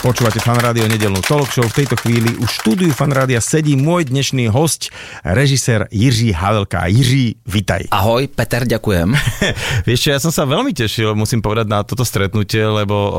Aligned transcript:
Počúvate 0.00 0.40
Fan 0.40 0.56
Rádio 0.56 0.88
nedelnú 0.88 1.20
talk 1.20 1.52
show. 1.52 1.60
V 1.60 1.84
tejto 1.84 1.92
chvíli 2.00 2.32
už 2.40 2.48
v 2.48 2.56
štúdiu 2.64 2.88
Fan 2.96 3.12
Rádia 3.12 3.36
sedí 3.36 3.76
môj 3.76 4.08
dnešný 4.08 4.48
host, 4.48 4.88
režisér 5.28 5.92
Jiří 5.92 6.32
Havelka. 6.32 6.88
Jiří, 6.88 7.44
vitaj. 7.44 7.92
Ahoj, 7.92 8.24
Peter, 8.32 8.64
ďakujem. 8.64 9.12
Vieš 9.88 10.00
čo, 10.00 10.08
ja 10.16 10.16
som 10.16 10.32
sa 10.32 10.48
veľmi 10.48 10.72
tešil, 10.72 11.12
musím 11.12 11.44
povedať, 11.44 11.68
na 11.68 11.84
toto 11.84 12.08
stretnutie, 12.08 12.64
lebo 12.64 12.96
o, 12.96 13.12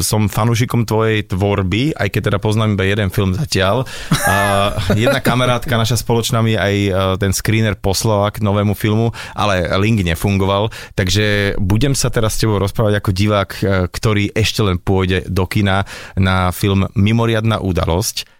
som 0.00 0.32
fanúšikom 0.32 0.88
tvojej 0.88 1.28
tvorby, 1.28 1.92
aj 1.92 2.08
keď 2.08 2.32
teda 2.32 2.38
poznám 2.40 2.72
iba 2.72 2.88
jeden 2.88 3.12
film 3.12 3.36
zatiaľ. 3.36 3.84
A 4.24 4.36
jedna 4.96 5.20
kamarátka 5.20 5.76
naša 5.76 6.00
spoločná 6.00 6.40
mi 6.40 6.56
aj 6.56 6.74
ten 7.20 7.36
screener 7.36 7.76
poslala 7.76 8.32
k 8.32 8.40
novému 8.40 8.72
filmu, 8.72 9.12
ale 9.36 9.68
link 9.76 10.00
nefungoval, 10.00 10.72
takže 10.96 11.52
budem 11.60 11.92
sa 11.92 12.08
teraz 12.08 12.40
s 12.40 12.40
tebou 12.40 12.56
rozprávať 12.56 12.96
ako 12.96 13.10
divák, 13.12 13.50
e, 13.60 13.62
ktorý 13.92 14.32
ešte 14.32 14.64
len 14.64 14.80
pôjde 14.80 15.28
do 15.28 15.44
kina 15.44 15.84
na 16.16 16.50
film 16.50 16.86
Mimoriadná 16.94 17.60
udalosť. 17.60 18.38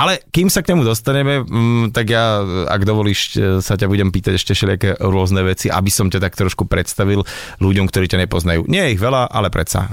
Ale 0.00 0.22
kým 0.32 0.48
sa 0.48 0.64
k 0.64 0.72
nemu 0.72 0.86
dostaneme, 0.86 1.44
mm, 1.44 1.92
tak 1.92 2.08
ja, 2.08 2.40
ak 2.70 2.88
dovolíš, 2.88 3.36
e, 3.36 3.60
sa 3.60 3.74
ťa 3.76 3.90
budem 3.90 4.08
pýtať 4.08 4.38
ešte 4.38 4.54
všelijaké 4.56 4.96
rôzne 5.02 5.44
veci, 5.44 5.68
aby 5.68 5.90
som 5.92 6.08
ťa 6.08 6.24
tak 6.24 6.38
trošku 6.38 6.64
predstavil 6.64 7.26
ľuďom, 7.60 7.90
ktorí 7.90 8.06
ťa 8.08 8.22
nepoznajú. 8.24 8.64
Nie 8.70 8.88
je 8.88 8.94
ich 8.96 9.02
veľa, 9.02 9.28
ale 9.28 9.52
predsa. 9.52 9.90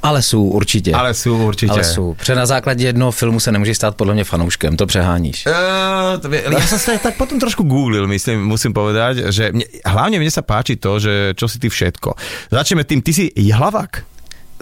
Ale 0.00 0.24
sú 0.24 0.48
určitě. 0.48 0.96
Ale 0.96 1.12
sú 1.12 1.36
určite. 1.36 1.76
Ale 1.76 1.84
sú. 1.84 2.14
Protože 2.14 2.34
na 2.34 2.46
základě 2.46 2.86
jednoho 2.86 3.12
filmu 3.12 3.40
se 3.40 3.52
nemůžeš 3.52 3.76
stát 3.76 3.96
podle 3.96 4.14
mě 4.14 4.24
fanouškem, 4.24 4.76
to 4.76 4.86
přeháníš. 4.86 5.46
Uh, 5.46 6.32
ja 6.32 6.64
som 6.64 6.80
sa 6.80 6.96
tak 6.96 7.20
potom 7.20 7.36
trošku 7.36 7.68
googlil, 7.68 8.08
myslím, 8.08 8.40
musím 8.48 8.72
povedať, 8.72 9.28
že 9.28 9.52
mne, 9.52 9.68
hlavne 9.84 10.16
mne 10.16 10.32
sa 10.32 10.40
páči 10.40 10.80
to, 10.80 10.96
že 10.96 11.36
čo 11.36 11.44
si 11.44 11.60
ty 11.60 11.68
všetko. 11.68 12.16
Začneme 12.48 12.88
tým, 12.88 13.04
ty 13.04 13.12
si 13.12 13.28
jihlavák. 13.28 14.09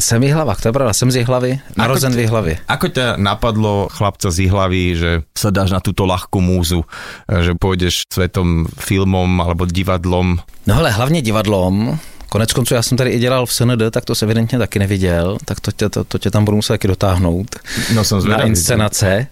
Jsem 0.01 0.23
Jihlavák, 0.23 0.61
to 0.61 0.69
je 0.69 0.73
pravda, 0.73 0.93
jsem 0.93 1.11
z 1.11 1.17
Jihlavy, 1.17 1.61
narozen 1.77 2.15
v 2.15 2.19
Jihlavě. 2.19 2.59
Ako 2.69 2.87
ťa 2.89 3.19
napadlo 3.19 3.91
chlapca 3.91 4.31
z 4.31 4.47
Jihlavy, 4.47 4.95
že 4.95 5.11
sa 5.35 5.51
dáš 5.51 5.75
na 5.75 5.83
túto 5.83 6.07
ľahkú 6.07 6.39
múzu, 6.39 6.87
že 7.27 7.59
pôjdeš 7.59 8.07
svetom 8.07 8.71
filmom 8.79 9.27
alebo 9.43 9.67
divadlom? 9.67 10.39
No 10.67 10.75
hele, 10.75 10.91
hlavně 10.91 11.23
divadlom, 11.23 11.99
Konec 12.29 12.53
konců, 12.53 12.75
já 12.75 12.83
jsem 12.83 12.99
tady 12.99 13.11
i 13.11 13.19
dělal 13.19 13.47
v 13.47 13.53
SND, 13.53 13.83
tak 13.91 14.05
to 14.05 14.15
se 14.15 14.25
evidentně 14.25 14.59
taky 14.59 14.79
neviděl, 14.79 15.39
tak 15.45 15.61
to 15.61 15.73
tě, 15.73 15.89
to, 15.89 16.05
to 16.05 16.19
tě 16.19 16.31
tam 16.31 16.45
budu 16.45 16.57
muset 16.57 16.73
taky 16.73 16.89
dotáhnout. 16.89 17.57
No 17.95 18.05
som 18.05 18.19
na 18.19 18.21
zvedavý. 18.21 18.49
inscenace. 18.49 19.27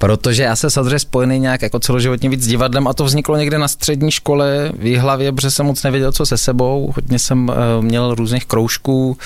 Protože 0.00 0.42
já 0.42 0.56
se 0.56 0.70
samozřejmě 0.70 0.98
spojený 0.98 1.38
nějak 1.38 1.62
jako 1.62 1.78
celoživotně 1.78 2.28
víc 2.28 2.42
s 2.42 2.46
divadlem 2.46 2.88
a 2.88 2.94
to 2.94 3.04
vzniklo 3.04 3.36
někde 3.36 3.58
na 3.58 3.68
střední 3.68 4.10
škole 4.10 4.72
v 4.78 4.86
Jihlavě, 4.86 5.32
protože 5.32 5.50
jsem 5.50 5.66
moc 5.66 5.82
nevěděl, 5.82 6.12
co 6.12 6.26
se 6.26 6.36
sebou. 6.36 6.92
Hodně 6.96 7.18
jsem 7.18 7.50
eh, 7.50 7.82
měl 7.82 8.14
různých 8.14 8.46
kroužků 8.46 9.18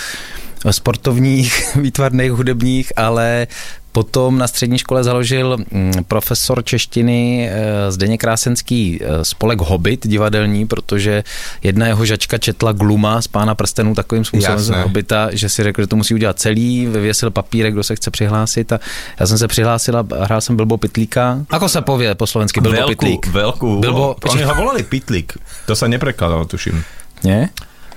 eh, 0.64 0.72
sportovních, 0.72 1.76
výtvarných, 1.76 2.32
hudebních, 2.32 2.92
ale 2.96 3.46
Potom 3.94 4.38
na 4.38 4.46
střední 4.46 4.78
škole 4.78 5.04
založil 5.04 5.56
mm, 5.70 5.92
profesor 6.10 6.64
češtiny 6.64 7.46
eh, 7.46 7.92
Zdeněk 7.92 8.20
Krásenský 8.20 8.98
eh, 8.98 9.24
spolek 9.24 9.60
Hobbit 9.60 10.06
divadelní, 10.06 10.66
protože 10.66 11.22
jedna 11.62 11.86
jeho 11.86 12.02
žačka 12.04 12.38
četla 12.38 12.72
Gluma 12.72 13.22
z 13.22 13.26
Pána 13.30 13.54
prstenů 13.54 13.94
takovým 13.94 14.24
způsobem 14.24 14.58
z 14.58 14.68
Jasné. 14.68 14.82
Hobbita, 14.82 15.28
že 15.32 15.48
si 15.48 15.62
řekl, 15.62 15.82
že 15.82 15.86
to 15.86 15.96
musí 15.96 16.14
udělat 16.14 16.38
celý, 16.38 16.86
vyvěsil 16.86 17.30
papírek, 17.30 17.72
kdo 17.72 17.82
se 17.82 17.96
chce 17.96 18.10
přihlásit 18.10 18.72
a 18.72 18.80
já 19.20 19.26
jsem 19.26 19.38
se 19.38 19.48
přihlásil 19.48 19.98
a 19.98 20.04
hrál 20.20 20.40
jsem 20.40 20.56
Bilbo 20.56 20.76
Pitlíka. 20.76 21.38
Ako 21.50 21.68
se 21.68 21.80
pově 21.80 22.14
po 22.14 22.26
slovensky 22.26 22.60
Bilbo 22.60 22.78
veľkú, 22.82 22.90
Pitlík? 22.98 23.22
veľkú. 23.30 23.80
Bilbo, 23.80 24.16
Oni 24.26 24.42
ho 24.42 24.54
volali 24.54 24.82
Pitlík. 24.82 25.38
To 25.66 25.78
sa 25.78 25.86
neprekladalo, 25.86 26.44
tuším. 26.50 26.82
Nie? 27.22 27.48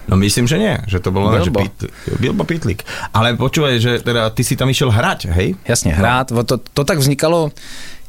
No 0.07 0.15
myslím, 0.17 0.47
že 0.47 0.57
nie, 0.57 0.75
že 0.87 0.99
to 1.03 1.11
bolo 1.11 1.35
že 1.35 1.51
Bilbo. 1.51 1.59
Pit, 1.59 1.75
Bilbo 2.19 2.43
Pitlík. 2.43 2.83
Ale 3.13 3.35
počúvaj, 3.35 3.75
že 3.79 3.91
teda 3.99 4.31
ty 4.31 4.43
si 4.43 4.55
tam 4.55 4.71
išiel 4.71 4.87
hrať, 4.87 5.27
hej? 5.35 5.55
Jasně, 5.67 5.93
hrát. 5.93 6.31
No. 6.31 6.43
To, 6.43 6.57
to 6.57 6.83
tak 6.83 6.97
vznikalo 6.97 7.51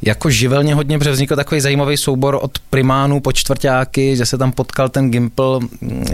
jako 0.02 0.30
živelně 0.30 0.74
hodně, 0.74 0.98
protože 0.98 1.10
vznikl 1.10 1.36
takový 1.36 1.60
zajímavý 1.60 1.96
soubor 1.96 2.38
od 2.40 2.58
primánů 2.70 3.20
po 3.20 3.32
čtvrtáky, 3.32 4.16
že 4.16 4.26
se 4.26 4.38
tam 4.38 4.52
potkal 4.52 4.88
ten 4.88 5.10
Gimpl 5.10 5.60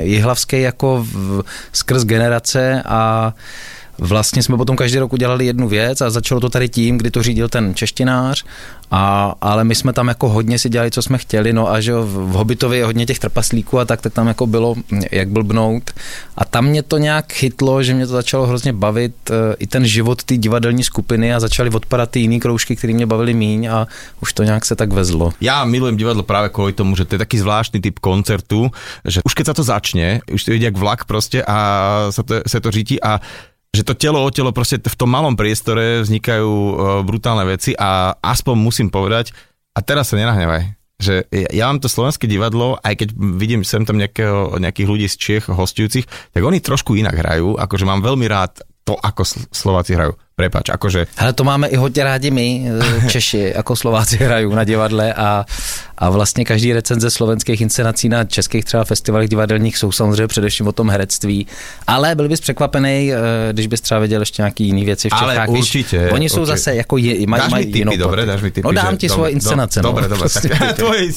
jihlavský 0.00 0.60
jako 0.60 1.04
v, 1.12 1.42
skrz 1.72 2.04
generace 2.04 2.82
a 2.86 3.32
Vlastně 3.98 4.42
jsme 4.42 4.56
potom 4.56 4.76
každý 4.76 4.98
rok 4.98 5.12
udělali 5.12 5.46
jednu 5.46 5.68
věc 5.68 6.00
a 6.00 6.10
začalo 6.10 6.40
to 6.40 6.48
tady 6.48 6.68
tím, 6.68 6.98
kdy 6.98 7.10
to 7.10 7.22
řídil 7.22 7.48
ten 7.48 7.74
češtinář, 7.74 8.44
a, 8.90 9.34
ale 9.40 9.64
my 9.64 9.74
jsme 9.74 9.92
tam 9.92 10.08
jako 10.08 10.28
hodně 10.28 10.58
si 10.58 10.68
dělali, 10.68 10.90
co 10.90 11.02
jsme 11.02 11.18
chtěli, 11.18 11.52
no 11.52 11.70
a 11.70 11.80
že 11.80 11.92
v 11.94 12.38
Hobbitovi 12.38 12.78
je 12.78 12.84
hodně 12.84 13.06
těch 13.06 13.18
trpaslíků 13.18 13.78
a 13.78 13.84
tak, 13.84 14.00
tak 14.02 14.12
tam 14.12 14.28
jako 14.28 14.46
bylo, 14.46 14.74
jak 15.12 15.28
blbnout. 15.28 15.90
A 16.36 16.44
tam 16.44 16.64
mě 16.66 16.82
to 16.82 16.98
nějak 16.98 17.32
chytlo, 17.32 17.82
že 17.82 17.94
mě 17.94 18.06
to 18.06 18.12
začalo 18.12 18.46
hrozně 18.46 18.72
bavit 18.72 19.14
e, 19.30 19.54
i 19.58 19.66
ten 19.66 19.86
život 19.86 20.24
té 20.24 20.36
divadelní 20.36 20.84
skupiny 20.84 21.34
a 21.34 21.40
začaly 21.40 21.70
odpadat 21.70 22.10
ty 22.10 22.20
jiný 22.20 22.40
kroužky, 22.40 22.76
které 22.76 22.92
mě 22.92 23.06
bavily 23.06 23.34
míň 23.34 23.66
a 23.66 23.86
už 24.20 24.32
to 24.32 24.42
nějak 24.42 24.64
se 24.64 24.76
tak 24.76 24.92
vezlo. 24.92 25.32
Ja 25.40 25.64
milujem 25.64 25.96
divadlo 25.96 26.22
práve 26.22 26.48
kvôli 26.48 26.72
tomu, 26.72 26.96
že 26.96 27.04
to 27.04 27.14
je 27.14 27.24
taký 27.24 27.38
zvláštny 27.38 27.80
typ 27.80 27.98
koncertu, 27.98 28.70
že 29.04 29.20
už 29.24 29.34
keď 29.34 29.46
sa 29.50 29.54
to 29.54 29.64
začne, 29.66 30.22
už 30.30 30.44
to 30.44 30.54
ide 30.54 30.70
jak 30.70 30.78
vlak 30.78 31.04
proste 31.04 31.42
a 31.42 31.56
sa 32.14 32.22
to, 32.22 32.40
sa 32.46 32.58
to 32.60 32.70
říti 32.70 33.02
a 33.02 33.18
že 33.74 33.82
to 33.82 33.98
telo 33.98 34.22
o 34.22 34.30
telo 34.30 34.54
proste 34.54 34.78
v 34.78 34.96
tom 34.96 35.10
malom 35.10 35.34
priestore 35.34 36.06
vznikajú 36.06 36.46
uh, 36.46 36.74
brutálne 37.02 37.42
veci 37.42 37.74
a 37.74 38.14
aspoň 38.22 38.54
musím 38.54 38.88
povedať, 38.88 39.34
a 39.74 39.82
teraz 39.82 40.14
sa 40.14 40.16
nenahnevaj, 40.16 40.78
že 41.02 41.26
ja, 41.34 41.50
ja 41.50 41.64
mám 41.66 41.82
to 41.82 41.90
slovenské 41.90 42.30
divadlo, 42.30 42.78
aj 42.86 43.02
keď 43.02 43.08
vidím 43.34 43.66
sem 43.66 43.82
tam 43.82 43.98
nejakého, 43.98 44.62
nejakých 44.62 44.86
ľudí 44.86 45.06
z 45.10 45.16
Čiech 45.18 45.44
hostujúcich, 45.50 46.06
tak 46.06 46.42
oni 46.46 46.62
trošku 46.62 46.94
inak 46.94 47.18
hrajú, 47.18 47.58
akože 47.58 47.82
mám 47.82 47.98
veľmi 48.00 48.30
rád 48.30 48.62
to, 48.86 48.94
ako 48.94 49.26
Sl- 49.26 49.50
Slováci 49.50 49.98
hrajú. 49.98 50.14
Prepač, 50.34 50.66
akože 50.74 51.06
Hele, 51.14 51.32
to 51.32 51.44
máme 51.46 51.68
i 51.70 51.76
hodně 51.78 52.04
rádi 52.04 52.30
my, 52.30 52.66
e, 53.06 53.08
Češi, 53.10 53.52
jako 53.56 53.76
Slováci 53.76 54.16
hrajou 54.18 54.50
na 54.54 54.64
divadle 54.64 55.14
a, 55.14 55.44
a 55.98 56.10
vlastně 56.10 56.44
každý 56.44 56.72
recenze 56.72 57.10
slovenských 57.10 57.60
inscenací 57.60 58.08
na 58.08 58.24
českých 58.24 58.64
třeba 58.64 58.84
festivalech 58.84 59.28
divadelních 59.28 59.78
jsou 59.78 59.92
samozřejmě 59.92 60.26
především 60.26 60.66
o 60.68 60.72
tom 60.72 60.90
herectví, 60.90 61.46
ale 61.86 62.14
byl 62.14 62.28
bys 62.28 62.40
překvapený, 62.40 63.12
e, 63.12 63.16
když 63.52 63.66
bys 63.66 63.80
třeba 63.80 64.00
viděl 64.00 64.20
ještě 64.20 64.42
nějaký 64.42 64.64
jiný 64.66 64.84
věci 64.84 65.08
v 65.08 65.12
Ale 65.12 65.34
Čechách. 65.34 65.48
určitě, 65.48 65.98
Víš, 66.04 66.12
oni 66.12 66.28
jsou 66.28 66.40
určitě. 66.42 66.56
zase 66.56 66.74
jako 66.74 66.96
je, 66.96 67.26
maj, 67.26 67.40
Dáš 67.40 67.50
maj 67.50 67.66
mi 67.66 67.78
jinou 67.78 67.96
dobre, 67.96 68.26
dáš 68.26 68.42
mi 68.42 68.50
tipy. 68.50 68.66
No 68.66 68.72
dám 68.72 68.96
ti 68.96 69.08
svoje 69.08 69.30
do- 69.30 69.34
inscenace. 69.34 69.82
Dobre, 69.82 70.02
no, 70.02 70.08
dobre, 70.08 70.28
prostě 70.28 70.48
tak 70.58 70.58
typy. 70.74 70.74
tvoje. 70.74 71.08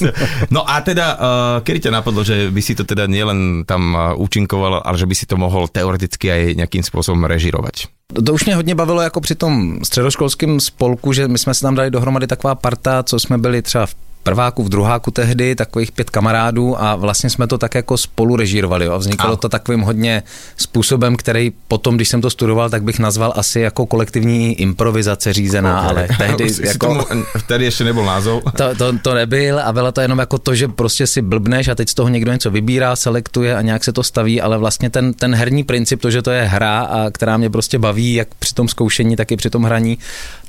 No 0.54 0.70
a 0.70 0.82
teda, 0.82 1.18
uh, 1.18 1.64
kedy 1.66 1.80
ťa 1.80 1.92
napadlo, 1.92 2.22
že 2.24 2.52
by 2.54 2.62
si 2.62 2.76
to 2.78 2.84
teda 2.86 3.10
nielen 3.10 3.66
tam 3.66 3.98
účinkoval, 4.14 4.86
ale 4.86 4.98
že 4.98 5.10
by 5.10 5.16
si 5.18 5.26
to 5.26 5.42
mohol 5.42 5.66
teoreticky 5.74 6.30
aj 6.30 6.42
nejakým 6.54 6.86
spôsobom 6.86 7.26
režirovať? 7.26 7.97
To 8.26 8.34
už 8.34 8.46
mě 8.46 8.56
hodně 8.56 8.76
bavilo 8.76 9.02
jako 9.02 9.22
při 9.22 9.36
tom 9.36 9.80
středoškolském 9.84 10.60
spolku, 10.60 11.14
že 11.14 11.28
my 11.28 11.38
jsme 11.38 11.54
si 11.54 11.62
tam 11.62 11.76
dali 11.76 11.92
dohromady 11.92 12.28
taková 12.28 12.56
parta, 12.56 13.04
co 13.04 13.20
jsme 13.20 13.38
byli 13.38 13.62
třeba 13.62 13.86
v 13.86 13.96
prváku, 14.28 14.64
v 14.64 14.70
druháku 14.70 15.12
tehdy, 15.12 15.56
takových 15.56 15.92
pět 15.92 16.10
kamarádů 16.10 16.76
a 16.82 16.96
vlastně 16.96 17.30
jsme 17.30 17.48
to 17.48 17.58
tak 17.58 17.76
jako 17.76 17.98
spolu 17.98 18.36
režírovali 18.36 18.86
jo, 18.86 18.94
a 18.94 18.98
vznikalo 18.98 19.34
A. 19.34 19.36
to 19.36 19.50
takovým 19.50 19.82
hodně 19.82 20.24
způsobem, 20.58 21.16
který 21.16 21.52
potom, 21.68 21.96
když 21.96 22.10
jsem 22.10 22.22
to 22.22 22.30
studoval, 22.30 22.70
tak 22.70 22.84
bych 22.84 23.00
nazval 23.00 23.34
asi 23.36 23.60
jako 23.60 23.86
kolektivní 23.86 24.60
improvizace 24.60 25.34
řízená, 25.34 25.82
Ok. 25.82 25.90
ale 25.90 26.08
tehdy 26.18 26.48
jako... 26.64 26.88
tomu, 26.88 27.24
vtedy 27.38 27.72
ešte 27.72 27.88
nebol 27.88 28.04
názov. 28.04 28.44
To, 28.58 28.76
to, 28.76 29.00
to 29.00 29.14
nebyl 29.14 29.60
a 29.60 29.70
bylo 29.72 29.92
to 29.92 30.02
jenom 30.02 30.20
jako 30.20 30.38
to, 30.38 30.56
že 30.56 30.68
prostě 30.68 31.08
si 31.08 31.22
blbneš 31.22 31.68
a 31.68 31.76
teď 31.76 31.90
z 31.90 31.94
toho 31.94 32.10
někdo 32.10 32.32
něco 32.34 32.52
vybírá, 32.52 32.96
selektuje 32.96 33.56
a 33.56 33.62
nějak 33.62 33.84
se 33.84 33.94
to 33.94 34.04
staví, 34.04 34.42
ale 34.42 34.58
vlastně 34.58 34.90
ten, 34.90 35.14
ten 35.14 35.36
herní 35.36 35.64
princip, 35.64 36.02
to, 36.02 36.12
že 36.12 36.22
to 36.22 36.32
je 36.32 36.44
hra, 36.44 36.80
a 36.82 37.12
která 37.12 37.38
mě 37.38 37.50
prostě 37.50 37.80
baví, 37.80 38.14
jak 38.14 38.28
při 38.40 38.54
tom 38.54 38.68
zkoušení, 38.68 39.16
tak 39.16 39.32
i 39.32 39.38
při 39.38 39.50
tom 39.50 39.64
hraní, 39.64 39.98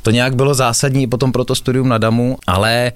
to 0.02 0.10
nějak 0.10 0.34
bylo 0.34 0.54
zásadní 0.54 1.02
i 1.02 1.06
potom 1.06 1.32
pro 1.32 1.44
to 1.44 1.54
studium 1.54 1.88
na 1.88 1.98
Damu, 1.98 2.38
ale 2.46 2.92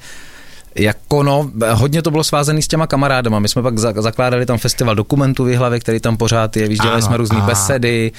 jako 0.75 1.23
no, 1.23 1.51
hodně 1.73 2.03
to 2.03 2.11
bylo 2.11 2.25
svázané 2.25 2.63
s 2.63 2.69
těma 2.69 2.87
kamarádama. 2.87 3.39
My 3.39 3.49
jsme 3.49 3.63
pak 3.63 3.79
za- 3.79 3.95
zakládali 3.97 4.47
tam 4.47 4.59
festival 4.59 4.95
dokumentů 4.95 5.45
v 5.45 5.57
hlavě, 5.57 5.81
který 5.81 6.01
tam 6.01 6.17
pořád 6.17 6.57
je, 6.57 6.69
Ano, 6.81 7.03
jsme 7.03 7.17
různé 7.17 7.41
besedy, 7.41 8.13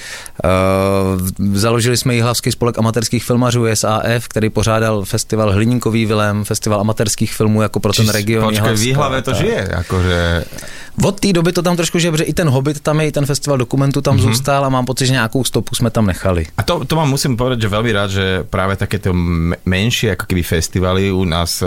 uh, 0.44 1.20
založili 1.54 1.96
jsme 1.96 2.14
Jihlavský 2.14 2.52
spolek 2.52 2.78
amatérských 2.78 3.24
filmařů 3.24 3.66
SAF, 3.74 4.28
který 4.28 4.50
pořádal 4.50 5.04
festival 5.04 5.52
Hliníkový 5.52 6.06
Vilém, 6.06 6.44
festival 6.44 6.80
amatérských 6.80 7.34
filmů 7.34 7.62
jako 7.62 7.80
pro 7.80 7.92
ten 7.92 8.08
region. 8.08 8.44
Počkej, 8.44 8.74
v. 8.74 8.82
Jihlave 8.82 9.22
to 9.22 9.34
žije, 9.34 9.68
akože... 9.68 10.44
Od 11.02 11.20
té 11.20 11.32
doby 11.32 11.52
to 11.52 11.62
tam 11.62 11.76
trošku 11.76 11.98
žije, 11.98 12.10
protože 12.10 12.24
i 12.24 12.32
ten 12.32 12.48
Hobbit 12.48 12.80
tam 12.80 13.00
je, 13.00 13.06
i 13.08 13.12
ten 13.12 13.26
festival 13.26 13.58
dokumentů 13.58 14.00
tam 14.00 14.16
mm-hmm. 14.16 14.30
zůstal 14.30 14.64
a 14.64 14.68
mám 14.68 14.86
pocit, 14.86 15.06
že 15.06 15.12
nějakou 15.12 15.44
stopu 15.44 15.74
jsme 15.74 15.90
tam 15.90 16.06
nechali. 16.06 16.46
A 16.56 16.62
to, 16.62 16.84
to 16.84 16.96
vám 16.96 17.10
musím 17.10 17.34
povedať, 17.34 17.66
že 17.66 17.68
veľmi 17.68 17.90
rád, 17.90 18.10
že 18.14 18.26
práve 18.46 18.78
takéto 18.78 19.10
me- 19.10 19.58
menšie 19.66 20.14
ako 20.14 20.30
keby 20.30 20.42
festivaly 20.46 21.10
u 21.10 21.26
nás, 21.26 21.58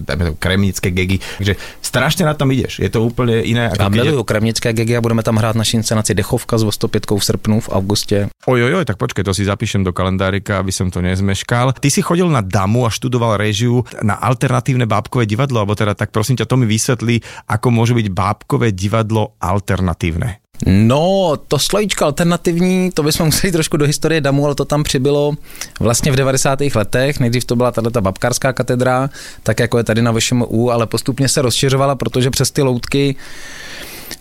to 0.00 0.13
kremnické 0.38 0.90
gegy, 0.90 1.18
takže 1.38 1.56
strašně 1.82 2.26
na 2.26 2.34
tam 2.34 2.50
ideš, 2.50 2.78
je 2.78 2.90
to 2.90 3.02
úplně 3.02 3.36
jiné. 3.36 3.70
Ako 3.70 3.82
Já 3.82 3.88
miluju 3.88 4.18
je... 4.18 4.24
kremnické 4.24 4.72
gegy 4.72 4.96
a 4.96 5.00
budeme 5.00 5.22
tam 5.22 5.36
hrát 5.36 5.56
naši 5.56 5.76
inscenaci 5.76 6.14
Dechovka 6.14 6.58
s 6.58 6.64
105 6.70 7.10
v 7.10 7.24
srpnu 7.24 7.60
v 7.60 7.68
augustě. 7.68 8.28
Ojojoj, 8.46 8.84
tak 8.84 8.96
počkej, 8.96 9.24
to 9.24 9.34
si 9.34 9.44
zapíšem 9.44 9.84
do 9.84 9.92
kalendárika, 9.92 10.58
aby 10.60 10.72
som 10.72 10.90
to 10.90 11.00
nezmeškal. 11.00 11.72
Ty 11.80 11.88
si 11.90 12.02
chodil 12.04 12.28
na 12.28 12.44
DAMu 12.44 12.86
a 12.86 12.90
študoval 12.92 13.40
režiu 13.40 13.84
na 14.04 14.14
alternatívne 14.20 14.84
bábkové 14.84 15.24
divadlo, 15.24 15.64
alebo 15.64 15.72
teda 15.72 15.96
tak 15.96 16.12
prosím 16.12 16.36
ťa, 16.36 16.44
to 16.44 16.60
mi 16.60 16.66
vysvetlí, 16.68 17.48
ako 17.48 17.66
môže 17.72 17.96
byť 17.96 18.06
bábkové 18.12 18.76
divadlo 18.76 19.38
alternatívne. 19.40 20.43
No, 20.66 21.32
to 21.48 21.58
slovíčko 21.58 22.04
alternativní, 22.04 22.90
to 22.94 23.02
bychom 23.02 23.26
museli 23.34 23.52
trošku 23.52 23.76
do 23.76 23.86
historie 23.86 24.20
damu, 24.20 24.46
ale 24.46 24.54
to 24.54 24.64
tam 24.64 24.82
přibylo 24.82 25.32
vlastně 25.80 26.12
v 26.12 26.16
90. 26.16 26.58
letech. 26.74 27.20
Nejdřív 27.20 27.44
to 27.44 27.56
byla 27.56 27.72
tato 27.72 28.00
babkarská 28.00 28.52
katedra, 28.52 29.10
tak 29.42 29.60
jako 29.60 29.78
je 29.78 29.84
tady 29.84 30.02
na 30.02 30.12
VŠMU, 30.12 30.70
ale 30.70 30.86
postupně 30.86 31.28
se 31.28 31.42
rozšiřovala, 31.42 31.94
protože 31.94 32.30
přes 32.30 32.50
ty 32.50 32.62
loutky 32.62 33.16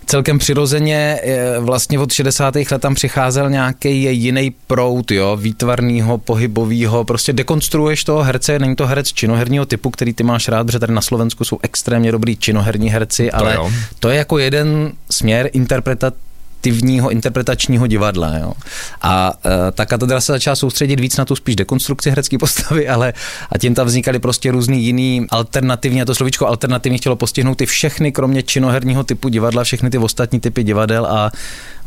celkem 0.05 0.39
přirozeně 0.39 1.19
vlastně 1.59 1.99
od 1.99 2.11
60. 2.11 2.55
let 2.55 2.79
tam 2.79 2.95
přicházel 2.95 3.49
nějaký 3.49 4.03
jiný 4.03 4.53
prout, 4.67 5.11
jo, 5.11 5.37
výtvarného, 5.41 6.17
pohybového, 6.17 7.03
prostě 7.03 7.33
dekonstruuješ 7.33 8.03
toho 8.03 8.23
herce, 8.23 8.59
není 8.59 8.75
to 8.75 8.87
herec 8.87 9.13
činoherního 9.13 9.65
typu, 9.65 9.89
který 9.89 10.13
ty 10.13 10.23
máš 10.23 10.47
rád, 10.47 10.63
protože 10.63 10.79
tady 10.79 10.93
na 10.93 11.01
Slovensku 11.01 11.43
jsou 11.43 11.59
extrémně 11.61 12.11
dobrý 12.11 12.37
činoherní 12.37 12.89
herci, 12.89 13.29
to 13.29 13.37
ale 13.37 13.55
jo. 13.55 13.71
to 13.99 14.09
je 14.09 14.17
jako 14.17 14.37
jeden 14.39 14.91
směr 15.09 15.49
interpretat 15.53 16.13
aktivního 16.63 17.09
interpretačního 17.09 17.87
divadla. 17.87 18.37
Jo. 18.37 18.53
A 19.01 19.33
e, 19.45 19.71
ta 19.71 19.85
katedra 19.85 20.21
se 20.21 20.31
začala 20.31 20.55
soustředit 20.55 20.99
víc 20.99 21.17
na 21.17 21.25
tu 21.25 21.35
spíš 21.35 21.55
dekonstrukci 21.55 22.09
herecké 22.09 22.37
postavy, 22.37 22.87
ale 22.95 23.13
a 23.51 23.57
tím 23.57 23.75
tam 23.75 23.87
vznikaly 23.87 24.19
prostě 24.19 24.51
různý 24.51 24.83
jiný 24.83 25.27
alternativní, 25.29 26.01
a 26.01 26.05
to 26.05 26.15
slovíčko 26.15 26.47
alternativně 26.47 26.97
chtělo 26.97 27.15
postihnout 27.15 27.57
ty 27.57 27.65
všechny, 27.65 28.11
kromě 28.11 28.43
činoherního 28.43 29.03
typu 29.03 29.29
divadla, 29.29 29.63
všechny 29.63 29.89
ty 29.89 29.97
ostatní 29.97 30.39
typy 30.39 30.63
divadel 30.63 31.05
a 31.05 31.31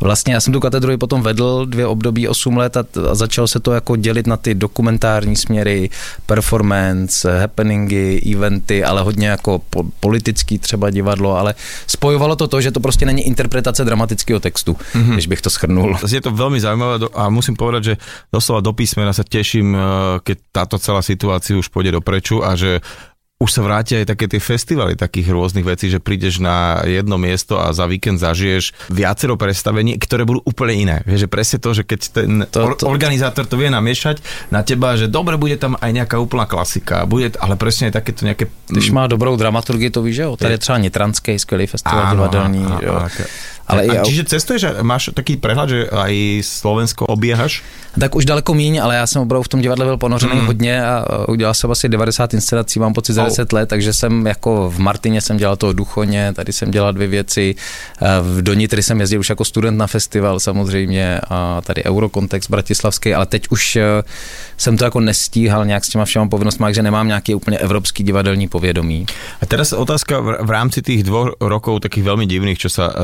Vlastně 0.00 0.34
já 0.34 0.40
jsem 0.40 0.52
tu 0.52 0.60
katedru 0.60 0.92
i 0.92 0.96
potom 0.96 1.22
vedl 1.22 1.66
dvě 1.66 1.86
období 1.86 2.28
8 2.28 2.56
let 2.56 2.76
a, 2.76 2.84
a 3.10 3.14
začalo 3.14 3.48
se 3.48 3.60
to 3.60 3.72
jako 3.72 3.96
dělit 3.96 4.26
na 4.26 4.36
ty 4.36 4.54
dokumentární 4.54 5.36
směry, 5.36 5.90
performance, 6.26 7.40
happeningy, 7.40 8.34
eventy, 8.34 8.84
ale 8.84 9.02
hodně 9.02 9.28
jako 9.28 9.58
po, 9.70 9.84
politický 10.00 10.58
třeba 10.58 10.90
divadlo, 10.90 11.38
ale 11.38 11.54
spojovalo 11.86 12.36
to 12.36 12.48
to, 12.48 12.60
že 12.60 12.70
to 12.70 12.80
prostě 12.80 13.06
není 13.06 13.22
interpretace 13.22 13.84
dramatického 13.84 14.40
textu, 14.40 14.65
mm-hmm. 14.72 15.12
když 15.12 15.26
bych 15.26 15.42
to 15.42 15.50
schrnul. 15.50 15.96
Je 16.16 16.20
to 16.20 16.30
velmi 16.34 16.60
zajímavé 16.60 17.06
a 17.14 17.28
musím 17.28 17.54
povedať, 17.54 17.82
že 17.84 17.94
doslova 18.32 18.64
do 18.64 18.72
písmena 18.72 19.12
sa 19.12 19.22
teším, 19.22 19.76
eh, 19.76 19.80
keď 20.24 20.36
táto 20.50 20.76
celá 20.82 21.04
situácia 21.04 21.54
už 21.54 21.68
pôjde 21.68 21.94
dopreču 21.94 22.42
a 22.42 22.56
že 22.56 22.80
už 23.36 23.52
sa 23.52 23.60
vrátia 23.60 24.00
aj 24.00 24.16
také 24.16 24.32
tie 24.32 24.40
festivaly 24.40 24.96
takých 24.96 25.28
rôznych 25.28 25.68
vecí, 25.68 25.92
že 25.92 26.00
prídeš 26.00 26.40
na 26.40 26.80
jedno 26.88 27.20
miesto 27.20 27.60
a 27.60 27.68
za 27.68 27.84
víkend 27.84 28.16
zažiješ 28.16 28.88
viacero 28.88 29.36
predstavení, 29.36 30.00
ktoré 30.00 30.24
budú 30.24 30.40
úplne 30.48 30.72
iné. 30.72 30.96
Vieš, 31.04 31.28
že 31.28 31.28
presne 31.28 31.58
to, 31.60 31.70
že 31.76 31.82
keď 31.84 32.00
ten 32.16 32.48
to, 32.48 32.72
to... 32.80 32.88
organizátor 32.88 33.44
to 33.44 33.60
vie 33.60 33.68
namiešať 33.68 34.48
na 34.48 34.64
teba, 34.64 34.96
že 34.96 35.12
dobre, 35.12 35.36
bude 35.36 35.60
tam 35.60 35.76
aj 35.76 35.90
nejaká 35.92 36.16
úplná 36.16 36.48
klasika, 36.48 37.04
bude, 37.04 37.36
ale 37.36 37.60
presne 37.60 37.92
aj 37.92 38.00
takéto 38.00 38.24
nejaké... 38.24 38.48
Když 38.72 38.88
má 38.96 39.04
dobrou 39.04 39.36
dramaturgii, 39.36 39.92
to 39.92 40.00
víš, 40.00 40.16
že 40.16 40.24
jo? 40.24 40.36
Tady 40.36 40.52
je 40.56 40.58
třeba 40.58 40.78
Nitranský 40.78 41.38
skvělý 41.38 41.66
festival 41.66 42.16
divadelní. 42.16 42.64
Ale 43.66 43.86
a, 43.86 44.00
a 44.00 44.04
čiže 44.06 44.30
cestuješ 44.30 44.62
a 44.70 44.70
máš 44.86 45.10
taký 45.10 45.36
prehľad, 45.36 45.68
že 45.68 45.80
aj 45.90 46.14
Slovensko 46.46 47.10
obiehaš? 47.10 47.66
Tak 47.96 48.14
už 48.14 48.24
daleko 48.24 48.54
míň, 48.54 48.78
ale 48.82 48.96
já 48.96 49.06
jsem 49.06 49.22
opravdu 49.22 49.42
v 49.42 49.48
tom 49.48 49.60
divadle 49.60 49.84
byl 49.84 49.96
ponořený 49.96 50.40
mm. 50.40 50.46
hodně 50.46 50.84
a 50.84 51.04
udělal 51.28 51.54
jsem 51.54 51.70
asi 51.70 51.88
90 51.88 52.34
inscenací, 52.34 52.78
mám 52.78 52.92
pocit 52.92 53.12
za 53.12 53.22
oh. 53.22 53.28
10 53.28 53.52
let, 53.52 53.68
takže 53.68 53.92
jsem 53.92 54.26
jako 54.26 54.70
v 54.70 54.78
Martině 54.78 55.20
jsem 55.20 55.36
dělal 55.36 55.56
toho 55.56 55.72
Duchoně, 55.72 56.32
tady 56.32 56.52
jsem 56.52 56.70
dělal 56.70 56.92
dvě 56.92 57.08
věci, 57.08 57.54
v 58.22 58.42
Donitry 58.42 58.82
jsem 58.82 59.00
jezdil 59.00 59.20
už 59.20 59.28
jako 59.28 59.44
student 59.44 59.78
na 59.78 59.86
festival 59.86 60.40
samozřejmě 60.40 61.20
a 61.28 61.60
tady 61.60 61.84
Eurokontext 61.84 62.50
bratislavský, 62.50 63.14
ale 63.14 63.26
teď 63.26 63.48
už 63.50 63.76
eh, 63.76 64.02
jsem 64.56 64.76
to 64.76 64.84
jako 64.84 65.00
nestíhal 65.00 65.66
nějak 65.66 65.84
s 65.84 65.88
těma 65.88 66.04
všema 66.04 66.28
povinnostmi, 66.28 66.66
že 66.70 66.82
nemám 66.82 67.06
nějaký 67.06 67.34
úplně 67.34 67.58
evropský 67.58 68.04
divadelní 68.04 68.48
povědomí. 68.48 69.06
A 69.42 69.46
teraz 69.46 69.72
otázka 69.72 70.20
v, 70.20 70.50
rámci 70.50 70.82
tých 70.82 71.04
dvoch 71.04 71.36
rokov 71.40 71.80
takých 71.80 72.04
veľmi 72.04 72.24
divných, 72.24 72.56
čo 72.58 72.72
sa 72.72 72.88
uh, 72.88 72.94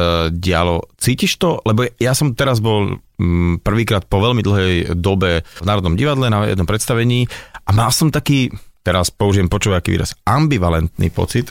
dialo. 0.52 0.84
Cítiš 1.00 1.40
to? 1.40 1.64
Lebo 1.64 1.88
ja 1.96 2.12
som 2.12 2.36
teraz 2.36 2.60
bol 2.60 3.00
um, 3.00 3.56
prvýkrát 3.56 4.04
po 4.04 4.20
veľmi 4.20 4.44
dlhej 4.44 4.74
dobe 5.00 5.40
v 5.40 5.64
Národnom 5.64 5.96
divadle 5.96 6.28
na 6.28 6.44
jednom 6.44 6.68
predstavení 6.68 7.24
a 7.64 7.70
mal 7.72 7.88
som 7.88 8.12
taký 8.12 8.52
teraz 8.82 9.14
použijem 9.14 9.46
počuť 9.46 9.78
aký 9.78 9.94
výraz, 9.94 10.18
ambivalentný 10.26 11.08
pocit. 11.14 11.46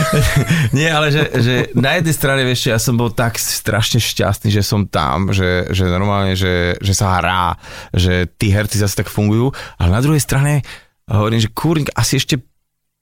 Nie, 0.76 0.92
ale 0.92 1.08
že, 1.08 1.24
že 1.40 1.54
na 1.72 1.96
jednej 1.96 2.12
strane, 2.12 2.44
vieš, 2.44 2.68
ja 2.68 2.76
som 2.76 3.00
bol 3.00 3.08
tak 3.16 3.40
strašne 3.40 3.96
šťastný, 3.96 4.52
že 4.52 4.60
som 4.60 4.84
tam, 4.84 5.32
že, 5.32 5.72
že 5.72 5.88
normálne, 5.88 6.36
že, 6.36 6.76
že 6.76 6.92
sa 6.92 7.16
hrá, 7.16 7.56
že 7.96 8.28
tí 8.36 8.52
herci 8.52 8.76
zase 8.76 9.00
tak 9.00 9.08
fungujú, 9.08 9.56
ale 9.80 9.88
na 9.88 10.04
druhej 10.04 10.20
strane 10.20 10.60
hovorím, 11.08 11.40
že 11.40 11.50
kúrnik, 11.50 11.90
asi 11.96 12.20
ešte 12.20 12.38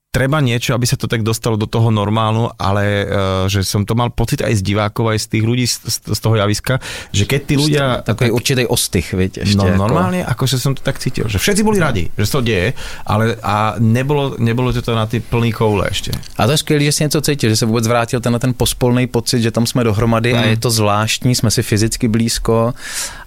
treba 0.08 0.40
niečo, 0.40 0.72
aby 0.72 0.88
sa 0.88 0.96
to 0.96 1.04
tak 1.04 1.20
dostalo 1.20 1.60
do 1.60 1.68
toho 1.68 1.92
normálu, 1.92 2.48
ale 2.56 3.04
uh, 3.04 3.44
že 3.44 3.60
som 3.60 3.84
to 3.84 3.92
mal 3.92 4.08
pocit 4.08 4.40
aj 4.40 4.56
z 4.56 4.62
divákov, 4.64 5.12
aj 5.12 5.20
z 5.20 5.26
tých 5.36 5.44
ľudí 5.44 5.66
z, 5.68 5.76
z 6.00 6.18
toho 6.18 6.32
javiska, 6.40 6.80
že 7.12 7.28
keď 7.28 7.40
tí 7.44 7.54
ľudia... 7.60 7.84
Takový 8.00 8.32
tak, 8.32 8.38
určitý 8.40 8.62
ostych, 8.64 9.12
viete, 9.12 9.44
ešte. 9.44 9.60
No 9.60 9.68
ako... 9.68 9.76
normálne, 9.76 10.24
akože 10.24 10.56
som 10.56 10.72
to 10.72 10.80
tak 10.80 10.96
cítil, 10.96 11.28
že 11.28 11.36
všetci 11.36 11.60
boli 11.60 11.76
radi, 11.76 12.08
že 12.16 12.24
to 12.24 12.40
deje, 12.40 12.72
ale 13.04 13.36
a 13.44 13.76
nebolo, 13.76 14.40
nebolo 14.40 14.72
to 14.72 14.96
na 14.96 15.04
ty 15.04 15.20
plný 15.20 15.52
koule 15.52 15.84
ešte. 15.92 16.16
A 16.40 16.48
to 16.48 16.56
je 16.56 16.64
skvělé, 16.64 16.88
že 16.88 16.92
si 16.92 17.04
něco 17.04 17.20
cítil, 17.20 17.50
že 17.52 17.56
se 17.56 17.66
vůbec 17.68 17.84
vrátil 17.84 18.20
ten, 18.20 18.32
ten 18.40 18.56
pospolný 18.56 19.06
pocit, 19.06 19.44
že 19.44 19.50
tam 19.52 19.68
jsme 19.68 19.84
dohromady 19.84 20.32
mm. 20.32 20.38
a 20.38 20.42
je 20.42 20.56
to 20.56 20.70
zvláštní, 20.70 21.34
jsme 21.34 21.50
si 21.50 21.62
fyzicky 21.62 22.08
blízko 22.08 22.72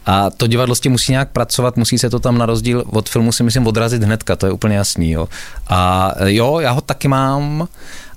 a 0.05 0.29
to 0.29 0.47
divadlo 0.47 0.75
s 0.75 0.79
tím 0.79 0.91
musí 0.91 1.11
nějak 1.11 1.29
pracovat, 1.29 1.77
musí 1.77 1.97
se 1.97 2.09
to 2.09 2.19
tam 2.19 2.37
na 2.37 2.45
rozdíl 2.45 2.83
od 2.87 3.09
filmu 3.09 3.31
si 3.31 3.43
myslím 3.43 3.67
odrazit 3.67 4.03
hnedka, 4.03 4.35
to 4.35 4.45
je 4.45 4.51
úplně 4.51 4.75
jasný. 4.75 5.11
Jo. 5.11 5.27
A 5.67 6.11
jo, 6.25 6.59
já 6.59 6.71
ho 6.71 6.81
taky 6.81 7.07
mám, 7.07 7.67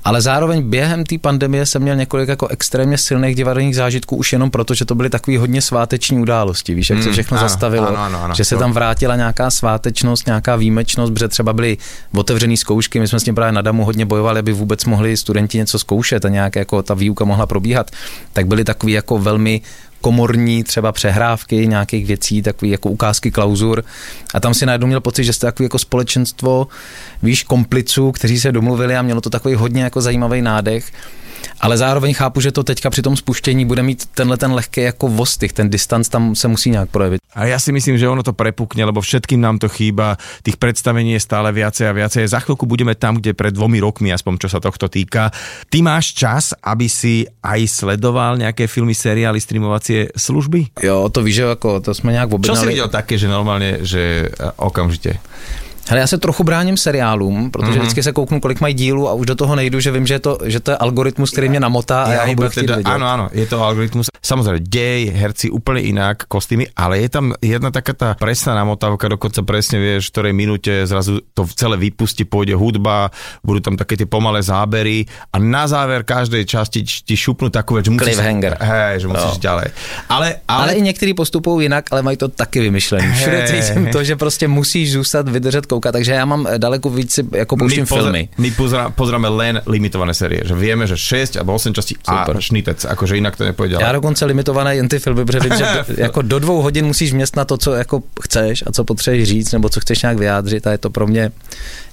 ale 0.04 0.22
zároveň 0.22 0.62
během 0.62 1.04
té 1.04 1.18
pandemie 1.18 1.66
jsem 1.66 1.82
měl 1.82 1.96
několik 1.96 2.28
jako 2.28 2.48
extrémně 2.48 2.98
silných 2.98 3.36
divadelních 3.36 3.76
zážitků 3.76 4.16
už 4.16 4.32
jenom 4.32 4.50
proto, 4.50 4.74
že 4.74 4.84
to 4.84 4.94
byly 4.94 5.10
takové 5.10 5.38
hodně 5.38 5.62
sváteční 5.62 6.18
události, 6.18 6.74
víš, 6.74 6.90
jak 6.90 6.98
se 6.98 7.04
hmm, 7.04 7.12
všechno 7.12 7.38
ano, 7.38 7.48
zastavilo, 7.48 7.88
ano, 7.88 7.98
ano, 7.98 8.24
ano, 8.24 8.34
že 8.34 8.44
se 8.44 8.56
tam 8.56 8.72
vrátila 8.72 9.16
nějaká 9.16 9.50
svátečnost, 9.50 10.26
nějaká 10.26 10.56
výjimečnost, 10.56 11.12
protože 11.12 11.28
třeba 11.28 11.52
byly 11.52 11.78
otevřené 12.14 12.56
zkoušky, 12.56 13.00
my 13.00 13.08
jsme 13.08 13.20
s 13.20 13.24
tím 13.24 13.34
právě 13.34 13.52
na 13.52 13.62
Damu 13.62 13.84
hodně 13.84 14.06
bojovali, 14.06 14.38
aby 14.38 14.52
vůbec 14.52 14.84
mohli 14.84 15.16
studenti 15.16 15.58
něco 15.58 15.78
zkoušet 15.78 16.24
a 16.24 16.28
nějak 16.28 16.56
jako 16.56 16.82
ta 16.82 16.94
výuka 16.94 17.24
mohla 17.24 17.46
probíhat, 17.46 17.90
tak 18.32 18.46
byly 18.46 18.64
takový 18.64 18.92
jako 18.92 19.18
velmi 19.18 19.60
komorní 20.04 20.64
třeba 20.64 20.92
přehrávky 20.92 21.66
nějakých 21.66 22.06
věcí, 22.06 22.42
takový 22.42 22.70
jako 22.70 22.90
ukázky 22.90 23.30
klauzur. 23.30 23.84
A 24.34 24.40
tam 24.40 24.54
si 24.54 24.66
najednou 24.66 24.86
měl 24.86 25.00
pocit, 25.00 25.24
že 25.24 25.32
jste 25.32 25.46
takový 25.46 25.64
jako 25.64 25.78
společenstvo, 25.78 26.66
víš, 27.22 27.42
kompliců, 27.42 28.12
kteří 28.12 28.40
se 28.40 28.52
domluvili 28.52 28.96
a 28.96 29.02
mělo 29.02 29.20
to 29.20 29.30
takový 29.30 29.54
hodně 29.54 29.82
jako 29.82 30.00
zajímavý 30.00 30.42
nádech 30.42 30.92
ale 31.60 31.76
zároveň 31.76 32.14
chápu, 32.14 32.40
že 32.40 32.52
to 32.52 32.62
teďka 32.62 32.90
při 32.90 33.02
tom 33.02 33.16
spuštění 33.16 33.64
bude 33.64 33.82
mít 33.82 34.06
tenhle 34.14 34.36
ten 34.36 34.52
lehký 34.52 34.80
jako 34.80 35.08
vostych, 35.08 35.52
ten 35.52 35.70
distanc 35.70 36.08
tam 36.08 36.34
se 36.34 36.48
musí 36.48 36.70
nějak 36.70 36.90
projevit. 36.90 37.20
A 37.34 37.50
ja 37.50 37.58
si 37.58 37.74
myslím, 37.74 37.98
že 37.98 38.06
ono 38.06 38.22
to 38.22 38.30
prepukne, 38.30 38.86
lebo 38.86 39.02
všetkým 39.02 39.42
nám 39.42 39.58
to 39.58 39.66
chýba, 39.66 40.14
tých 40.46 40.54
predstavení 40.54 41.18
je 41.18 41.26
stále 41.26 41.50
viacej 41.50 41.90
a 41.90 41.92
viacej. 41.92 42.30
Za 42.30 42.38
chvíľku 42.38 42.62
budeme 42.62 42.94
tam, 42.94 43.18
kde 43.18 43.34
pred 43.34 43.50
dvomi 43.50 43.82
rokmi, 43.82 44.14
aspoň 44.14 44.46
čo 44.46 44.48
sa 44.54 44.62
tohto 44.62 44.86
týka. 44.86 45.34
Ty 45.66 45.82
máš 45.82 46.14
čas, 46.14 46.54
aby 46.62 46.86
si 46.86 47.26
aj 47.42 47.66
sledoval 47.66 48.38
nejaké 48.38 48.70
filmy, 48.70 48.94
seriály, 48.94 49.42
streamovacie 49.42 50.14
služby? 50.14 50.78
Jo, 50.78 51.10
to 51.10 51.26
víš, 51.26 51.42
že 51.42 51.44
ako 51.58 51.82
to 51.82 51.90
jsme 51.90 52.14
nějak 52.14 52.30
objednali. 52.30 52.54
Čo 52.54 52.62
si 52.62 52.70
videl 52.70 52.88
také, 52.88 53.18
že 53.18 53.26
normálně, 53.26 53.82
že 53.82 54.30
okamžite? 54.56 55.18
Hele, 55.88 56.00
já 56.00 56.06
se 56.06 56.18
trochu 56.18 56.44
bráním 56.44 56.76
seriálům, 56.76 57.50
protože 57.50 57.70
mm-hmm. 57.70 57.78
vždycky 57.78 58.02
se 58.02 58.12
kouknu, 58.12 58.40
kolik 58.40 58.60
mají 58.60 58.74
dílů 58.74 59.08
a 59.08 59.12
už 59.12 59.26
do 59.26 59.34
toho 59.34 59.56
nejdu, 59.56 59.80
že 59.80 59.90
vím, 59.90 60.06
že, 60.06 60.18
to, 60.18 60.38
že 60.44 60.60
to 60.60 60.70
je 60.70 60.76
algoritmus, 60.76 61.30
který 61.30 61.48
mě 61.48 61.60
namotá 61.60 62.02
a 62.02 62.10
já, 62.10 62.14
já 62.14 62.26
ho 62.26 62.34
budu 62.34 62.48
teda, 62.48 62.76
Áno, 62.84 63.06
áno, 63.06 63.24
je 63.32 63.46
to 63.46 63.60
algoritmus. 63.60 64.06
Samozrejme, 64.24 64.64
dej, 64.64 65.12
herci 65.12 65.52
úplne 65.52 65.84
inak, 65.84 66.24
kostýmy, 66.24 66.72
ale 66.72 67.04
je 67.04 67.08
tam 67.12 67.36
jedna 67.44 67.68
taká 67.68 67.92
tá 67.92 68.08
presná 68.16 68.56
namotávka, 68.56 69.12
dokonca 69.12 69.44
presne 69.44 69.76
vieš, 69.76 70.08
v 70.08 70.12
ktorej 70.16 70.32
minúte 70.32 70.72
zrazu 70.88 71.20
to 71.36 71.44
celé 71.52 71.76
vypustí, 71.76 72.24
pôjde 72.24 72.56
hudba, 72.56 73.12
budú 73.44 73.60
tam 73.60 73.76
také 73.76 74.00
tie 74.00 74.08
pomalé 74.08 74.40
zábery 74.40 75.04
a 75.28 75.36
na 75.36 75.68
záver 75.68 76.08
každej 76.08 76.48
časti 76.48 76.80
ti 76.84 77.12
šupnú 77.12 77.52
takú 77.52 77.76
vec, 77.76 77.84
že 77.84 77.92
musíš, 77.92 78.16
hej, 78.16 79.04
že 79.04 79.06
musíš 79.12 79.36
no. 79.36 79.44
ďalej. 79.44 79.68
Ale, 80.08 80.28
ale... 80.48 80.62
ale 80.64 80.72
i 80.80 80.82
některý 80.82 81.12
postupují 81.14 81.68
jinak, 81.68 81.92
ale 81.92 82.00
mají 82.00 82.16
to 82.16 82.28
taky 82.28 82.60
vymyšlené. 82.60 83.12
Všude 83.12 83.38
cítím 83.44 83.92
to, 83.92 84.04
že 84.04 84.16
prostě 84.16 84.48
musíš 84.48 84.92
zůstat, 84.92 85.28
vydržet 85.28 85.66
koukat, 85.74 85.92
takže 85.92 86.12
já 86.12 86.24
mám 86.24 86.46
eh, 86.46 86.58
daleko 86.58 86.90
víc 86.90 87.14
si 87.14 87.26
jako 87.32 87.56
pouštím 87.56 87.86
filmy. 87.86 88.28
My 88.38 88.50
pozra, 88.50 88.90
pozráme 88.90 89.28
len 89.28 89.62
limitované 89.66 90.14
série, 90.14 90.46
že 90.46 90.54
víme, 90.54 90.86
že 90.86 90.96
6 90.96 91.36
alebo 91.36 91.54
8 91.54 91.74
častí 91.74 91.94
Super. 91.98 92.36
a 92.36 92.40
šnitec, 92.40 92.84
akože 92.84 93.14
jinak 93.14 93.36
to 93.36 93.44
nepůjde. 93.44 93.76
Já 93.80 93.92
dokonce 93.92 94.24
limitované 94.24 94.76
jen 94.76 94.88
ty 94.88 94.98
filmy, 94.98 95.24
protože 95.24 95.40
vím, 95.40 95.58
že 95.58 95.64
do, 95.64 95.94
jako 96.02 96.22
do 96.22 96.38
dvou 96.38 96.62
hodin 96.62 96.86
musíš 96.86 97.12
měst 97.12 97.36
na 97.36 97.44
to, 97.44 97.58
co 97.58 97.72
jako 97.74 98.02
chceš 98.22 98.64
a 98.66 98.72
co 98.72 98.84
potřebuješ 98.84 99.28
říct, 99.28 99.52
nebo 99.52 99.68
co 99.68 99.80
chceš 99.80 100.02
nějak 100.02 100.18
vyjádřit 100.18 100.66
a 100.66 100.72
je 100.72 100.78
to 100.78 100.90
pro 100.90 101.06
mě 101.06 101.32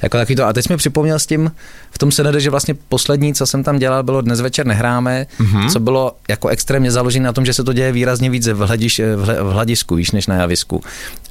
jako 0.01 0.17
taky 0.17 0.35
to. 0.35 0.45
A 0.45 0.53
teď 0.53 0.65
jsi 0.65 0.73
mi 0.73 0.77
připomněl 0.77 1.19
s 1.19 1.25
tím, 1.25 1.51
v 1.91 1.97
tom 1.97 2.11
se 2.11 2.23
nede, 2.23 2.39
že 2.39 2.49
vlastně 2.49 2.73
poslední, 2.89 3.33
co 3.33 3.45
jsem 3.45 3.63
tam 3.63 3.79
dělal, 3.79 4.03
bylo 4.03 4.21
dnes 4.21 4.41
večer 4.41 4.65
nehráme, 4.65 5.27
mm-hmm. 5.39 5.71
co 5.71 5.79
bylo 5.79 6.15
jako 6.29 6.47
extrémně 6.47 6.91
založené 6.91 7.25
na 7.25 7.33
tom, 7.33 7.45
že 7.45 7.53
se 7.53 7.63
to 7.63 7.73
děje 7.73 7.91
výrazně 7.91 8.29
víc 8.29 8.47
v, 8.47 8.57
hlediš, 8.57 9.01
v 9.15 9.51
hladisku, 9.51 9.95
víš, 9.95 10.11
než 10.11 10.27
na 10.27 10.35
javisku. 10.35 10.81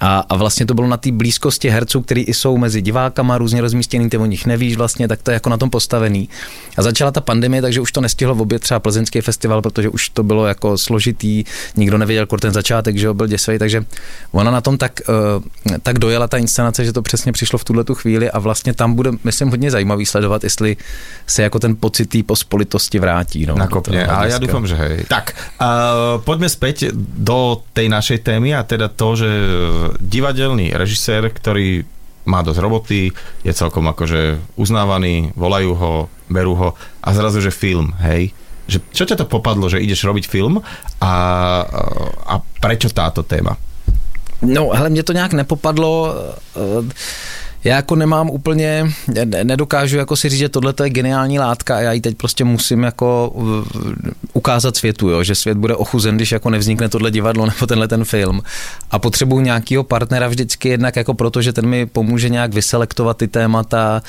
A, 0.01 0.19
a 0.29 0.37
vlastně 0.37 0.67
to 0.67 0.75
bylo 0.75 0.89
na 0.89 0.97
té 0.97 1.13
blízkosti 1.13 1.69
herců, 1.69 2.01
který 2.01 2.23
i 2.23 2.35
jsou 2.35 2.57
mezi 2.59 2.83
divákama, 2.83 3.39
různě 3.39 3.61
rozmístěný, 3.61 4.11
ty 4.11 4.19
o 4.19 4.27
nich 4.27 4.47
nevíš 4.47 4.77
vlastně, 4.77 5.09
tak 5.09 5.23
to 5.23 5.31
je 5.31 5.35
jako 5.35 5.51
na 5.51 5.57
tom 5.57 5.71
postavený. 5.71 6.29
A 6.77 6.83
začala 6.83 7.11
ta 7.11 7.21
pandemie, 7.21 7.63
takže 7.63 7.81
už 7.81 7.93
to 7.93 8.01
nestihlo 8.01 8.35
v 8.35 8.41
obě 8.41 8.59
třeba 8.59 8.81
plzeňský 8.81 9.21
festival, 9.21 9.63
protože 9.63 9.89
už 9.89 10.09
to 10.09 10.23
bylo 10.23 10.47
jako 10.47 10.79
složitý, 10.79 11.45
nikdo 11.77 11.99
nevěděl, 11.99 12.27
kor 12.27 12.41
ten 12.41 12.53
začátek, 12.53 12.97
že 12.97 13.13
byl 13.13 13.27
děsivý, 13.27 13.59
takže 13.59 13.85
ona 14.33 14.51
na 14.51 14.61
tom 14.61 14.79
tak, 14.79 15.01
uh, 15.09 15.79
tak 15.83 15.99
dojela 15.99 16.29
ta 16.29 16.39
inscenace, 16.39 16.85
že 16.85 16.93
to 16.93 17.03
přesně 17.03 17.33
přišlo 17.33 17.59
v 17.59 17.65
tuhle 17.65 17.85
tu 17.85 17.95
chvíli 17.95 18.31
a 18.31 18.39
vlastně 18.39 18.75
tam 18.75 18.95
bude, 18.95 19.11
myslím, 19.25 19.49
hodně 19.49 19.71
zajímavý 19.71 20.07
sledovat, 20.07 20.45
jestli 20.51 20.77
se 21.27 21.43
jako 21.43 21.59
ten 21.59 21.77
pocit 21.79 22.11
té 22.11 22.23
pospolitosti 22.27 22.99
vrátí. 22.99 23.47
No, 23.47 23.55
Nakopne, 23.55 24.07
a 24.07 24.27
já 24.27 24.39
doufám, 24.39 24.67
že 24.67 24.75
hej. 24.75 25.07
Tak, 25.09 25.31
uh, 25.61 25.67
pojďme 26.27 26.49
zpět 26.49 26.91
do 27.23 27.63
tej 27.73 27.89
našej 27.89 28.19
témy 28.19 28.55
a 28.55 28.63
teda 28.67 28.91
to, 28.91 29.17
že 29.17 29.31
divadelný 30.03 30.75
režisér, 30.75 31.31
ktorý 31.31 31.87
má 32.27 32.43
dosť 32.43 32.59
roboty, 32.61 33.01
je 33.47 33.53
celkom 33.55 33.87
akože 33.89 34.43
uznávaný, 34.59 35.33
volajú 35.39 35.73
ho, 35.75 35.93
berú 36.29 36.55
ho 36.59 36.69
a 37.01 37.09
zrazu, 37.15 37.41
že 37.41 37.55
film, 37.55 37.95
hej. 38.03 38.35
Že, 38.67 38.79
čo 38.93 39.05
ťa 39.07 39.17
to 39.23 39.27
popadlo, 39.31 39.71
že 39.71 39.83
ideš 39.83 40.05
robiť 40.05 40.29
film 40.29 40.63
a, 41.01 41.15
a 42.27 42.35
prečo 42.61 42.91
táto 42.91 43.23
téma? 43.23 43.57
No, 44.43 44.71
hele, 44.73 44.91
mě 44.91 45.03
to 45.03 45.13
nějak 45.13 45.33
nepopadlo. 45.33 46.15
Uh, 47.65 47.71
já 47.71 47.77
jako 47.77 47.97
nemám 47.97 48.31
úplně, 48.31 48.93
nedokážu 49.43 49.97
jako 49.97 50.17
si 50.17 50.29
říct, 50.29 50.39
že 50.39 50.49
tohle 50.49 50.75
je 50.85 50.91
geniální 50.91 51.39
látka 51.39 51.77
a 51.77 51.81
já 51.81 51.93
ji 51.93 52.01
teď 52.01 52.17
prostě 52.17 52.45
musím 52.45 52.83
jako 52.83 53.33
ukázat 54.33 54.77
světu, 54.77 55.09
jo, 55.09 55.23
že 55.23 55.35
svět 55.35 55.59
bude 55.59 55.77
ochuzen, 55.77 56.17
když 56.17 56.33
jako 56.33 56.51
nevznikne 56.51 56.89
tohle 56.89 57.11
divadlo 57.11 57.47
nebo 57.47 57.67
tenhle 57.67 57.89
ten 57.89 58.05
film. 58.05 58.43
A 58.91 58.99
potřebuji 58.99 59.41
nějakého 59.41 59.85
partnera 59.85 60.29
vždycky 60.29 60.69
jednak 60.69 60.97
jako 60.97 61.15
proto, 61.15 61.43
že 61.43 61.53
ten 61.53 61.67
mi 61.67 61.87
pomůže 61.87 62.29
nějak 62.29 62.55
vyselektovat 62.55 63.17
ty 63.17 63.29
témata 63.29 64.03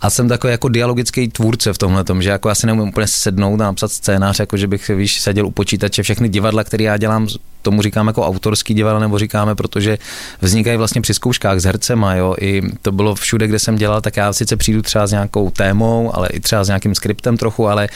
a 0.00 0.10
jsem 0.10 0.28
takový 0.28 0.50
jako 0.50 0.68
dialogický 0.68 1.28
tvůrce 1.28 1.72
v 1.72 1.78
tomhle 1.78 2.04
tom, 2.04 2.22
že 2.22 2.30
jako 2.30 2.48
já 2.48 2.54
si 2.54 2.66
neumím 2.66 2.88
úplně 2.88 3.06
sednout 3.06 3.60
a 3.60 3.64
napsat 3.64 3.92
scénář, 3.92 4.38
jako 4.38 4.56
že 4.56 4.66
bych 4.66 4.88
víš, 4.88 5.20
seděl 5.20 5.46
u 5.46 5.50
počítače, 5.50 6.02
všechny 6.02 6.28
divadla, 6.28 6.64
které 6.64 6.84
já 6.84 6.96
dělám, 6.96 7.28
tomu 7.62 7.82
říkáme 7.82 8.08
jako 8.08 8.26
autorský 8.26 8.74
divadlo, 8.74 9.00
nebo 9.00 9.18
říkáme, 9.18 9.54
protože 9.54 9.98
vznikají 10.40 10.76
vlastně 10.76 11.00
při 11.00 11.14
zkouškách 11.14 11.58
s 11.58 11.64
hercema, 11.64 12.14
jo, 12.14 12.34
i 12.40 12.62
to 12.82 12.92
bylo 12.92 13.14
všude, 13.14 13.46
kde 13.46 13.58
jsem 13.58 13.76
dělal, 13.76 14.00
tak 14.00 14.16
já 14.16 14.32
sice 14.32 14.56
přijdu 14.56 14.82
třeba 14.82 15.06
s 15.06 15.10
nějakou 15.10 15.50
témou, 15.50 16.16
ale 16.16 16.28
i 16.28 16.40
třeba 16.40 16.64
s 16.64 16.68
nějakým 16.68 16.94
skriptem 16.94 17.36
trochu, 17.36 17.68
ale 17.68 17.88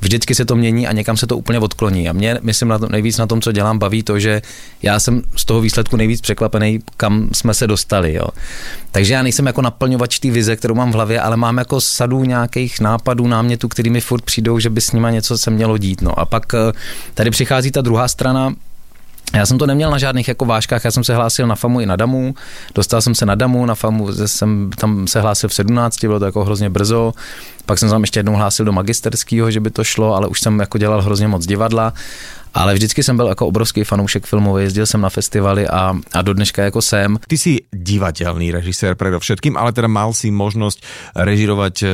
vždycky 0.00 0.34
se 0.34 0.44
to 0.44 0.56
mění 0.56 0.86
a 0.86 0.92
někam 0.92 1.16
se 1.16 1.26
to 1.26 1.36
úplně 1.36 1.58
odkloní. 1.58 2.08
A 2.08 2.12
mě, 2.12 2.38
myslím, 2.42 2.68
na 2.68 2.78
to, 2.78 2.88
nejvíc 2.88 3.18
na 3.18 3.26
tom, 3.26 3.40
co 3.40 3.52
dělám, 3.52 3.78
baví 3.78 4.02
to, 4.02 4.18
že 4.18 4.42
já 4.82 5.00
jsem 5.00 5.22
z 5.36 5.44
toho 5.44 5.60
výsledku 5.60 5.96
nejvíc 5.96 6.20
překvapený, 6.20 6.78
kam 6.96 7.28
jsme 7.32 7.54
se 7.54 7.66
dostali. 7.66 8.14
Jo. 8.14 8.26
Takže 8.92 9.14
já 9.14 9.22
nejsem 9.22 9.46
jako 9.46 9.62
naplňovač 9.62 10.18
té 10.18 10.30
vize, 10.30 10.56
kterou 10.56 10.74
mám 10.74 10.90
v 10.90 10.94
hlavě, 10.94 11.20
ale 11.20 11.36
mám 11.52 11.58
jako 11.58 11.80
sadu 11.80 12.24
nějakých 12.24 12.80
nápadů, 12.80 13.26
námětů, 13.26 13.68
kterými 13.68 14.00
furt 14.00 14.22
přijdou, 14.22 14.58
že 14.58 14.70
by 14.70 14.80
s 14.80 14.92
nima 14.92 15.10
něco 15.10 15.38
se 15.38 15.50
mělo 15.50 15.78
dít. 15.78 16.02
No 16.02 16.18
a 16.18 16.24
pak 16.24 16.54
eh, 16.54 16.72
tady 17.14 17.30
přichází 17.30 17.70
ta 17.70 17.80
druhá 17.80 18.08
strana, 18.08 18.54
já 19.34 19.46
jsem 19.46 19.58
to 19.58 19.66
neměl 19.66 19.90
na 19.90 19.98
žádných 19.98 20.28
jako 20.28 20.44
vážkách, 20.44 20.84
já 20.84 20.90
jsem 20.90 21.04
se 21.04 21.14
hlásil 21.14 21.46
na 21.46 21.54
FAMu 21.54 21.80
i 21.80 21.86
na 21.86 21.96
DAMu, 21.96 22.34
dostal 22.74 23.02
jsem 23.02 23.14
se 23.14 23.26
na 23.26 23.34
DAMu, 23.34 23.66
na 23.66 23.74
FAMu 23.74 24.08
jsem 24.26 24.70
tam 24.76 25.06
se 25.06 25.20
hlásil 25.20 25.48
v 25.48 25.54
17, 25.54 26.04
bylo 26.04 26.18
to 26.18 26.24
jako 26.24 26.44
hrozně 26.44 26.70
brzo, 26.70 27.12
pak 27.66 27.78
jsem 27.78 27.88
se 27.88 27.92
tam 27.92 28.02
ještě 28.02 28.18
jednou 28.18 28.34
hlásil 28.34 28.64
do 28.64 28.72
magisterského, 28.72 29.50
že 29.50 29.60
by 29.60 29.70
to 29.70 29.84
šlo, 29.84 30.14
ale 30.14 30.28
už 30.28 30.40
jsem 30.40 30.58
jako 30.60 30.78
dělal 30.78 31.02
hrozně 31.02 31.28
moc 31.28 31.46
divadla 31.46 31.92
ale 32.54 32.74
vždycky 32.74 33.02
jsem 33.02 33.16
byl 33.16 33.26
jako 33.26 33.46
obrovský 33.46 33.84
fanoušek 33.84 34.26
filmový, 34.26 34.62
jezdil 34.62 34.86
jsem 34.86 35.00
na 35.00 35.10
festivaly 35.10 35.68
a, 35.68 35.94
a 36.12 36.22
do 36.22 36.34
dneška 36.34 36.62
jako 36.62 36.82
jsem. 36.82 37.18
Ty 37.28 37.38
jsi 37.38 37.58
divadelný 37.72 38.50
režisér 38.50 38.94
predovšetkým, 38.94 39.56
ale 39.56 39.72
teda 39.72 39.88
mal 39.88 40.12
si 40.12 40.30
možnosť 40.30 40.82
režirovať 41.16 41.74
e, 41.82 41.86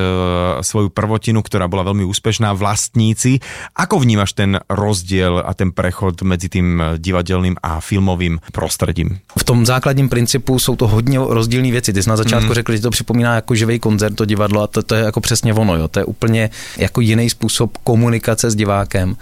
svoju 0.60 0.88
prvotinu, 0.88 1.42
ktorá 1.42 1.68
bola 1.68 1.86
veľmi 1.86 2.04
úspešná, 2.04 2.52
Vlastníci. 2.56 3.38
Ako 3.76 4.00
vnímaš 4.00 4.32
ten 4.32 4.58
rozdiel 4.70 5.42
a 5.44 5.52
ten 5.54 5.72
prechod 5.72 6.22
mezi 6.22 6.48
tím 6.48 6.82
divadelným 6.96 7.56
a 7.62 7.80
filmovým 7.80 8.40
prostředím? 8.52 9.18
V 9.38 9.44
tom 9.44 9.66
základním 9.66 10.08
principu 10.08 10.58
jsou 10.58 10.76
to 10.76 10.86
hodně 10.88 11.18
rozdílné 11.18 11.70
věci. 11.70 11.92
Ty 11.92 12.02
jsi 12.02 12.08
na 12.08 12.16
začátku 12.16 12.48
mm. 12.48 12.54
řekl, 12.54 12.72
že 12.72 12.82
to 12.82 12.90
připomíná 12.90 13.34
jako 13.34 13.54
živý 13.54 13.78
koncert, 13.78 14.14
to 14.14 14.24
divadlo 14.24 14.62
a 14.62 14.66
to, 14.66 14.82
to 14.82 14.94
je 14.94 15.02
jako 15.04 15.20
přesně 15.20 15.54
ono. 15.54 15.76
Jo. 15.76 15.88
To 15.88 15.98
je 15.98 16.04
úplně 16.04 16.50
jako 16.76 17.00
jiný 17.00 17.30
způsob 17.30 17.76
komunikace 17.84 18.50
s 18.50 18.54
divákem. 18.54 19.16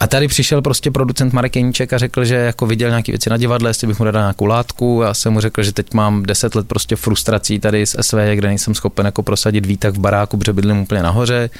A 0.00 0.06
tady 0.06 0.28
přišel 0.28 0.62
prostě 0.62 0.90
producent 0.90 1.32
Marek 1.32 1.56
Jeníček 1.56 1.92
a 1.92 1.98
řekl, 1.98 2.24
že 2.24 2.34
jako 2.34 2.66
viděl 2.66 2.88
nějaké 2.88 3.12
věci 3.12 3.30
na 3.30 3.36
divadle, 3.36 3.70
jestli 3.70 3.86
bych 3.86 3.98
mu 3.98 4.04
dal 4.04 4.22
nějakou 4.22 4.44
látku. 4.44 5.00
Já 5.04 5.14
jsem 5.14 5.32
mu 5.32 5.40
řekl, 5.40 5.62
že 5.62 5.72
teď 5.72 5.94
mám 5.94 6.22
10 6.22 6.54
let 6.54 6.68
prostě 6.68 6.96
frustrací 6.96 7.58
tady 7.58 7.86
z 7.86 7.96
SV, 8.00 8.14
kde 8.34 8.48
nejsem 8.48 8.74
schopen 8.74 9.06
jako 9.06 9.22
prosadit 9.22 9.66
výtak 9.66 9.94
v 9.94 9.98
baráku, 9.98 10.36
protože 10.36 10.52
bydlím 10.52 10.78
úplně 10.78 11.02
nahoře. 11.02 11.50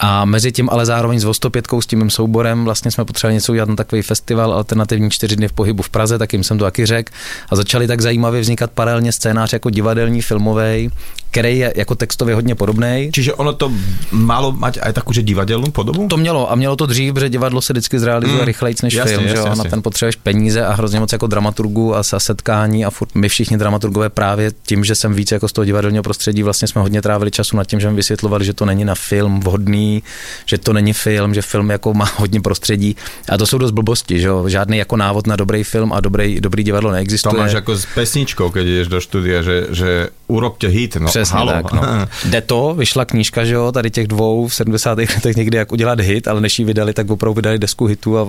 A 0.00 0.24
mezi 0.24 0.52
tím 0.52 0.68
ale 0.70 0.86
zároveň 0.86 1.20
s 1.20 1.24
Vostopětkou, 1.24 1.80
s 1.80 1.86
tím 1.86 1.98
mým 1.98 2.10
souborem, 2.10 2.64
vlastně 2.64 2.90
jsme 2.90 3.04
potřebovali 3.04 3.34
něco 3.34 3.52
udělat 3.52 3.68
na 3.68 3.76
takový 3.76 4.02
festival 4.02 4.52
alternativní 4.52 5.10
čtyři 5.10 5.36
dny 5.36 5.48
v 5.48 5.52
pohybu 5.52 5.82
v 5.82 5.88
Praze, 5.88 6.18
tak 6.18 6.32
jim 6.32 6.44
jsem 6.44 6.58
to 6.58 6.64
taky 6.64 6.86
řekl. 6.86 7.12
A 7.48 7.56
začaly 7.56 7.86
tak 7.86 8.00
zajímavě 8.00 8.40
vznikat 8.40 8.70
paralelně 8.70 9.12
scénář 9.12 9.52
jako 9.52 9.70
divadelní, 9.70 10.22
filmový, 10.22 10.90
který 11.30 11.58
je 11.58 11.72
jako 11.76 11.94
textově 11.94 12.34
hodně 12.34 12.54
podobný. 12.54 13.10
Čiže 13.12 13.34
ono 13.34 13.52
to 13.52 13.72
malo 14.12 14.52
mať 14.52 14.78
aj 14.82 14.92
takovou 14.92 15.20
divadelnou 15.20 15.70
podobu? 15.70 16.08
To 16.08 16.16
mělo 16.16 16.52
a 16.52 16.54
mělo 16.54 16.76
to 16.76 16.86
dřív, 16.86 17.14
protože 17.14 17.28
divadlo 17.28 17.60
se 17.60 17.72
vždycky 17.72 17.98
zrealizuje 17.98 18.40
mm, 18.40 18.46
rychleji 18.46 18.74
než 18.82 18.94
jasný, 18.94 19.12
film, 19.12 19.24
jasný, 19.24 19.42
že 19.42 19.48
jasný. 19.48 19.64
na 19.64 19.70
ten 19.70 19.82
potřebuješ 19.82 20.16
peníze 20.16 20.64
a 20.64 20.72
hrozně 20.72 21.00
moc 21.00 21.12
jako 21.12 21.26
dramaturgů 21.26 21.96
a 21.96 22.02
setkání 22.02 22.84
a 22.84 22.90
furt 22.90 23.14
my 23.14 23.28
všichni 23.28 23.56
dramaturgové 23.58 24.08
právě 24.08 24.50
tím, 24.66 24.84
že 24.84 24.94
jsem 24.94 25.14
víc 25.14 25.32
jako 25.32 25.48
z 25.48 25.52
toho 25.52 25.64
divadelního 25.64 26.02
prostředí, 26.02 26.42
vlastně 26.42 26.68
jsme 26.68 26.82
hodně 26.82 27.02
trávili 27.02 27.30
času 27.30 27.56
nad 27.56 27.64
tím, 27.64 27.80
že 27.80 27.90
mi 27.90 27.96
vysvětlovali, 27.96 28.44
že 28.44 28.52
to 28.52 28.64
není 28.64 28.84
na 28.84 28.94
film 28.94 29.40
vhodný, 29.40 30.02
že 30.46 30.58
to 30.58 30.72
není 30.72 30.92
film, 30.92 31.34
že 31.34 31.42
film 31.42 31.70
jako 31.70 31.94
má 31.94 32.08
hodně 32.16 32.40
prostředí 32.40 32.96
a 33.28 33.38
to 33.38 33.46
jsou 33.46 33.58
dost 33.58 33.70
blbosti, 33.70 34.20
že 34.20 34.28
jo? 34.28 34.48
žádný 34.48 34.78
jako 34.78 34.96
návod 34.96 35.26
na 35.26 35.36
dobrý 35.36 35.64
film 35.64 35.92
a 35.92 36.00
dobrý, 36.00 36.40
dobrý 36.40 36.64
divadlo 36.64 36.92
neexistuje. 36.92 37.32
To 37.32 37.38
máš 37.40 37.52
jako 37.52 37.76
s 37.76 37.86
pesničkou, 37.94 38.48
když 38.48 38.64
jdeš 38.64 38.88
do 38.88 39.00
studia, 39.00 39.42
že, 39.42 39.66
že 39.70 40.08
urobte 40.26 40.68
hit, 40.68 40.96
no 40.96 41.08
Přesně 41.22 41.38
halo. 41.38 41.52
tak, 41.52 41.72
no. 41.72 41.82
Jde 42.24 42.40
to, 42.40 42.74
vyšla 42.74 43.04
knížka, 43.04 43.44
že 43.44 43.54
jo, 43.54 43.72
tady 43.72 43.90
těch 43.90 44.06
dvou 44.06 44.46
v 44.46 44.54
70. 44.54 44.98
letech 44.98 45.36
někdy 45.36 45.58
jak 45.58 45.72
udělat 45.72 46.00
hit, 46.00 46.28
ale 46.28 46.40
než 46.40 46.58
ji 46.58 46.64
vydali, 46.64 46.92
tak 46.92 47.10
opravdu 47.10 47.34
vydali 47.34 47.58
desku 47.58 47.86
hitu 47.86 48.18
a, 48.18 48.22
a 48.22 48.26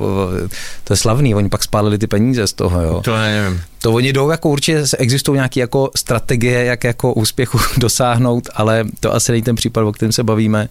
to 0.83 0.93
je 0.93 0.97
slavný, 0.97 1.35
oni 1.35 1.49
pak 1.49 1.63
spálili 1.63 1.97
ty 1.97 2.07
peníze 2.07 2.47
z 2.47 2.53
toho, 2.53 2.81
jo. 2.81 3.01
To 3.03 3.17
nevím. 3.17 3.61
To 3.81 3.91
oni 3.91 4.13
jdou, 4.13 4.29
jako 4.29 4.49
určitě 4.49 4.83
existují 4.97 5.35
nějaké 5.35 5.59
jako 5.59 5.91
strategie, 5.95 6.65
jak 6.65 6.83
jako 6.83 7.13
úspěchu 7.13 7.59
dosáhnout, 7.77 8.49
ale 8.55 8.85
to 8.99 9.15
asi 9.15 9.31
není 9.31 9.41
ten 9.41 9.55
případ, 9.55 9.81
o 9.81 9.91
kterém 9.91 10.11
se 10.11 10.23
bavíme. 10.23 10.69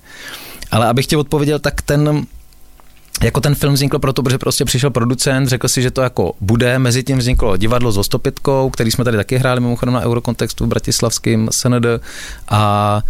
Ale 0.70 0.87
abych 0.87 1.06
ti 1.06 1.16
odpověděl, 1.16 1.58
tak 1.58 1.82
ten 1.82 2.26
jako 3.22 3.40
ten 3.40 3.54
film 3.54 3.75
vznikl 3.75 3.98
proto, 3.98 4.22
protože 4.22 4.38
prostě 4.38 4.64
přišel 4.64 4.90
producent, 4.90 5.48
řekl 5.48 5.68
si, 5.68 5.82
že 5.82 5.90
to 5.90 6.00
jako 6.00 6.32
bude, 6.40 6.78
mezi 6.78 7.04
tím 7.04 7.18
vzniklo 7.18 7.56
divadlo 7.56 7.92
s 7.92 7.98
Ostopětkou, 7.98 8.70
který 8.70 8.90
jsme 8.90 9.04
tady 9.04 9.16
taky 9.16 9.37
hráli 9.38 9.60
mimochodem 9.60 9.94
na 9.94 10.00
Eurokontextu 10.00 10.64
v 10.64 10.68
Bratislavském 10.68 11.48
SND 11.50 11.87
a 12.48 13.02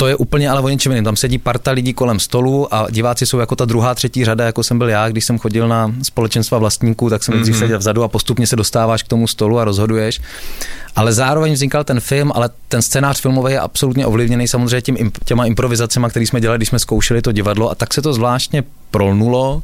to 0.00 0.06
je 0.06 0.16
úplně 0.16 0.50
ale 0.50 0.60
o 0.60 0.68
něčem 0.68 0.92
jiném. 0.92 1.04
Tam 1.04 1.16
sedí 1.16 1.38
parta 1.38 1.70
lidí 1.70 1.92
kolem 1.92 2.20
stolu 2.20 2.74
a 2.74 2.86
diváci 2.90 3.26
jsou 3.26 3.38
jako 3.38 3.56
ta 3.56 3.64
druhá, 3.64 3.94
třetí 3.94 4.24
řada, 4.24 4.44
jako 4.44 4.62
jsem 4.62 4.78
byl 4.78 4.88
já, 4.88 5.08
když 5.08 5.24
jsem 5.24 5.38
chodil 5.38 5.68
na 5.68 5.94
společenstva 6.02 6.58
vlastníků, 6.58 7.10
tak 7.10 7.24
jsem 7.24 7.34
mm-hmm. 7.34 7.58
seděl 7.58 7.78
vzadu 7.78 8.02
a 8.02 8.08
postupně 8.08 8.46
se 8.46 8.56
dostáváš 8.56 9.02
k 9.02 9.08
tomu 9.08 9.26
stolu 9.26 9.58
a 9.58 9.64
rozhoduješ. 9.64 10.20
Ale 10.96 11.12
zároveň 11.12 11.52
vznikal 11.52 11.84
ten 11.84 12.00
film, 12.00 12.32
ale 12.34 12.50
ten 12.68 12.82
scénář 12.82 13.20
filmový 13.20 13.52
je 13.52 13.60
absolutně 13.60 14.06
ovlivněný 14.06 14.48
samozřejmě 14.48 14.82
tím, 14.82 15.12
těma 15.24 15.44
improvizacemi, 15.44 16.06
které 16.10 16.26
jsme 16.26 16.40
dělali, 16.40 16.58
když 16.58 16.68
jsme 16.68 16.78
zkoušeli 16.78 17.22
to 17.22 17.32
divadlo 17.32 17.70
a 17.70 17.74
tak 17.74 17.94
se 17.94 18.02
to 18.02 18.12
zvláštně 18.12 18.64
prolnulo 18.90 19.62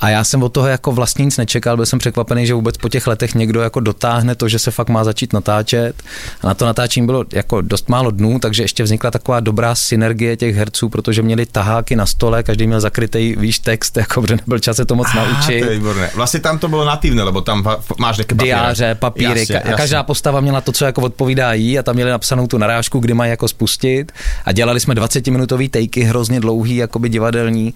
A 0.00 0.08
já 0.08 0.24
jsem 0.24 0.42
od 0.42 0.48
toho 0.48 0.66
jako 0.66 0.92
vlastně 0.92 1.24
nic 1.24 1.36
nečekal, 1.36 1.76
byl 1.76 1.86
jsem 1.86 1.98
překvapený, 1.98 2.46
že 2.46 2.54
vůbec 2.54 2.76
po 2.76 2.88
těch 2.88 3.06
letech 3.06 3.34
někdo 3.34 3.60
jako 3.60 3.80
dotáhne 3.80 4.34
to, 4.34 4.48
že 4.48 4.58
se 4.58 4.70
fakt 4.70 4.88
má 4.88 5.04
začít 5.04 5.32
natáčet. 5.32 6.02
A 6.42 6.46
na 6.46 6.54
to 6.54 6.66
natáčení 6.66 7.06
bylo 7.06 7.24
jako 7.32 7.60
dost 7.60 7.88
málo 7.88 8.10
dnů, 8.10 8.38
takže 8.38 8.62
ještě 8.62 8.82
vznikla 8.82 9.10
taková 9.10 9.40
dobrá 9.40 9.74
synergie 9.74 10.36
těch 10.36 10.56
herců, 10.56 10.88
protože 10.88 11.22
měli 11.22 11.46
taháky 11.46 11.96
na 11.96 12.06
stole, 12.06 12.42
každý 12.42 12.66
měl 12.66 12.80
zakrytý 12.80 13.36
výš 13.36 13.58
text, 13.58 13.96
jako 14.06 14.20
protože 14.20 14.36
nebyl 14.36 14.58
čas 14.58 14.76
se 14.76 14.84
to 14.84 14.94
moc 14.94 15.06
naučit. 15.14 15.60
To 15.60 15.70
je 15.70 15.78
výborné. 15.78 16.10
Vlastně 16.14 16.40
tam 16.40 16.58
to 16.58 16.68
bylo 16.68 16.84
natívne, 16.84 17.22
lebo 17.22 17.40
tam 17.40 17.64
máš 17.98 18.18
nejaké 18.18 18.34
papíry. 18.34 18.50
Diáře, 18.50 18.94
papíry, 18.94 19.40
jasne, 19.40 19.54
jasne. 19.54 19.76
každá 19.76 20.02
postava 20.02 20.40
měla 20.40 20.60
to, 20.60 20.72
co 20.72 20.84
jako 20.84 21.00
odpovídá 21.02 21.52
jí 21.52 21.78
a 21.78 21.82
tam 21.82 21.94
měli 21.94 22.10
napsanou 22.10 22.46
tu 22.46 22.58
narážku, 22.58 22.98
kdy 22.98 23.14
mají 23.14 23.30
jako 23.30 23.48
spustit 23.48 24.12
a 24.44 24.52
dělali 24.52 24.80
jsme 24.80 24.94
20-minutový 24.94 25.70
tejky, 25.70 26.02
hrozně 26.02 26.40
dlouhý, 26.40 26.76
jakoby 26.76 27.08
divadelní 27.08 27.74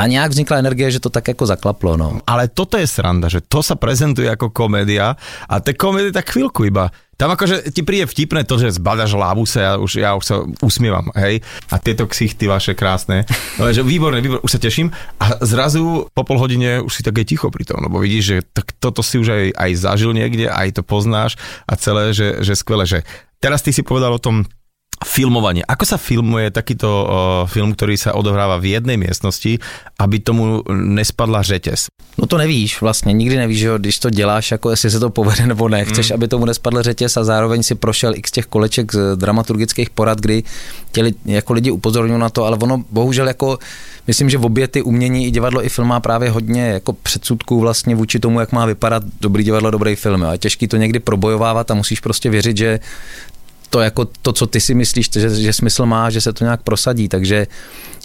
a 0.00 0.06
nějak 0.06 0.30
vznikla 0.30 0.56
energie, 0.56 0.90
že 0.90 1.00
to 1.00 1.12
tak 1.12 1.28
jako 1.28 1.46
zaklaplo. 1.46 1.96
No. 1.96 2.24
Ale 2.26 2.48
toto 2.48 2.80
je 2.80 2.88
sranda, 2.88 3.28
že 3.28 3.44
to 3.44 3.60
sa 3.60 3.76
prezentuje 3.76 4.24
ako 4.32 4.48
komédia 4.48 5.12
a 5.44 5.60
tie 5.60 5.76
komédie 5.76 6.08
tak 6.08 6.32
chvíľku 6.32 6.64
iba. 6.64 6.88
Tam 7.20 7.28
akože 7.36 7.68
ti 7.76 7.84
príde 7.84 8.08
vtipné 8.08 8.48
to, 8.48 8.56
že 8.56 8.80
zbadaš 8.80 9.12
lávu 9.12 9.44
sa, 9.44 9.60
ja 9.60 9.72
už, 9.76 9.92
ja 10.00 10.16
už 10.16 10.24
sa 10.24 10.40
usmievam, 10.64 11.12
hej. 11.12 11.44
A 11.68 11.76
tieto 11.76 12.08
ksichty 12.08 12.48
vaše 12.48 12.72
krásne. 12.72 13.28
Ale 13.60 13.76
že 13.76 13.84
výborné, 13.84 14.24
výborné, 14.24 14.40
už 14.40 14.56
sa 14.56 14.60
teším. 14.60 14.88
A 15.20 15.36
zrazu 15.44 16.08
po 16.16 16.24
pol 16.24 16.40
hodine 16.40 16.80
už 16.80 16.88
si 16.96 17.02
také 17.04 17.28
ticho 17.28 17.52
pri 17.52 17.68
tom, 17.68 17.84
lebo 17.84 18.00
vidíš, 18.00 18.24
že 18.24 18.36
tak 18.40 18.72
toto 18.80 19.04
si 19.04 19.20
už 19.20 19.28
aj, 19.36 19.44
aj 19.52 19.70
zažil 19.76 20.16
niekde, 20.16 20.48
aj 20.48 20.80
to 20.80 20.82
poznáš 20.82 21.36
a 21.68 21.76
celé, 21.76 22.16
že, 22.16 22.40
že 22.40 22.56
skvelé, 22.56 22.88
že 22.88 23.04
teraz 23.36 23.60
ty 23.60 23.68
si 23.68 23.84
povedal 23.84 24.16
o 24.16 24.22
tom 24.22 24.48
filmovanie. 25.00 25.64
Ako 25.64 25.84
sa 25.88 25.96
filmuje 25.96 26.52
takýto 26.52 26.88
uh, 26.88 27.08
film, 27.48 27.72
ktorý 27.72 27.96
sa 27.96 28.12
odohráva 28.12 28.60
v 28.60 28.76
jednej 28.76 29.00
miestnosti, 29.00 29.56
aby 29.96 30.20
tomu 30.20 30.60
nespadla 30.68 31.42
řetěz? 31.42 31.88
No 32.18 32.26
to 32.26 32.38
nevíš, 32.38 32.80
vlastně 32.80 33.12
nikdy 33.12 33.36
nevíš, 33.36 33.58
že 33.58 33.66
jo, 33.66 33.78
když 33.78 33.98
to 33.98 34.10
děláš, 34.10 34.50
jako 34.50 34.70
jestli 34.70 34.90
se 34.90 35.00
to 35.00 35.10
povede 35.10 35.46
nebo 35.46 35.68
ne. 35.68 35.84
Chceš, 35.84 36.10
mm. 36.10 36.14
aby 36.14 36.28
tomu 36.28 36.44
nespadl 36.44 36.82
řetěz 36.82 37.16
a 37.16 37.24
zároveň 37.24 37.62
si 37.62 37.74
prošel 37.74 38.12
x 38.14 38.30
těch 38.30 38.46
koleček 38.46 38.92
z 38.92 39.16
dramaturgických 39.16 39.90
porad, 39.90 40.20
kdy 40.20 40.42
tě 40.92 41.12
jako 41.26 41.52
lidi 41.52 41.70
upozorňují 41.70 42.20
na 42.20 42.28
to, 42.28 42.44
ale 42.44 42.56
ono 42.60 42.84
bohužel 42.90 43.28
jako 43.28 43.58
myslím, 44.06 44.30
že 44.30 44.38
v 44.38 44.44
obě 44.44 44.68
ty 44.68 44.82
umění 44.82 45.26
i 45.26 45.30
divadlo 45.30 45.64
i 45.64 45.68
film 45.68 45.88
má 45.88 46.00
právě 46.00 46.30
hodně 46.30 46.68
jako 46.68 46.92
předsudků 46.92 47.60
vlastně 47.60 47.94
vůči 47.94 48.18
tomu, 48.18 48.40
jak 48.40 48.52
má 48.52 48.66
vypadat 48.66 49.02
dobrý 49.20 49.44
divadlo, 49.44 49.70
dobrý 49.70 49.96
film. 49.96 50.24
A 50.24 50.32
je 50.32 50.38
těžký 50.38 50.68
to 50.68 50.76
někdy 50.76 51.00
probojovávat 51.00 51.70
a 51.70 51.74
musíš 51.74 52.00
prostě 52.00 52.30
věřit, 52.30 52.56
že 52.56 52.80
to 53.70 53.80
jako 53.80 54.04
to, 54.22 54.32
co 54.32 54.46
ty 54.46 54.60
si 54.60 54.74
myslíš, 54.74 55.10
že, 55.12 55.30
že 55.30 55.52
smysl 55.52 55.86
má, 55.86 56.10
že 56.10 56.20
se 56.20 56.32
to 56.32 56.44
nějak 56.44 56.62
prosadí, 56.62 57.08
takže 57.08 57.46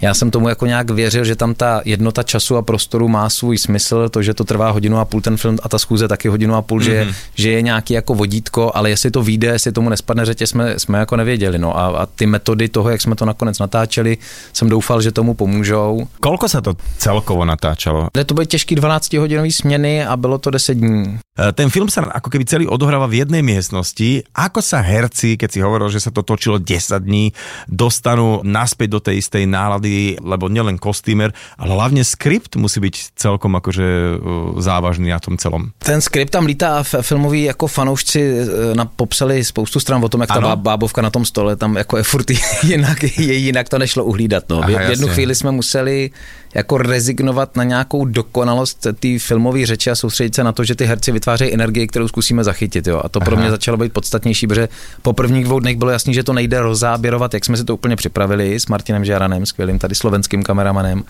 já 0.01 0.13
jsem 0.13 0.31
tomu 0.31 0.49
jako 0.49 0.65
nějak 0.65 0.91
věřil, 0.91 1.23
že 1.25 1.35
tam 1.35 1.53
ta 1.53 1.81
jednota 1.85 2.23
času 2.23 2.57
a 2.57 2.61
prostoru 2.61 3.07
má 3.07 3.29
svůj 3.29 3.57
smysl, 3.57 4.09
to, 4.09 4.21
že 4.21 4.33
to 4.33 4.43
trvá 4.43 4.71
hodinu 4.71 4.97
a 4.97 5.05
půl 5.05 5.21
ten 5.21 5.37
film 5.37 5.57
a 5.63 5.69
ta 5.69 5.79
schůze 5.79 6.07
taky 6.07 6.27
hodinu 6.27 6.55
a 6.55 6.61
půl, 6.61 6.79
mm-hmm. 6.79 6.83
že, 6.83 7.05
mhm. 7.05 7.13
že 7.35 7.51
je 7.51 7.61
nějaký 7.61 7.93
jako 7.93 8.13
vodítko, 8.13 8.71
ale 8.75 8.89
jestli 8.89 9.11
to 9.11 9.23
vyjde, 9.23 9.47
jestli 9.47 9.71
tomu 9.71 9.89
nespadne 9.89 10.25
řetě, 10.25 10.47
jsme, 10.47 10.79
jsme 10.79 10.99
jako 10.99 11.15
nevěděli. 11.15 11.57
No 11.59 11.77
a, 11.77 11.85
a, 11.85 12.05
ty 12.05 12.25
metody 12.25 12.69
toho, 12.69 12.89
jak 12.89 13.01
jsme 13.01 13.15
to 13.15 13.25
nakonec 13.25 13.59
natáčeli, 13.59 14.17
jsem 14.53 14.69
doufal, 14.69 15.01
že 15.01 15.11
tomu 15.11 15.33
pomůžou. 15.33 16.07
Kolko 16.19 16.49
se 16.49 16.61
to 16.61 16.73
celkovo 16.97 17.45
natáčalo? 17.45 18.07
To 18.25 18.33
byly 18.33 18.47
těžké 18.47 18.75
12 18.75 19.13
hodinové 19.13 19.51
směny 19.51 20.05
a 20.05 20.17
bylo 20.17 20.37
to 20.37 20.49
10 20.49 20.73
dní. 20.73 21.19
E, 21.39 21.51
ten 21.51 21.69
film 21.69 21.89
se 21.89 22.01
jako 22.13 22.29
keby 22.29 22.45
celý 22.45 22.67
odohráva 22.67 23.07
v 23.07 23.13
jedné 23.13 23.41
místnosti. 23.41 24.23
Ako 24.35 24.61
sa 24.63 24.79
herci, 24.79 25.35
keď 25.35 25.51
si 25.55 25.63
hovoril, 25.63 25.87
že 25.87 26.03
se 26.03 26.11
to 26.11 26.19
točilo 26.19 26.59
10 26.59 26.99
dní, 26.99 27.31
dostanú 27.71 28.43
naspäť 28.43 28.89
do 28.91 28.99
tej 28.99 29.23
istej 29.23 29.47
nálady 29.47 30.19
lebo 30.19 30.51
nielen 30.51 30.75
kostýmer, 30.75 31.31
ale 31.55 31.71
hlavne 31.71 32.03
skript 32.03 32.59
musí 32.59 32.83
byť 32.83 33.15
celkom 33.15 33.55
akože 33.55 34.19
závažný 34.59 35.13
na 35.13 35.21
tom 35.23 35.39
celom. 35.39 35.71
Ten 35.79 36.01
skript 36.01 36.35
tam 36.35 36.49
lítá 36.49 36.81
a 36.81 36.83
filmoví 36.83 37.43
jako 37.43 37.67
fanoušci 37.67 38.19
e, 38.19 38.85
popsali 38.95 39.43
spoustu 39.43 39.79
stran 39.79 40.03
o 40.03 40.09
tom, 40.09 40.21
jak 40.21 40.31
ano. 40.31 40.47
ta 40.47 40.55
bábovka 40.55 41.01
na 41.01 41.09
tom 41.09 41.25
stole 41.25 41.55
tam 41.55 41.77
jako 41.77 41.97
je 41.97 42.03
furt 42.03 42.27
jinak, 42.63 43.03
je 43.03 43.33
jinak 43.33 43.69
to 43.69 43.77
nešlo 43.77 44.03
uhlídat. 44.03 44.49
No. 44.49 44.59
Aha, 44.59 44.67
v 44.67 44.89
jednu 44.89 45.07
jasně. 45.07 45.13
chvíli 45.13 45.35
jsme 45.35 45.51
museli 45.51 46.11
jako 46.55 46.77
rezignovat 46.77 47.55
na 47.55 47.63
nějakou 47.63 48.05
dokonalost 48.05 48.87
té 48.99 49.19
filmové 49.19 49.65
řeči 49.65 49.91
a 49.91 49.95
soustředit 49.95 50.35
se 50.35 50.43
na 50.43 50.51
to, 50.51 50.63
že 50.63 50.75
ty 50.75 50.85
herci 50.85 51.11
vytvářejí 51.11 51.53
energii, 51.53 51.87
kterou 51.87 52.07
zkusíme 52.07 52.43
zachytit. 52.43 52.87
Jo. 52.87 53.01
A 53.03 53.09
to 53.09 53.19
Aha. 53.19 53.25
pro 53.25 53.37
mě 53.37 53.49
začalo 53.49 53.77
být 53.77 53.93
podstatnější, 53.93 54.47
protože 54.47 54.69
po 55.01 55.13
prvních 55.13 55.45
dvou 55.45 55.59
dnech 55.59 55.77
bylo 55.77 55.91
jasný, 55.91 56.13
že 56.13 56.23
to 56.23 56.33
nejde 56.33 56.59
rozáběrovat, 56.59 57.33
jak 57.33 57.45
jsme 57.45 57.57
si 57.57 57.63
to 57.63 57.73
úplně 57.73 57.95
připravili 57.95 58.59
s 58.59 58.67
Martinem 58.67 59.05
Žaranem, 59.05 59.45
skvělým 59.45 59.79
tady 59.79 59.95
slovenským 59.95 60.43
kameramanem. 60.43 61.03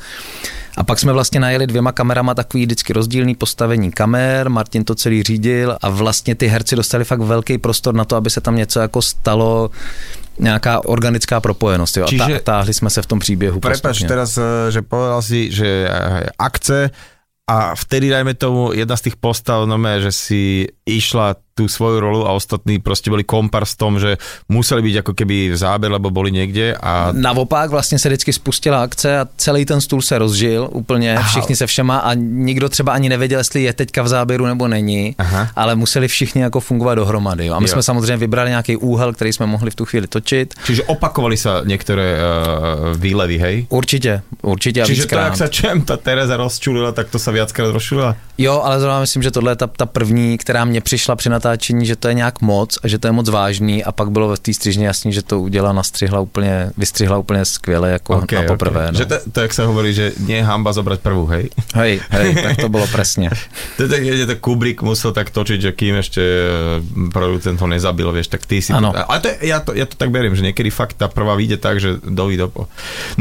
A 0.78 0.84
pak 0.84 1.00
jsme 1.00 1.14
vlastně 1.14 1.40
najeli 1.40 1.68
dvěma 1.68 1.92
kamerama 1.92 2.34
takový 2.34 2.66
vždycky 2.66 2.94
rozdílný 2.94 3.36
postavení 3.36 3.92
kamer, 3.92 4.50
Martin 4.50 4.84
to 4.84 4.96
celý 4.96 5.24
řídil 5.24 5.78
a 5.82 5.90
vlastně 5.90 6.36
ty 6.36 6.48
herci 6.48 6.76
dostali 6.76 7.04
fakt 7.04 7.20
velký 7.20 7.58
prostor 7.58 7.96
na 7.96 8.06
to, 8.06 8.16
aby 8.16 8.30
se 8.30 8.42
tam 8.42 8.56
něco 8.56 8.80
jako 8.80 9.02
stalo, 9.02 9.70
nějaká 10.40 10.86
organická 10.86 11.40
propojenost. 11.40 11.98
Jo? 11.98 12.06
Čiže, 12.10 12.24
a 12.24 12.40
tá, 12.40 12.44
táhli 12.44 12.74
jsme 12.74 12.90
se 12.90 13.02
v 13.02 13.08
tom 13.08 13.20
příběhu. 13.20 13.60
Prepač 13.60 14.04
teraz, 14.04 14.38
eh, 14.38 14.72
že 14.72 14.82
povedal 14.82 15.22
si, 15.22 15.52
že 15.52 15.88
eh, 15.88 16.30
akce 16.40 16.92
a 17.46 17.76
vtedy, 17.76 18.10
dajme 18.10 18.34
tomu, 18.34 18.74
jedna 18.74 18.98
z 18.98 19.02
tých 19.02 19.18
postav, 19.22 19.70
no 19.70 19.78
že 19.78 20.12
si 20.12 20.66
išla 20.86 21.38
tú 21.56 21.68
svoju 21.68 22.00
rolu 22.00 22.28
a 22.28 22.32
ostatní 22.32 22.80
prostě 22.80 23.10
byli 23.10 23.24
kompars 23.24 23.72
v 23.74 23.78
tom, 23.78 24.00
že 24.00 24.18
museli 24.50 24.82
být 24.82 24.94
jako 24.94 25.14
keby 25.14 25.50
v 25.50 25.58
záběr, 25.58 25.92
lebo 25.92 26.12
boli 26.12 26.32
někde 26.32 26.76
a... 26.76 27.10
Naopak 27.12 27.70
vlastně 27.70 28.00
se 28.00 28.10
vždycky 28.10 28.34
spustila 28.34 28.84
akce 28.84 29.20
a 29.20 29.28
celý 29.38 29.66
ten 29.66 29.82
stůl 29.82 30.02
se 30.02 30.18
rozžil 30.18 30.70
úplně, 30.72 31.18
Aha. 31.18 31.30
všichni 31.30 31.56
se 31.56 31.68
všema 31.68 31.98
a 31.98 32.14
nikdo 32.14 32.70
třeba 32.70 32.94
ani 32.94 33.10
nevěděl, 33.10 33.40
jestli 33.40 33.64
je 33.64 33.74
teďka 33.74 34.04
v 34.04 34.08
záběru 34.08 34.46
nebo 34.46 34.68
není, 34.68 35.16
Aha. 35.18 35.50
ale 35.56 35.76
museli 35.76 36.08
všichni 36.08 36.42
jako 36.42 36.60
fungovat 36.60 36.96
dohromady. 36.96 37.46
Jo. 37.46 37.54
A 37.54 37.60
my 37.60 37.64
jo. 37.64 37.74
jsme 37.74 37.84
samozřejmě 37.84 38.18
vybrali 38.18 38.50
nějaký 38.50 38.78
úhel, 38.78 39.14
který 39.14 39.34
jsme 39.34 39.46
mohli 39.46 39.72
v 39.72 39.76
tu 39.76 39.86
chvíli 39.86 40.08
točit. 40.08 40.54
Čiže 40.66 40.84
opakovali 40.84 41.38
se 41.38 41.50
některé 41.64 42.18
uh, 42.18 42.98
výlevy, 42.98 43.38
hej? 43.38 43.68
Určitě, 43.70 44.22
určitě. 44.42 44.84
Čiže 44.86 45.06
to, 45.06 45.16
jak 45.16 45.38
se 45.38 45.48
čem 45.50 45.82
ta 45.82 45.98
Tereza 45.98 46.38
rozčulila, 46.38 46.92
tak 46.92 47.10
to 47.10 47.20
se 47.20 47.32
viackrát 47.32 47.72
rozčulila? 47.72 48.16
Jo, 48.38 48.62
ale 48.64 48.80
zrovna 48.80 49.00
myslím, 49.00 49.24
že 49.24 49.32
tohle 49.32 49.52
je 49.52 49.56
ta, 49.56 49.68
ta 49.68 49.86
první, 49.86 50.38
která 50.38 50.66
mě 50.66 50.82
přišla 50.82 51.16
při 51.16 51.30
natáčení, 51.46 51.86
že 51.86 51.96
to 51.96 52.10
je 52.10 52.18
nějak 52.18 52.42
moc 52.42 52.82
a 52.82 52.88
že 52.90 52.98
to 52.98 53.08
je 53.08 53.14
moc 53.14 53.30
vážný 53.30 53.86
a 53.86 53.94
pak 53.94 54.10
bylo 54.10 54.34
ve 54.34 54.38
té 54.42 54.50
střižně 54.54 54.90
jasný, 54.90 55.14
že 55.14 55.22
to 55.22 55.46
udělala, 55.46 55.74
nastřihla 55.78 56.20
úplně, 56.20 56.74
vystřihla 56.78 57.18
úplně 57.22 57.46
skvěle 57.46 57.92
jako 58.02 58.18
okay, 58.18 58.42
na 58.42 58.48
poprvé. 58.50 58.82
Okay. 58.82 58.94
No. 58.94 58.98
Že 58.98 59.06
to, 59.06 59.16
to, 59.32 59.38
jak 59.42 59.54
se 59.54 59.66
hovorí, 59.66 59.94
že 59.94 60.12
nie 60.26 60.42
je 60.42 60.44
hamba 60.44 60.74
zobrať 60.74 61.00
prvú, 61.06 61.30
hej? 61.30 61.54
Hej, 61.78 62.02
hej, 62.10 62.30
tak 62.34 62.58
to 62.58 62.70
bylo 62.70 62.88
presne. 62.90 63.30
to 63.78 63.86
tak, 63.86 64.02
že 64.02 64.26
to 64.26 64.36
Kubrick 64.42 64.82
musel 64.82 65.14
tak 65.14 65.30
točiť, 65.30 65.60
že 65.62 65.72
kým 65.78 66.02
ešte 66.02 66.24
eh, 66.24 66.50
producent 67.14 67.62
ho 67.62 67.68
nezabil, 67.70 68.10
vieš, 68.10 68.34
tak 68.34 68.50
ty 68.50 68.58
si... 68.66 68.74
Ano. 68.74 68.90
To, 68.90 69.06
ale 69.06 69.20
to, 69.22 69.30
ja, 69.46 69.62
to, 69.62 69.78
ja 69.78 69.86
to 69.86 69.94
tak 69.94 70.10
beriem, 70.10 70.34
že 70.34 70.42
niekedy 70.42 70.74
fakt 70.74 70.98
tá 70.98 71.06
prvá 71.06 71.38
vyjde 71.38 71.62
tak, 71.62 71.78
že 71.78 72.02
doví 72.02 72.40
dopo. 72.40 72.66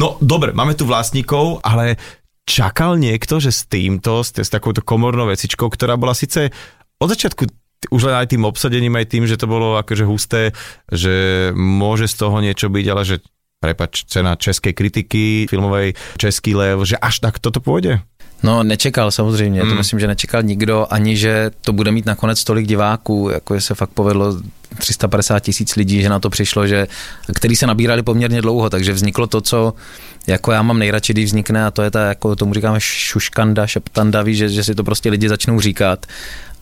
No, 0.00 0.16
dobre, 0.24 0.56
máme 0.56 0.72
tu 0.72 0.88
vlastníkov, 0.88 1.60
ale 1.60 2.00
čakal 2.48 2.96
niekto, 2.96 3.36
že 3.36 3.52
s 3.52 3.68
týmto, 3.68 4.24
s, 4.24 4.32
s 4.32 4.48
takouto 4.48 4.80
komornou 4.80 5.28
vecičkou, 5.28 5.68
ktorá 5.68 5.96
bola 6.00 6.16
síce 6.16 6.52
od 7.00 7.08
začiatku 7.10 7.63
už 7.90 8.02
len 8.10 8.16
aj 8.16 8.30
tým 8.30 8.44
obsadením, 8.44 8.96
aj 8.96 9.06
tým, 9.10 9.24
že 9.26 9.36
to 9.36 9.46
bolo 9.46 9.76
akože 9.80 10.04
husté, 10.04 10.42
že 10.92 11.50
môže 11.56 12.06
z 12.08 12.14
toho 12.16 12.36
niečo 12.40 12.68
byť, 12.68 12.86
ale 12.88 13.02
že 13.04 13.16
prepač, 13.64 14.04
cena 14.04 14.36
českej 14.36 14.76
kritiky 14.76 15.48
filmovej, 15.48 15.96
český 16.20 16.52
lev, 16.52 16.84
že 16.84 17.00
až 17.00 17.24
tak 17.24 17.40
toto 17.40 17.64
pôjde? 17.64 18.04
No 18.44 18.62
nečekal 18.62 19.10
samozřejmě, 19.10 19.64
mm. 19.64 19.70
to 19.70 19.74
myslím, 19.74 20.00
že 20.00 20.06
nečekal 20.06 20.42
nikdo, 20.42 20.86
ani 20.90 21.16
že 21.16 21.50
to 21.60 21.72
bude 21.72 21.92
mít 21.92 22.06
nakonec 22.06 22.44
tolik 22.44 22.66
diváků, 22.66 23.30
jako 23.32 23.54
je 23.54 23.60
se 23.60 23.74
fakt 23.74 23.90
povedlo 23.90 24.36
350 24.78 25.40
tisíc 25.40 25.76
lidí, 25.76 26.02
že 26.02 26.08
na 26.08 26.18
to 26.18 26.30
přišlo, 26.30 26.66
že, 26.66 26.86
který 27.34 27.56
se 27.56 27.66
nabírali 27.66 28.02
poměrně 28.02 28.42
dlouho, 28.42 28.70
takže 28.70 28.92
vzniklo 28.92 29.26
to, 29.26 29.40
co 29.40 29.74
jako 30.26 30.52
já 30.52 30.62
mám 30.62 30.78
nejradši, 30.78 31.12
když 31.12 31.24
vznikne 31.24 31.66
a 31.66 31.70
to 31.70 31.82
je 31.82 31.90
ta, 31.90 32.08
jako 32.08 32.36
tomu 32.36 32.54
říkáme 32.54 32.80
šuškanda, 32.80 33.66
šeptanda, 33.66 34.22
víš, 34.22 34.38
že, 34.38 34.48
že 34.48 34.64
si 34.64 34.74
to 34.74 34.84
prostě 34.84 35.10
lidi 35.10 35.28
začnou 35.28 35.60
říkat 35.60 36.06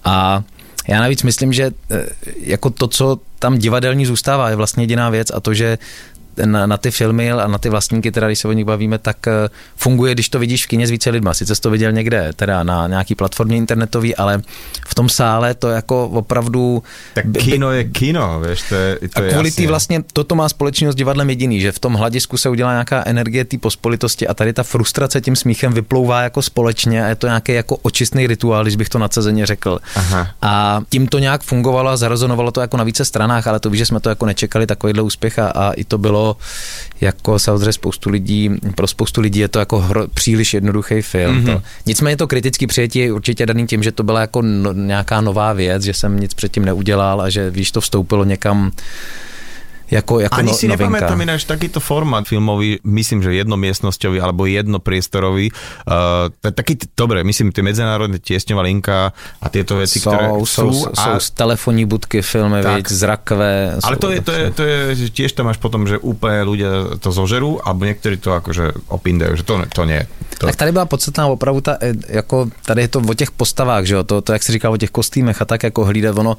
a 0.04 0.42
já 0.88 1.00
navíc 1.00 1.22
myslím, 1.22 1.52
že 1.52 1.70
eh, 1.90 2.06
jako 2.36 2.70
to, 2.70 2.88
co 2.88 3.18
tam 3.38 3.58
divadelní 3.58 4.06
zůstává, 4.06 4.50
je 4.50 4.56
vlastně 4.56 4.82
jediná 4.82 5.10
věc 5.10 5.30
a 5.34 5.40
to, 5.40 5.54
že 5.54 5.78
na, 6.44 6.66
na 6.66 6.76
ty 6.76 6.90
filmy 6.90 7.32
a 7.32 7.46
na 7.46 7.58
ty 7.58 7.68
vlastníky, 7.68 8.12
teda 8.12 8.26
když 8.26 8.38
se 8.38 8.48
o 8.48 8.52
nich 8.52 8.64
bavíme, 8.64 8.98
tak 8.98 9.26
eh, 9.26 9.48
funguje, 9.76 10.14
když 10.14 10.28
to 10.28 10.38
vidíš 10.38 10.64
v 10.64 10.68
kině 10.68 10.86
s 10.86 10.90
více 10.90 11.10
lidma. 11.10 11.34
Sice 11.34 11.54
jsi 11.54 11.60
to 11.60 11.70
viděl 11.70 11.92
někde, 11.92 12.30
teda 12.36 12.62
na 12.62 12.86
nějaký 12.86 13.14
platformě 13.14 13.56
internetový, 13.56 14.16
ale 14.16 14.42
v 14.86 14.94
tom 14.94 15.08
sále 15.08 15.54
to 15.54 15.68
jako 15.68 16.08
opravdu... 16.08 16.82
Tak 17.14 17.24
kino 17.38 17.72
je 17.72 17.84
kino, 17.84 18.42
víš, 18.48 18.62
to 18.68 18.74
je, 18.74 18.98
to 19.14 19.24
A 19.24 19.32
kvůli 19.32 19.50
tý 19.50 19.66
vlastně, 19.66 20.02
toto 20.12 20.34
má 20.34 20.48
společnost 20.48 20.92
s 20.92 20.96
divadlem 20.96 21.30
jediný, 21.30 21.60
že 21.60 21.72
v 21.72 21.78
tom 21.78 21.94
hladisku 21.94 22.36
se 22.36 22.48
udělá 22.48 22.72
nějaká 22.72 23.02
energie 23.06 23.44
té 23.44 23.58
pospolitosti 23.58 24.28
a 24.28 24.34
tady 24.34 24.52
ta 24.52 24.62
frustrace 24.62 25.20
tím 25.20 25.36
smíchem 25.36 25.72
vyplouvá 25.72 26.22
jako 26.22 26.42
společně 26.42 27.04
a 27.04 27.08
je 27.08 27.14
to 27.14 27.26
nějaký 27.26 27.52
jako 27.52 27.76
očistný 27.76 28.26
rituál, 28.26 28.62
když 28.62 28.76
bych 28.76 28.88
to 28.88 28.98
nadsazeně 28.98 29.46
řekl. 29.46 29.78
Aha. 29.94 30.28
A 30.42 30.80
tím 30.88 31.06
to 31.06 31.18
nějak 31.18 31.42
fungovalo 31.42 31.90
a 31.90 31.96
zarezonovalo 31.96 32.50
to 32.50 32.60
jako 32.60 32.76
na 32.76 32.84
více 32.84 33.04
stranách, 33.04 33.46
ale 33.46 33.60
to 33.60 33.70
víš, 33.70 33.78
že 33.78 33.86
jsme 33.86 34.00
to 34.00 34.08
jako 34.08 34.26
nečekali 34.26 34.66
takovýhle 34.66 35.02
úspěch 35.02 35.38
a, 35.38 35.48
a 35.48 35.72
i 35.72 35.84
to 35.84 35.98
bylo 35.98 36.21
to 36.22 36.36
jako 37.00 37.38
samozřejmě 37.38 37.72
spoustu 37.72 38.10
lidí, 38.10 38.50
pro 38.74 38.86
spoustu 38.86 39.20
lidí 39.20 39.40
je 39.40 39.48
to 39.48 39.58
jako 39.58 39.78
hro, 39.78 40.08
příliš 40.08 40.54
jednoduchý 40.54 41.02
film. 41.02 41.36
Mm-hmm. 41.36 41.54
To. 41.54 41.62
Nicméně 41.86 42.16
to 42.16 42.26
kritický 42.26 42.66
přijetí 42.66 42.98
je 42.98 43.12
určitě 43.12 43.46
daný 43.46 43.66
tím, 43.66 43.82
že 43.82 43.92
to 43.92 44.02
byla 44.02 44.20
jako 44.20 44.42
no, 44.42 44.72
nějaká 44.72 45.20
nová 45.20 45.52
věc, 45.52 45.82
že 45.82 45.94
jsem 45.94 46.20
nic 46.20 46.34
předtím 46.34 46.64
neudělal 46.64 47.20
a 47.20 47.30
že 47.30 47.50
víš, 47.50 47.70
to 47.70 47.80
vstoupilo 47.80 48.24
někam 48.24 48.70
jako, 49.92 50.20
jako 50.20 50.36
Ani 50.40 50.50
no, 50.50 50.56
si 50.56 50.68
novinka. 50.68 50.88
nepamätám 50.88 51.20
ináč 51.20 51.44
takýto 51.44 51.76
formát 51.80 52.24
filmový, 52.24 52.80
myslím, 52.80 53.20
že 53.20 53.36
jednomiestnosťový 53.44 54.24
alebo 54.24 54.48
jednopriestorový. 54.48 55.52
Uh, 55.84 56.32
taký, 56.40 56.80
dobre, 56.96 57.20
myslím, 57.20 57.52
tie 57.52 57.60
medzinárodné 57.60 58.16
tiesňová 58.16 58.64
linka 58.64 59.12
a 59.12 59.46
tieto 59.52 59.76
veci, 59.76 60.00
jsou, 60.00 60.10
ktoré 60.10 60.26
jsou, 60.28 60.44
sú. 60.46 60.72
jsou, 60.72 60.88
a, 60.96 61.20
jsou 61.20 61.32
telefonní 61.34 61.84
budky, 61.84 62.22
filmy, 62.22 62.62
Tak. 62.62 62.88
zrakvé. 62.88 63.76
ale 63.82 63.96
to 63.96 64.10
je, 64.10 64.20
to, 64.20 64.32
je, 64.32 64.50
to 64.50 64.62
je, 64.62 64.78
že 64.94 65.06
tiež 65.12 65.32
tam 65.36 65.46
máš 65.52 65.60
potom, 65.60 65.84
že 65.84 66.00
úplne 66.00 66.40
ľudia 66.48 66.96
to 66.96 67.12
zožerú, 67.12 67.60
alebo 67.60 67.84
niektorí 67.84 68.16
to 68.16 68.32
akože 68.32 68.88
opindajú, 68.88 69.36
že 69.36 69.44
to, 69.44 69.60
to 69.68 69.84
nie. 69.84 70.00
To, 70.38 70.46
Tak 70.48 70.56
tady 70.56 70.72
byla 70.72 70.86
podstatná 70.86 71.26
opravdu 71.26 71.60
ta, 71.60 71.76
eh, 71.80 71.92
jako 72.08 72.48
tady 72.64 72.80
je 72.82 72.88
to 72.88 72.98
o 72.98 73.14
těch 73.14 73.30
postavách, 73.30 73.84
že 73.84 73.94
jo, 73.94 74.02
to, 74.04 74.20
to 74.22 74.32
jak 74.32 74.42
jsi 74.42 74.52
říkal 74.52 74.72
o 74.72 74.76
těch 74.76 74.90
kostýmech 74.90 75.42
a 75.42 75.44
tak 75.44 75.62
jako 75.62 75.84
hlídat 75.84 76.18
ono, 76.18 76.36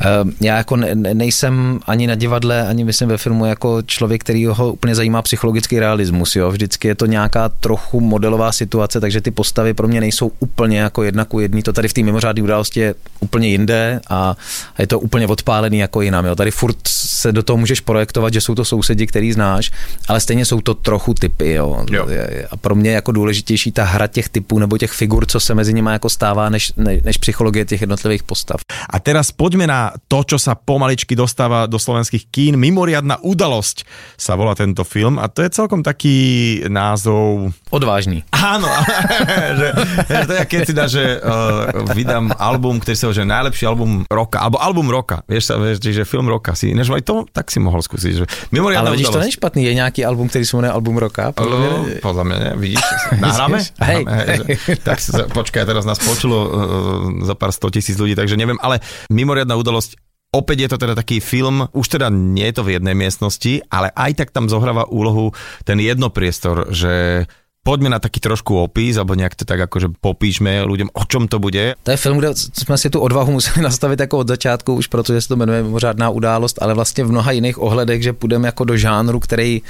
eh, 0.00 0.06
já 0.40 0.56
jako 0.56 0.76
ne, 0.76 0.94
ne- 0.94 1.14
nejsem 1.14 1.80
ani 1.86 2.06
na 2.06 2.14
divadle, 2.14 2.67
ani 2.68 2.84
myslím 2.84 3.08
ve 3.08 3.18
filmu 3.18 3.46
jako 3.46 3.82
člověk, 3.82 4.20
který 4.20 4.46
ho 4.46 4.72
úplně 4.72 4.94
zajímá 4.94 5.22
psychologický 5.22 5.78
realismus, 5.78 6.36
jo, 6.36 6.50
vždycky 6.50 6.88
je 6.88 6.94
to 6.94 7.06
nějaká 7.06 7.48
trochu 7.48 8.00
modelová 8.00 8.52
situace, 8.52 9.00
takže 9.00 9.20
ty 9.20 9.30
postavy 9.30 9.74
pro 9.74 9.88
mě 9.88 10.00
nejsou 10.00 10.32
úplně 10.38 10.78
jako 10.78 11.02
jedna 11.02 11.24
ku 11.24 11.40
jedný, 11.40 11.62
to 11.62 11.72
tady 11.72 11.88
v 11.88 11.92
té 11.92 12.02
mimořádné 12.02 12.42
události 12.42 12.80
je 12.80 12.94
úplně 13.20 13.48
jinde 13.48 14.00
a, 14.08 14.36
a 14.76 14.82
je 14.82 14.86
to 14.86 15.00
úplně 15.00 15.26
odpálený 15.26 15.78
jako 15.78 16.00
jinam, 16.00 16.24
jo, 16.24 16.34
tady 16.36 16.50
furt 16.50 16.76
se 16.86 17.32
do 17.32 17.42
toho 17.42 17.56
můžeš 17.56 17.80
projektovat, 17.80 18.32
že 18.32 18.40
jsou 18.40 18.54
to 18.54 18.64
sousedi, 18.64 19.06
který 19.06 19.32
znáš, 19.32 19.70
ale 20.08 20.20
stejně 20.20 20.44
jsou 20.44 20.60
to 20.60 20.74
trochu 20.74 21.14
typy, 21.14 21.52
jo. 21.52 21.84
Jo. 21.90 22.06
A 22.50 22.56
pro 22.56 22.74
mě 22.74 22.90
je 22.90 22.94
jako 22.94 23.12
důležitější 23.12 23.72
ta 23.72 23.84
hra 23.84 24.06
těch 24.06 24.28
typů 24.28 24.58
nebo 24.58 24.78
těch 24.78 24.92
figur, 24.92 25.26
co 25.26 25.40
se 25.40 25.54
mezi 25.54 25.74
nimi 25.74 25.90
jako 25.92 26.08
stává, 26.10 26.48
než, 26.48 26.72
ne, 26.76 27.00
než 27.04 27.16
psychologie 27.16 27.64
těch 27.64 27.80
jednotlivých 27.80 28.22
postav. 28.22 28.60
A 28.90 29.00
teraz 29.00 29.32
poďme 29.32 29.66
na 29.66 29.92
to, 30.08 30.24
čo 30.24 30.38
sa 30.38 30.56
pomaličky 30.56 31.12
dostáva 31.12 31.68
do 31.68 31.78
slovenských 31.78 32.24
kín. 32.32 32.47
Mimoriadná 32.56 33.20
udalosť 33.20 33.84
sa 34.16 34.38
volá 34.38 34.54
tento 34.54 34.86
film 34.86 35.18
a 35.20 35.28
to 35.28 35.44
je 35.44 35.50
celkom 35.52 35.84
taký 35.84 36.16
názov 36.70 37.52
Odvážný. 37.68 38.24
Áno, 38.32 38.70
že, 39.60 39.68
že 40.08 40.22
to 40.24 40.32
je 40.32 40.44
keď 40.48 40.60
si 40.64 40.72
dá, 40.72 40.86
že 40.88 41.20
uh, 41.20 41.84
vydám 41.92 42.32
album, 42.38 42.80
ktorý 42.80 42.96
sa 42.96 43.06
že 43.12 43.28
najlepší 43.28 43.68
album 43.68 44.08
roka, 44.08 44.40
alebo 44.40 44.56
album 44.56 44.88
roka, 44.88 45.20
vieš 45.28 45.52
sa, 45.52 45.60
vieš, 45.60 45.84
že 45.84 46.08
film 46.08 46.30
roka 46.30 46.56
si, 46.56 46.72
než 46.72 46.88
aj 46.88 47.04
to, 47.04 47.28
tak 47.28 47.52
si 47.52 47.60
mohol 47.60 47.84
skúsiť, 47.84 48.12
že 48.14 48.24
mimoriadná 48.54 48.88
Ale 48.88 48.96
vidíš, 48.96 49.12
to 49.12 49.20
není 49.20 49.36
špatný, 49.36 49.60
je 49.64 49.74
nějaký 49.74 50.00
album, 50.04 50.28
který 50.28 50.46
se 50.46 50.56
jmenuje 50.56 50.72
Album 50.72 50.96
roka. 50.96 51.32
Podle 51.32 51.58
mě, 51.58 51.94
podľa 52.02 52.24
mňa 52.24 52.38
ne, 52.38 52.50
vidíš, 52.56 52.82
nahráme? 53.20 53.58
Hej. 53.80 54.02
Že- 54.06 54.76
tak 54.88 54.98
sa, 55.00 55.26
počkaj, 55.26 55.66
teraz 55.66 55.84
nás 55.84 55.98
počulo 55.98 56.36
uh, 56.46 56.52
za 57.26 57.34
pár 57.34 57.52
sto 57.52 57.68
tisíc 57.68 57.98
ľudí, 57.98 58.14
takže 58.14 58.38
neviem, 58.38 58.56
ale 58.62 58.80
mimoriadná 59.10 59.58
udalosť 59.58 60.07
Opäť 60.28 60.68
je 60.68 60.70
to 60.76 60.82
teda 60.84 60.92
taký 60.92 61.24
film, 61.24 61.72
už 61.72 61.88
teda 61.88 62.12
nie 62.12 62.52
je 62.52 62.60
to 62.60 62.62
v 62.68 62.76
jednej 62.76 62.92
miestnosti, 62.92 63.64
ale 63.72 63.88
aj 63.96 64.12
tak 64.12 64.28
tam 64.28 64.44
zohráva 64.44 64.84
úlohu 64.84 65.32
ten 65.64 65.80
jednopriestor, 65.80 66.68
že 66.68 67.24
poďme 67.64 67.96
na 67.96 67.96
taký 67.96 68.20
trošku 68.20 68.60
opis, 68.60 69.00
alebo 69.00 69.16
nejak 69.16 69.32
to 69.40 69.48
tak 69.48 69.56
akože 69.56 69.96
popíšme 69.96 70.68
ľuďom, 70.68 70.92
o 70.92 71.02
čom 71.08 71.32
to 71.32 71.40
bude. 71.40 71.80
To 71.80 71.90
je 71.90 71.96
film, 71.96 72.20
kde 72.20 72.36
jsme 72.36 72.76
si 72.76 72.92
tu 72.92 73.00
odvahu 73.00 73.40
museli 73.40 73.64
nastavit 73.68 74.00
jako 74.00 74.18
od 74.18 74.28
začátku, 74.28 74.74
už 74.74 74.86
protože 74.86 75.20
se 75.20 75.28
to 75.28 75.36
jmenuje 75.36 75.62
mimořádná 75.62 76.10
událost, 76.10 76.60
ale 76.60 76.74
vlastně 76.74 77.04
v 77.04 77.10
mnoha 77.10 77.32
jiných 77.32 77.58
ohledech, 77.58 78.02
že 78.02 78.12
půjdeme 78.12 78.48
jako 78.48 78.64
do 78.64 78.76
žánru, 78.76 79.20
který 79.20 79.62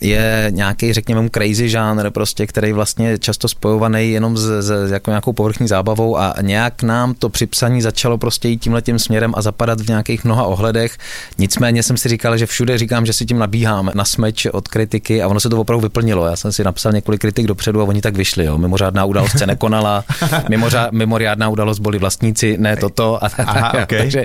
je 0.00 0.46
nějaký, 0.50 0.92
řekněme 0.92 1.22
mu, 1.22 1.28
crazy 1.28 1.68
žánr, 1.68 2.10
prostě, 2.10 2.46
který 2.46 2.72
vlastně 2.72 3.08
je 3.08 3.18
často 3.18 3.48
spojovaný 3.48 4.10
jenom 4.10 4.36
s, 4.36 4.62
s 4.62 4.90
jako 4.90 5.10
nějakou 5.10 5.32
povrchní 5.32 5.68
zábavou 5.68 6.18
a 6.18 6.34
nějak 6.40 6.82
nám 6.82 7.14
to 7.14 7.28
při 7.28 7.46
psaní 7.46 7.82
začalo 7.82 8.18
prostě 8.18 8.48
jít 8.48 8.58
tímhle 8.58 8.82
tím 8.82 8.98
směrem 8.98 9.32
a 9.36 9.42
zapadat 9.42 9.80
v 9.80 9.88
nějakých 9.88 10.24
mnoha 10.24 10.44
ohledech. 10.44 10.98
Nicméně 11.38 11.82
jsem 11.82 11.96
si 11.96 12.08
říkal, 12.08 12.38
že 12.38 12.46
všude 12.46 12.78
říkám, 12.78 13.06
že 13.06 13.12
si 13.12 13.26
tím 13.26 13.38
nabíhám 13.38 13.90
na 13.94 14.04
smeč 14.04 14.46
od 14.46 14.68
kritiky 14.68 15.22
a 15.22 15.28
ono 15.28 15.40
se 15.40 15.48
to 15.48 15.60
opravdu 15.60 15.82
vyplnilo. 15.82 16.26
Já 16.26 16.36
jsem 16.36 16.52
si 16.52 16.64
napsal 16.64 16.92
několik 16.92 17.20
kritik 17.20 17.46
dopředu 17.46 17.80
a 17.80 17.84
oni 17.84 18.00
tak 18.00 18.16
vyšli. 18.16 18.44
Jo. 18.44 18.58
Mimořádná 18.58 19.04
událost 19.04 19.38
se 19.38 19.46
nekonala, 19.46 20.04
mimořá, 20.48 20.88
mimořádná 20.90 21.48
událost 21.48 21.78
byli 21.78 21.98
vlastníci, 21.98 22.56
ne 22.58 22.76
toto. 22.76 23.24
A, 23.24 23.30
Aha, 23.38 23.72
okay. 23.82 23.98
Takže 23.98 24.24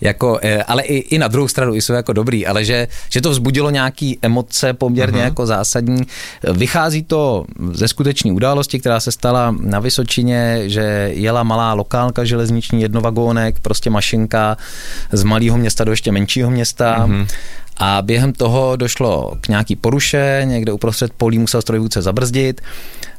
jako, 0.00 0.38
eh, 0.42 0.62
ale 0.62 0.82
i, 0.82 0.96
i 0.96 1.18
na 1.18 1.28
druhou 1.28 1.48
stranu 1.48 1.74
i 1.74 1.82
jsou 1.82 1.92
jako 1.92 2.12
dobrý, 2.12 2.46
ale 2.46 2.64
že, 2.64 2.88
že 3.08 3.20
to 3.20 3.30
vzbudilo 3.30 3.70
nějaký 3.70 4.18
emoce 4.22 4.53
poměrně 4.72 5.20
uh-huh. 5.20 5.24
jako 5.24 5.46
zásadní. 5.46 6.02
Vychází 6.52 7.02
to 7.02 7.44
ze 7.72 7.88
skutečné 7.88 8.32
události, 8.32 8.80
která 8.80 9.00
se 9.00 9.12
stala 9.12 9.56
na 9.60 9.80
Vysočině, 9.80 10.62
že 10.66 11.10
jela 11.14 11.42
malá 11.42 11.72
lokálka 11.72 12.24
železniční, 12.24 12.82
jednovagónek, 12.82 13.60
prostě 13.60 13.90
mašinka 13.90 14.56
z 15.12 15.22
malého 15.22 15.58
města 15.58 15.84
do 15.84 15.92
ještě 15.92 16.12
menšího 16.12 16.50
města. 16.50 17.06
Uh-huh. 17.06 17.26
A 17.76 18.02
během 18.02 18.32
toho 18.32 18.76
došlo 18.76 19.32
k 19.40 19.48
nějaký 19.48 19.76
poruše, 19.76 20.42
někde 20.44 20.72
uprostřed 20.72 21.12
polí 21.12 21.38
musel 21.38 21.62
strojvůdce 21.62 22.02
zabrzdit. 22.02 22.60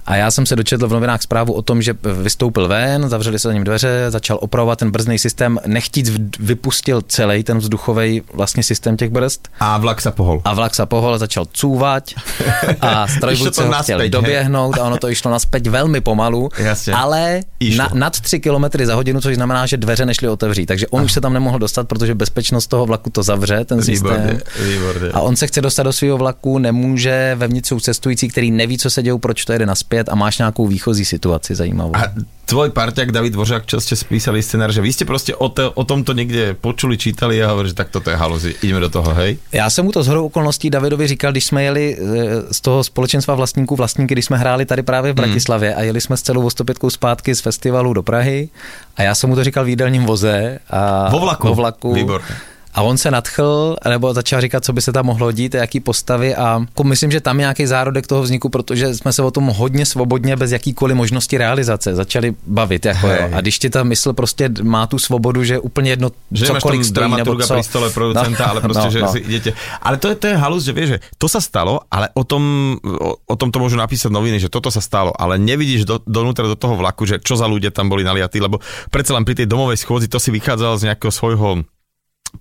A 0.05 0.15
já 0.15 0.31
jsem 0.31 0.45
se 0.45 0.55
dočetl 0.55 0.87
v 0.87 0.91
novinách 0.91 1.21
zprávu 1.21 1.53
o 1.53 1.61
tom, 1.61 1.81
že 1.81 1.93
vystoupil 2.23 2.67
ven, 2.67 3.09
zavřeli 3.09 3.39
se 3.39 3.47
za 3.47 3.53
ním 3.53 3.63
dveře, 3.63 4.05
začal 4.09 4.37
opravovat 4.41 4.79
ten 4.79 4.91
brzdný 4.91 5.19
systém, 5.19 5.59
nechtíc 5.65 6.11
vypustil 6.39 7.01
celý 7.01 7.43
ten 7.43 7.57
vzduchový 7.57 8.21
vlastně 8.33 8.63
systém 8.63 8.97
těch 8.97 9.09
brzd. 9.09 9.47
A 9.59 9.77
vlak 9.77 10.01
sa 10.01 10.11
pohol. 10.11 10.41
A 10.45 10.53
vlak 10.53 10.75
sa 10.75 10.85
pohol, 10.85 11.17
začal 11.17 11.45
cúvať 11.49 12.15
a 12.81 13.07
strojvůdce 13.17 13.63
ho 13.63 13.71
naspäť, 13.71 13.83
chtěl 13.83 13.99
hej? 13.99 14.09
doběhnout 14.09 14.77
a 14.77 14.83
ono 14.83 14.97
to 14.97 15.09
išlo 15.09 15.31
naspäť 15.31 15.67
velmi 15.67 16.01
pomalu, 16.01 16.49
Jasně. 16.57 16.93
ale 16.93 17.41
Išlo. 17.59 17.83
na, 17.83 17.89
nad 17.93 18.19
3 18.19 18.39
km 18.39 18.65
za 18.83 18.95
hodinu, 18.95 19.21
což 19.21 19.35
znamená, 19.35 19.65
že 19.65 19.77
dveře 19.77 20.05
nešly 20.05 20.29
otevřít. 20.29 20.65
Takže 20.65 20.87
on 20.87 21.01
už 21.03 21.11
se 21.11 21.21
tam 21.21 21.33
nemohl 21.33 21.59
dostat, 21.59 21.87
protože 21.87 22.15
bezpečnost 22.15 22.67
toho 22.67 22.85
vlaku 22.85 23.09
to 23.09 23.23
zavře, 23.23 23.65
ten 23.65 23.81
Výborně, 23.81 24.29
systém. 24.29 24.69
výborně. 24.69 25.09
A 25.13 25.21
on 25.21 25.35
se 25.35 25.47
chce 25.47 25.61
dostat 25.61 25.83
do 25.83 25.93
svého 25.93 26.17
vlaku, 26.17 26.57
nemůže, 26.57 27.35
vevnitř 27.35 27.67
jsou 27.69 27.79
cestující, 27.79 28.27
který 28.29 28.51
neví, 28.51 28.77
co 28.77 28.89
se 28.89 29.03
děje, 29.03 29.17
proč 29.17 29.45
to 29.45 29.53
jede 29.53 29.65
naspět 29.65 29.94
a 30.09 30.15
máš 30.15 30.37
nějakou 30.37 30.67
výchozí 30.67 31.05
situaci 31.05 31.55
zajímavou. 31.55 31.95
A 31.95 32.11
tvoj 32.45 32.69
parťák 32.69 33.11
David 33.11 33.33
Dvořák, 33.33 33.65
čo 33.65 33.81
ste 33.81 33.97
spísali 33.97 34.43
scenár, 34.45 34.69
že 34.69 34.81
vy 34.81 34.93
ste 34.93 35.05
proste 35.05 35.33
o, 35.33 35.49
te, 35.49 35.65
o 35.65 35.83
tomto 35.83 36.13
niekde 36.13 36.53
počuli, 36.53 36.93
čítali 36.97 37.41
a 37.41 37.49
hovorí, 37.49 37.73
že 37.73 37.77
tak 37.77 37.89
toto 37.89 38.13
je 38.13 38.17
haluzi, 38.17 38.53
ideme 38.61 38.79
do 38.79 38.89
toho, 38.89 39.13
hej? 39.17 39.37
Já 39.51 39.69
jsem 39.69 39.85
mu 39.85 39.91
to 39.91 40.03
shodou 40.03 40.25
okolností 40.25 40.69
Davidovi 40.69 41.07
říkal, 41.07 41.31
když 41.31 41.45
jsme 41.45 41.63
jeli 41.63 41.97
eh, 41.97 42.53
z 42.53 42.61
toho 42.61 42.83
společenstva 42.83 43.35
vlastníků 43.35 43.75
vlastníky, 43.75 44.13
když 44.13 44.25
jsme 44.25 44.37
hráli 44.37 44.65
tady 44.65 44.83
právě 44.83 45.13
v 45.13 45.15
Bratislavě 45.15 45.75
a 45.75 45.81
jeli 45.81 46.01
jsme 46.01 46.17
s 46.17 46.21
celou 46.21 46.49
105 46.49 46.77
zpátky 46.89 47.35
z 47.35 47.41
festivalu 47.41 47.93
do 47.93 48.03
Prahy 48.03 48.49
a 48.97 49.03
já 49.03 49.15
jsem 49.15 49.29
mu 49.29 49.35
to 49.35 49.43
říkal 49.43 49.65
v 49.65 49.69
jídelním 49.69 50.05
voze. 50.05 50.59
A 50.69 51.09
Vo 51.09 51.19
vlaku? 51.19 51.47
Vo 51.47 51.55
vlaku. 51.55 51.93
Výborně. 51.93 52.35
A 52.75 52.81
on 52.81 52.97
se 52.97 53.11
nadchl, 53.11 53.75
nebo 53.89 54.13
začal 54.13 54.41
říkat, 54.41 54.65
co 54.65 54.73
by 54.73 54.81
se 54.81 54.91
tam 54.91 55.05
mohlo 55.05 55.31
dít, 55.31 55.53
jaký 55.53 55.79
postavy 55.79 56.35
a 56.35 56.59
jako 56.67 56.83
myslím, 56.83 57.11
že 57.11 57.21
tam 57.21 57.39
je 57.39 57.43
nějaký 57.43 57.65
zárodek 57.65 58.07
toho 58.07 58.21
vzniku, 58.21 58.49
protože 58.49 58.95
jsme 58.95 59.13
se 59.13 59.23
o 59.23 59.31
tom 59.31 59.47
hodně 59.47 59.85
svobodně, 59.85 60.35
bez 60.35 60.51
jakýkoliv 60.51 60.97
možnosti 60.97 61.37
realizace 61.37 61.95
začali 61.95 62.35
bavit. 62.47 62.85
Jako 62.85 63.07
Hej. 63.07 63.21
jo. 63.21 63.29
A 63.33 63.41
když 63.41 63.59
ti 63.59 63.69
ta 63.69 63.83
mysl 63.83 64.13
prostě 64.13 64.49
má 64.63 64.87
tu 64.87 64.99
svobodu, 64.99 65.43
že 65.43 65.59
úplně 65.59 65.89
jedno, 65.89 66.11
Že 66.31 66.45
cokoliv 66.45 66.79
tam 66.79 66.89
stojí, 66.89 67.11
nebo 67.11 67.15
dramaturga 67.15 67.47
co. 67.47 67.53
pri 67.53 67.63
stole 67.63 67.89
producenta, 67.89 68.43
no, 68.43 68.49
ale 68.51 68.61
proste, 68.61 68.85
no, 68.85 68.91
že 68.91 68.99
no. 69.01 69.07
si 69.07 69.19
idete. 69.19 69.53
Ale 69.81 69.97
to 69.97 70.07
je, 70.11 70.15
to 70.15 70.27
je 70.27 70.35
halus, 70.35 70.63
že 70.63 70.73
vieš, 70.75 70.89
že 70.89 70.97
to 71.17 71.27
sa 71.31 71.39
stalo, 71.39 71.79
ale 71.87 72.11
o 72.11 72.23
tom, 72.27 72.75
o, 72.83 73.15
o 73.23 73.35
tom 73.39 73.51
to 73.55 73.59
môžu 73.63 73.79
napísať 73.79 74.11
noviny, 74.11 74.39
že 74.43 74.51
toto 74.51 74.67
sa 74.67 74.83
stalo, 74.83 75.15
ale 75.15 75.39
nevidíš 75.39 75.87
do, 75.87 76.03
donútra 76.03 76.43
do 76.43 76.59
toho 76.59 76.75
vlaku, 76.75 77.07
že 77.07 77.23
čo 77.23 77.39
za 77.39 77.47
ľudia 77.47 77.71
tam 77.71 77.87
boli 77.87 78.03
naliatí, 78.03 78.43
lebo 78.43 78.59
predsa 78.91 79.15
len 79.15 79.23
pri 79.23 79.39
tej 79.39 79.47
domovej 79.47 79.79
schôdzi 79.79 80.11
to 80.11 80.19
si 80.19 80.27
vychádzal 80.35 80.75
z 80.75 80.91
nejakého 80.91 81.13
svojho 81.13 81.63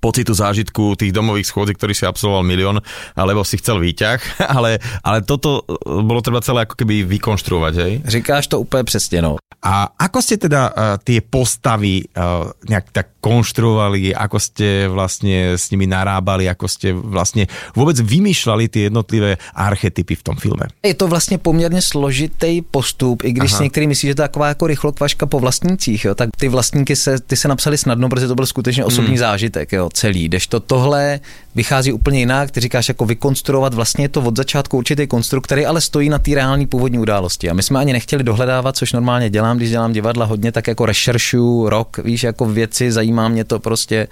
pocitu 0.01 0.35
zážitku 0.35 0.97
tých 0.97 1.13
domových 1.13 1.47
schôdzi, 1.47 1.73
ktorý 1.75 1.95
si 1.95 2.05
absolvoval 2.07 2.45
milión, 2.47 2.79
alebo 3.17 3.45
si 3.45 3.57
chcel 3.59 3.79
výťah, 3.81 4.21
ale, 4.57 4.79
ale 5.03 5.23
toto 5.23 5.63
e, 5.65 5.79
bolo 6.03 6.21
treba 6.21 6.45
celé 6.45 6.67
ako 6.67 6.75
keby 6.75 7.05
vykonštruovať, 7.05 7.75
hej? 7.75 7.93
Říkáš 8.05 8.47
to 8.47 8.61
úplně 8.61 8.85
přesně, 8.85 9.23
no. 9.23 9.37
A 9.65 9.89
ako 9.97 10.21
ste 10.21 10.37
teda 10.37 10.69
uh, 10.69 11.01
tie 11.01 11.25
postavy 11.25 12.05
uh, 12.05 12.53
nejak 12.69 12.93
tak 12.93 13.14
konštruovali, 13.25 14.13
ako 14.13 14.37
ste 14.37 14.69
vlastne 14.93 15.57
s 15.57 15.73
nimi 15.73 15.89
narábali, 15.89 16.45
ako 16.45 16.69
ste 16.69 16.93
vlastne 16.93 17.49
vôbec 17.73 17.97
vymýšľali 17.97 18.69
tie 18.69 18.93
jednotlivé 18.93 19.41
archetypy 19.57 20.13
v 20.21 20.23
tom 20.23 20.37
filme? 20.37 20.69
Je 20.85 20.95
to 20.95 21.09
vlastně 21.09 21.39
poměrně 21.39 21.83
složitý 21.83 22.63
postup, 22.63 23.25
i 23.25 23.33
když 23.33 23.53
Aha. 23.53 23.59
si 23.59 23.63
některý 23.65 23.87
myslí, 23.87 24.09
že 24.09 24.15
to 24.15 24.23
je 24.23 24.29
taková 24.29 24.49
jako 24.49 24.67
rychlokvaška 24.67 25.27
po 25.27 25.41
vlastnících, 25.41 26.05
jo, 26.05 26.15
tak 26.15 26.29
ty 26.37 26.49
vlastníky 26.49 26.97
se, 26.97 27.21
ty 27.21 27.37
se 27.37 27.49
napsali 27.49 27.79
snadno, 27.79 28.09
protože 28.09 28.29
to 28.29 28.35
byl 28.35 28.47
skutečně 28.47 28.85
osobní 28.85 29.17
hmm. 29.17 29.25
zážitek, 29.25 29.73
jo, 29.73 29.89
celý. 29.93 30.29
Když 30.29 30.47
to 30.47 30.61
tohle 30.61 31.21
vychází 31.55 31.93
úplně 31.93 32.19
jinak, 32.19 32.51
ty 32.51 32.61
říkáš 32.61 32.89
jako 32.89 33.07
vykonstruovat, 33.07 33.75
vlastně 33.75 34.05
je 34.05 34.09
to 34.09 34.21
od 34.21 34.37
začátku 34.37 34.77
určitý 34.77 35.07
konstrukt, 35.07 35.45
který 35.45 35.67
ale 35.67 35.81
stojí 35.81 36.09
na 36.09 36.19
té 36.19 36.35
reální 36.35 36.67
původní 36.67 36.99
události. 36.99 37.51
A 37.51 37.55
my 37.55 37.63
jsme 37.63 37.79
ani 37.79 37.93
nechtěli 37.93 38.25
dohledávat, 38.25 38.77
což 38.77 38.93
normálně 38.93 39.31
dělám, 39.31 39.57
když 39.57 39.71
dělám 39.71 39.93
divadla 39.93 40.27
hodně, 40.27 40.53
tak 40.53 40.67
jako 40.67 40.87
rešeršuju 40.87 41.69
rok, 41.69 41.99
víš, 42.05 42.23
jako 42.23 42.47
věci 42.47 42.93
zajímavé 42.93 43.14
nezajímá 43.15 43.29
mě 43.29 43.45
to 43.45 43.59
prostě. 43.59 44.09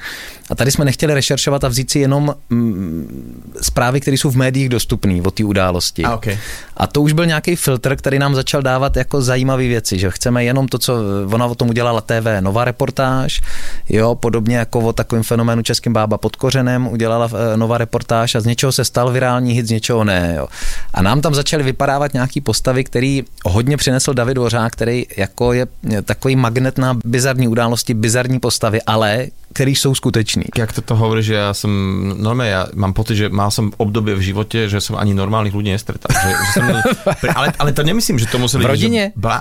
A 0.51 0.55
tady 0.55 0.71
jsme 0.71 0.85
nechtěli 0.85 1.15
rešeršovat 1.15 1.65
a 1.65 1.69
vzít 1.69 1.91
si 1.91 1.99
jenom 1.99 2.35
mm, 2.51 3.57
zprávy, 3.61 4.01
které 4.01 4.17
jsou 4.17 4.31
v 4.31 4.37
médiích 4.37 4.69
dostupné 4.69 5.23
o 5.23 5.31
té 5.31 5.45
události. 5.45 6.05
A, 6.05 6.15
okay. 6.15 6.39
a 6.77 6.87
to 6.87 7.03
už 7.03 7.13
byl 7.13 7.27
nějaký 7.27 7.57
filtr, 7.57 7.97
který 7.97 8.19
nám 8.19 8.35
začal 8.35 8.63
dávat 8.63 8.97
jako 8.97 9.23
zajímavé 9.23 9.69
věci, 9.69 9.99
že 9.99 10.11
chceme 10.11 10.45
jenom 10.45 10.69
to, 10.69 10.79
co 10.79 10.95
ona 11.33 11.47
o 11.47 11.55
tom 11.55 11.69
udělala 11.69 12.01
TV, 12.01 12.41
nová 12.41 12.65
reportáž, 12.65 13.41
jo, 13.89 14.15
podobně 14.15 14.57
jako 14.57 14.81
o 14.81 14.93
takovém 14.93 15.25
fenoménu 15.25 15.63
Českým 15.63 15.93
bába 15.93 16.19
pod 16.19 16.37
kořenem 16.37 16.87
udělala 16.87 17.31
eh, 17.33 17.57
nová 17.57 17.79
reportáž 17.79 18.35
a 18.35 18.41
z 18.41 18.47
něčeho 18.47 18.73
se 18.73 18.85
stal 18.85 19.11
virální 19.11 19.53
hit, 19.53 19.67
z 19.67 19.71
něčeho 19.71 20.05
ne. 20.05 20.35
Jo. 20.37 20.49
A 20.95 21.03
nám 21.03 21.21
tam 21.21 21.35
začaly 21.35 21.63
vypadávat 21.63 22.15
nějaký 22.15 22.41
postavy, 22.41 22.85
který 22.85 23.25
hodně 23.45 23.77
přinesl 23.77 24.15
David 24.15 24.35
Dvořák, 24.35 24.73
který 24.73 25.07
jako 25.17 25.53
je 25.53 25.67
takový 26.05 26.37
magnet 26.37 26.79
na 26.79 26.99
bizarní 27.05 27.49
události, 27.49 27.95
bizarní 27.95 28.41
postavy, 28.41 28.83
ale 28.93 29.33
který 29.53 29.77
jsou 29.77 29.95
skuteční. 29.95 30.45
Jak 30.57 30.73
toto 30.73 30.97
hovorí, 30.97 31.21
že 31.23 31.37
ja 31.37 31.53
som, 31.53 31.69
normálne 32.17 32.49
ja 32.49 32.63
mám 32.73 32.97
pocit, 32.97 33.21
že 33.21 33.27
mal 33.29 33.53
som 33.53 33.69
obdobie 33.77 34.17
v 34.17 34.33
živote, 34.33 34.65
že 34.65 34.81
som 34.81 34.97
ani 34.97 35.13
normálnych 35.13 35.53
ľudí 35.53 35.69
nestretal. 35.69 36.09
Že, 36.09 36.29
že 36.33 36.51
som, 36.57 36.65
ale, 37.39 37.53
ale 37.61 37.71
to 37.77 37.85
nemyslím, 37.85 38.17
že 38.17 38.33
to 38.33 38.41
museli... 38.41 38.65
V 38.65 38.73
rodine? 38.73 39.03
Že 39.13 39.21
blá, 39.21 39.39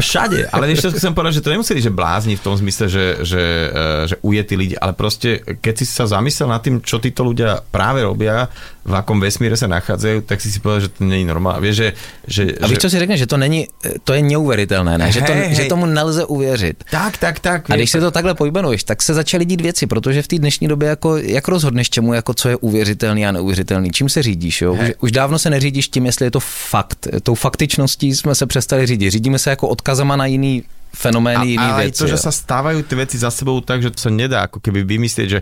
všade, 0.00 0.48
ale 0.48 0.72
ešte 0.72 0.96
chcem 0.96 1.12
povedať, 1.12 1.40
že 1.40 1.44
to 1.44 1.52
nemuseli, 1.52 1.80
že 1.84 1.92
blázni 1.92 2.34
v 2.40 2.42
tom 2.42 2.56
zmysle, 2.56 2.88
že, 2.88 3.04
že, 3.22 3.42
eh, 3.68 4.02
že 4.08 4.16
ujetí 4.24 4.56
ľudia, 4.56 4.80
ale 4.80 4.96
proste, 4.96 5.44
keď 5.44 5.74
si 5.76 5.84
sa 5.84 6.08
zamyslel 6.08 6.48
nad 6.48 6.64
tým, 6.64 6.80
čo 6.80 6.96
títo 6.96 7.28
ľudia 7.28 7.60
práve 7.60 8.00
robia, 8.00 8.48
v 8.84 8.92
akom 8.92 9.16
vesmíre 9.16 9.56
sa 9.56 9.64
nachádzajú, 9.64 10.28
tak 10.28 10.44
si 10.44 10.52
si 10.52 10.60
povedal, 10.60 10.86
že 10.86 10.90
to 10.92 11.08
není 11.08 11.24
normálne. 11.24 11.64
Vieš, 11.64 11.76
že, 11.76 11.88
že, 12.28 12.42
A 12.60 12.68
víš, 12.68 12.76
že... 12.76 12.82
co 12.84 12.90
si 12.90 12.98
řekne, 12.98 13.16
že 13.16 13.26
to 13.26 13.36
není, 13.40 13.66
to 14.04 14.12
je 14.12 14.22
neuveritelné, 14.22 14.98
ne? 15.00 15.08
Že, 15.12 15.20
to, 15.24 15.32
Hej, 15.32 15.54
že 15.54 15.64
tomu 15.64 15.86
nelze 15.86 16.24
uvěřit. 16.24 16.84
Tak, 16.90 17.16
tak, 17.16 17.40
tak. 17.40 17.70
A 17.70 17.76
když 17.76 17.90
se 17.90 18.00
to 18.00 18.10
takhle 18.10 18.34
pojmenuješ, 18.34 18.84
tak 18.84 19.02
se 19.02 19.14
začaly 19.14 19.44
dít 19.44 19.60
věci, 19.60 19.86
protože 19.86 20.22
v 20.22 20.28
té 20.28 20.36
dnešní 20.38 20.68
době 20.68 20.88
jako, 20.88 21.16
jak 21.16 21.48
rozhodneš 21.48 21.90
čemu, 21.90 22.12
jako 22.12 22.34
co 22.34 22.48
je 22.48 22.56
uvěřitelný 22.56 23.26
a 23.26 23.32
neuvěřitelný, 23.32 23.90
čím 23.90 24.08
se 24.08 24.22
řídíš, 24.22 24.62
jo? 24.62 24.74
Už, 24.74 24.92
už 25.00 25.12
dávno 25.12 25.38
se 25.38 25.50
neřídíš 25.50 25.88
tím, 25.88 26.06
jestli 26.06 26.26
je 26.26 26.30
to 26.30 26.40
fakt. 26.40 27.08
Tou 27.22 27.34
faktičností 27.34 28.14
jsme 28.14 28.34
se 28.34 28.46
přestali 28.46 28.86
řídit. 28.86 29.10
Řídíme 29.10 29.38
se 29.38 29.50
jako 29.50 29.68
odkazama 29.68 30.16
na 30.16 30.26
jiný 30.26 30.62
fenomény, 30.94 31.58
jiný 31.58 31.68
a 31.68 31.82
aj 31.84 31.98
to, 31.98 32.06
že 32.06 32.16
sa 32.16 32.30
stávajú 32.30 32.86
tie 32.86 32.96
veci 32.96 33.16
za 33.18 33.28
sebou 33.28 33.58
tak, 33.60 33.82
že 33.82 33.90
to 33.90 33.98
sa 33.98 34.10
nedá 34.14 34.46
ako 34.46 34.62
keby 34.62 34.86
vymyslieť, 34.86 35.28
že 35.28 35.40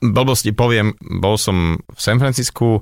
blbosti 0.00 0.56
poviem, 0.56 0.96
bol 1.20 1.36
som 1.36 1.76
v 1.76 2.00
San 2.00 2.16
Francisku, 2.16 2.80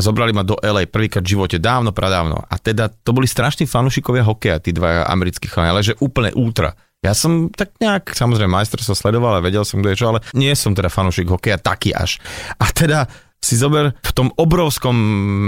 zobrali 0.00 0.32
ma 0.32 0.42
do 0.42 0.56
LA 0.56 0.88
prvýkrát 0.88 1.20
v 1.20 1.36
živote, 1.36 1.60
dávno, 1.60 1.92
pradávno. 1.92 2.40
A 2.48 2.56
teda 2.56 2.88
to 2.88 3.12
boli 3.12 3.28
strašní 3.28 3.68
fanúšikovia 3.68 4.24
hokeja, 4.24 4.62
tí 4.62 4.72
dva 4.72 5.04
americkí 5.04 5.46
chalani, 5.46 5.70
ale 5.76 5.84
že 5.84 5.98
úplne 6.00 6.32
ultra. 6.32 6.72
Ja 7.00 7.16
som 7.16 7.48
tak 7.48 7.76
nejak, 7.80 8.12
samozrejme, 8.12 8.52
majster 8.52 8.80
sa 8.84 8.92
sledoval 8.92 9.40
a 9.40 9.44
vedel 9.44 9.64
som, 9.64 9.80
kto 9.80 9.88
je 9.92 10.00
čo, 10.00 10.06
ale 10.12 10.20
nie 10.36 10.52
som 10.52 10.76
teda 10.76 10.92
fanúšik 10.92 11.32
hokeja 11.32 11.56
taký 11.56 11.96
až. 11.96 12.20
A 12.60 12.68
teda 12.68 13.08
si 13.40 13.56
zober 13.56 13.96
v 14.04 14.12
tom 14.12 14.28
obrovskom 14.36 14.92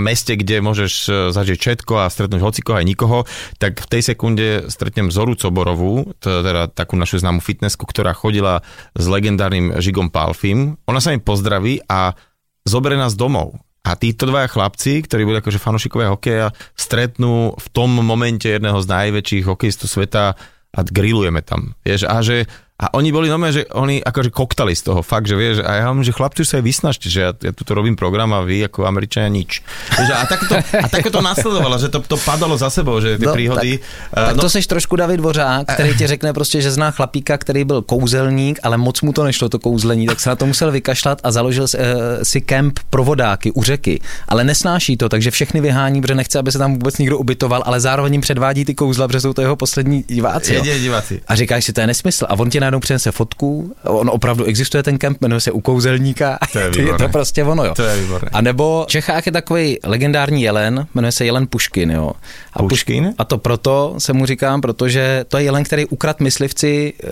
meste, 0.03 0.33
kde 0.33 0.65
môžeš 0.65 0.93
e, 1.07 1.11
zažiť 1.31 1.59
všetko 1.61 2.01
a 2.01 2.09
stretnúť 2.09 2.41
hocikoho 2.41 2.81
aj 2.81 2.89
nikoho, 2.89 3.29
tak 3.61 3.85
v 3.85 3.87
tej 3.93 4.03
sekunde 4.03 4.73
stretnem 4.73 5.13
Zoru 5.13 5.37
Coborovú, 5.37 6.17
teda 6.19 6.73
takú 6.73 6.97
našu 6.97 7.21
známu 7.21 7.45
fitnessku, 7.45 7.85
ktorá 7.85 8.17
chodila 8.17 8.65
s 8.97 9.05
legendárnym 9.05 9.77
Žigom 9.77 10.09
Palfim. 10.09 10.81
Ona 10.89 11.05
sa 11.05 11.13
mi 11.13 11.21
pozdraví 11.21 11.85
a 11.85 12.17
zoberie 12.65 12.97
nás 12.97 13.13
domov. 13.13 13.61
A 13.83 13.99
títo 13.99 14.31
dvaja 14.31 14.47
chlapci, 14.47 15.03
ktorí 15.03 15.27
boli 15.27 15.43
akože 15.43 15.59
fanúšikovia 15.59 16.15
hokeja, 16.15 16.55
stretnú 16.79 17.59
v 17.59 17.67
tom 17.75 17.91
momente 17.99 18.47
jedného 18.47 18.79
z 18.79 18.87
najväčších 18.87 19.45
hokejistov 19.45 19.91
sveta 19.91 20.39
a 20.73 20.81
grillujeme 20.81 21.43
tam. 21.43 21.75
Vieš, 21.83 22.07
a 22.07 22.23
že 22.23 22.47
a 22.83 22.91
oni 22.99 23.15
boli 23.15 23.31
normálne, 23.31 23.63
že 23.63 23.65
oni 23.79 24.03
akože 24.03 24.35
koktali 24.35 24.75
z 24.75 24.91
toho, 24.91 25.07
fakt, 25.07 25.31
že 25.31 25.39
vieš, 25.39 25.63
a 25.63 25.71
ja 25.79 25.83
hovorím, 25.87 26.03
že 26.03 26.11
chlapci 26.19 26.43
už 26.43 26.49
sa 26.51 26.57
aj 26.59 26.65
vysnažte, 26.67 27.07
že 27.07 27.21
ja, 27.23 27.31
ja 27.31 27.53
tu 27.55 27.63
robím 27.71 27.95
program 27.95 28.35
a 28.35 28.43
vy 28.43 28.67
ako 28.67 28.91
Američania 28.91 29.31
nič. 29.31 29.63
A 29.95 30.27
tak 30.27 30.43
to, 30.51 30.55
a 30.59 30.87
tak 30.91 31.07
to 31.07 31.23
nasledovalo, 31.23 31.79
že 31.79 31.95
to, 31.95 32.03
to 32.03 32.19
padalo 32.19 32.59
za 32.59 32.75
sebou, 32.75 32.99
že 32.99 33.23
ty 33.23 33.27
No, 33.29 33.33
príhody. 33.39 33.79
Tak, 33.79 34.19
eh, 34.19 34.27
tak 34.35 34.37
to 34.43 34.49
seš 34.51 34.67
trošku 34.67 34.97
David 34.99 35.23
Dvořák, 35.23 35.63
který 35.75 35.95
ti 35.95 36.07
řekne 36.07 36.33
prostě, 36.33 36.59
že 36.59 36.71
zná 36.75 36.91
chlapíka, 36.91 37.39
který 37.39 37.63
byl 37.65 37.83
kouzelník, 37.87 38.59
ale 38.67 38.75
moc 38.77 38.99
mu 39.03 39.13
to 39.13 39.25
nešlo, 39.25 39.47
to 39.49 39.59
kouzlení, 39.63 40.07
tak 40.11 40.19
se 40.21 40.29
na 40.29 40.37
to 40.37 40.47
musel 40.47 40.73
vykašlat 40.75 41.21
a 41.23 41.31
založil 41.31 41.69
si, 41.69 41.79
eh, 41.79 42.25
si 42.25 42.41
kemp 42.41 42.79
pro 42.91 43.05
vodáky 43.05 43.53
u 43.55 43.63
řeky. 43.63 44.01
Ale 44.29 44.43
nesnáší 44.45 44.97
to, 44.97 45.07
takže 45.09 45.31
všechny 45.31 45.61
vyhání, 45.61 46.03
protože 46.03 46.15
nechce, 46.15 46.39
aby 46.39 46.51
se 46.53 46.59
tam 46.59 46.73
vůbec 46.75 46.99
nikdo 46.99 47.19
ubytoval, 47.19 47.63
ale 47.67 47.79
zároveň 47.81 48.13
jim 48.13 48.21
předvádí 48.27 48.65
ty 48.65 48.75
kouzla, 48.75 49.07
protože 49.09 49.21
jsou 49.21 49.33
to 49.33 49.41
jeho 49.41 49.57
poslední 49.57 50.03
diváci. 50.09 50.55
jo. 50.55 50.59
Jedině 50.59 50.79
diváci. 50.81 51.21
A 51.29 51.35
říkáš 51.37 51.65
si, 51.65 51.73
to 51.73 51.81
je 51.81 51.87
nesmysl. 51.87 52.27
A 52.29 52.35
on 52.35 52.51
ti 52.51 52.61
najednou 52.63 52.81
přinese 52.81 53.13
fotku, 53.13 53.75
on 53.85 54.11
opravdu 54.11 54.45
existuje 54.45 54.83
ten 54.83 54.99
kemp, 54.99 55.21
jmenuje 55.21 55.41
se 55.41 55.53
u 55.53 55.61
kouzelníka. 55.61 56.39
To 56.53 56.59
je 56.59 56.71
je 56.87 56.95
to 56.99 57.09
prostě 57.09 57.45
ono, 57.45 57.65
jo. 57.65 57.75
To 57.75 57.83
je 57.83 58.01
výborné. 58.01 58.29
A 58.33 58.41
nebo 58.41 58.85
v 58.89 58.91
Čechách 58.91 59.27
je 59.27 59.33
takový 59.33 59.79
legendární 59.85 60.43
jelen, 60.43 60.87
jmenuje 60.95 61.13
se 61.13 61.25
jelen 61.25 61.47
Puškin, 61.47 61.91
jo. 61.91 62.13
A 62.53 62.63
Puškin? 62.63 63.15
A 63.19 63.25
to 63.25 63.39
proto 63.39 63.95
se 63.99 64.13
mu 64.13 64.27
říkám, 64.27 64.61
protože 64.61 65.25
to 65.29 65.39
je 65.39 65.45
jelen, 65.45 65.65
který 65.65 65.87
ukrad 65.87 66.21
myslivci 66.21 66.93
e, 67.03 67.07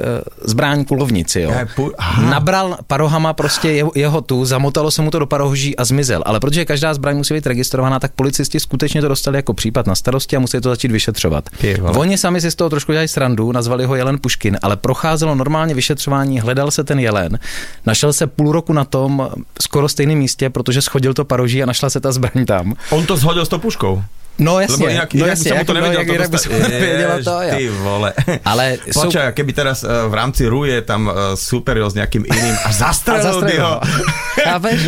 zbrání 0.45 0.85
kulovnici, 0.85 1.41
jo. 1.41 1.53
Pu- 1.77 1.93
aha. 1.99 2.31
Nabral 2.31 2.79
parohama 2.87 3.33
prostě 3.33 3.71
jeho, 3.71 3.93
jeho 3.95 4.21
tu, 4.21 4.45
zamotalo 4.45 4.91
se 4.91 5.03
mu 5.03 5.11
to 5.11 5.19
do 5.19 5.27
parohoží 5.27 5.77
a 5.77 5.85
zmizel. 5.85 6.23
Ale 6.27 6.41
protože 6.41 6.65
každá 6.65 6.95
zbraň 6.95 7.17
musí 7.17 7.35
být 7.35 7.47
registrovaná, 7.47 8.01
tak 8.01 8.13
policisti 8.13 8.61
skutečně 8.61 9.01
to 9.01 9.09
dostali 9.09 9.39
jako 9.39 9.55
případ 9.55 9.87
na 9.87 9.95
starosti 9.95 10.37
a 10.37 10.41
museli 10.41 10.61
to 10.61 10.69
začít 10.69 10.93
vyšetřovat. 10.93 11.51
Ty. 11.59 11.81
Oni 11.81 12.19
sami 12.19 12.41
si 12.41 12.51
z 12.51 12.55
toho 12.55 12.71
trošku 12.71 12.93
dělají 12.93 13.09
srandu, 13.09 13.53
nazvali 13.53 13.85
ho 13.85 13.95
jelen 13.95 14.19
Puškin, 14.19 14.59
ale 14.63 14.77
procházelo 14.77 15.35
normálně 15.41 15.73
vyšetřování, 15.75 16.41
hledal 16.45 16.69
se 16.71 16.85
ten 16.85 17.01
jelen, 17.01 17.39
našel 17.87 18.13
se 18.13 18.27
půl 18.29 18.53
roku 18.53 18.73
na 18.77 18.85
tom 18.85 19.31
skoro 19.57 19.89
stejném 19.89 20.19
místě, 20.19 20.51
protože 20.53 20.83
schodil 20.85 21.15
to 21.17 21.25
paroží 21.25 21.63
a 21.63 21.67
našla 21.67 21.91
se 21.91 22.01
ta 22.01 22.13
zbraň 22.13 22.45
tam. 22.45 22.77
On 22.93 23.01
to 23.09 23.17
zhodil 23.17 23.45
s 23.45 23.49
tou 23.49 23.59
puškou. 23.59 24.03
No 24.41 24.61
jasně, 24.61 24.87
Lebo 24.87 24.89
inak, 24.89 25.09
no 25.15 25.27
jasně, 25.27 25.49
sa 25.53 25.55
mu 25.61 25.65
to 25.65 25.73
jak- 25.77 25.85
no, 25.85 25.93
jak 25.93 26.07
to 26.07 26.13
jinak 26.13 26.31
mu 26.33 26.59
nevědělo 26.69 27.15
to, 27.25 27.37
jo. 27.45 27.53
Ty 27.57 27.69
vole. 27.69 28.11
Ale 28.45 28.65
sú- 28.89 29.05
Počkaj, 29.05 29.33
keby 29.37 29.53
teraz 29.53 29.85
eh, 29.85 29.89
v 30.09 30.15
rámci 30.17 30.49
ruje 30.49 30.81
tam 30.81 31.13
eh, 31.13 31.37
superil 31.37 31.85
s 31.93 31.95
nejakým 32.01 32.25
iným 32.25 32.57
a 32.67 32.71
zastrelil 32.73 33.37
by 33.45 33.57
ho. 33.61 33.75
Chápeš? 34.49 34.81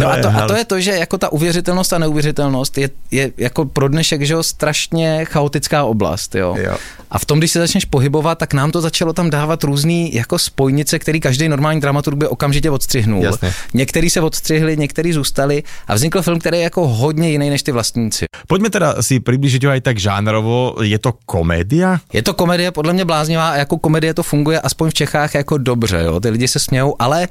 To 0.00 0.08
No 0.08 0.12
a 0.12 0.16
to, 0.22 0.28
a 0.28 0.46
to 0.48 0.54
je 0.56 0.64
to, 0.64 0.80
že 0.80 0.90
jako 0.90 1.18
ta 1.18 1.28
uvěřitelnost 1.32 1.92
a 1.92 1.98
neuvěřitelnost 1.98 2.78
je, 2.78 2.90
je 3.10 3.32
jako 3.36 3.64
pro 3.64 3.88
dnešek, 3.88 4.22
že 4.22 4.32
jo, 4.34 4.42
strašně 4.42 5.24
chaotická 5.24 5.84
oblast, 5.84 6.34
jo. 6.34 6.56
Jo. 6.58 6.76
A 7.10 7.18
v 7.18 7.24
tom, 7.24 7.38
když 7.38 7.50
se 7.50 7.58
začneš 7.58 7.84
pohybovat, 7.84 8.38
tak 8.38 8.54
nám 8.54 8.70
to 8.70 8.80
začalo 8.80 9.12
tam 9.12 9.30
dávat 9.30 9.64
různý 9.64 10.14
jako 10.14 10.38
spojnice, 10.38 10.98
který 10.98 11.20
každý 11.20 11.48
normální 11.48 11.80
dramaturg 11.80 12.16
by 12.16 12.26
okamžitě 12.26 12.70
odstřihnul. 12.70 13.24
Jasně. 13.24 13.52
Některý 13.74 14.10
se 14.10 14.20
odstřihli, 14.20 14.76
některý 14.76 15.12
zůstali 15.12 15.62
a 15.88 15.94
vznikl 15.94 16.22
film, 16.22 16.38
který 16.38 16.56
je 16.56 16.62
jako 16.62 16.88
hodně 16.88 17.30
jiný 17.30 17.50
než 17.50 17.62
ty 17.62 17.72
vlastníci. 17.72 18.24
Poďme 18.46 18.70
teda 18.70 19.02
si 19.02 19.20
približiť 19.20 19.62
ho 19.66 19.70
aj 19.70 19.80
tak 19.82 19.98
žánrovo. 19.98 20.78
Je 20.82 20.98
to 20.98 21.14
komédia? 21.26 21.98
Je 22.12 22.22
to 22.22 22.34
komedie 22.34 22.70
podle 22.70 22.92
mě 22.92 23.04
bláznivá 23.04 23.50
a 23.50 23.56
jako 23.66 23.78
komedie 23.78 24.14
to 24.14 24.22
funguje 24.22 24.60
aspoň 24.60 24.90
v 24.90 24.94
Čechách 24.94 25.34
jako 25.34 25.58
dobře, 25.58 26.02
jo. 26.02 26.20
Ty 26.20 26.30
lidi 26.30 26.48
se 26.48 26.58
smějou, 26.58 26.94
ale 26.98 27.28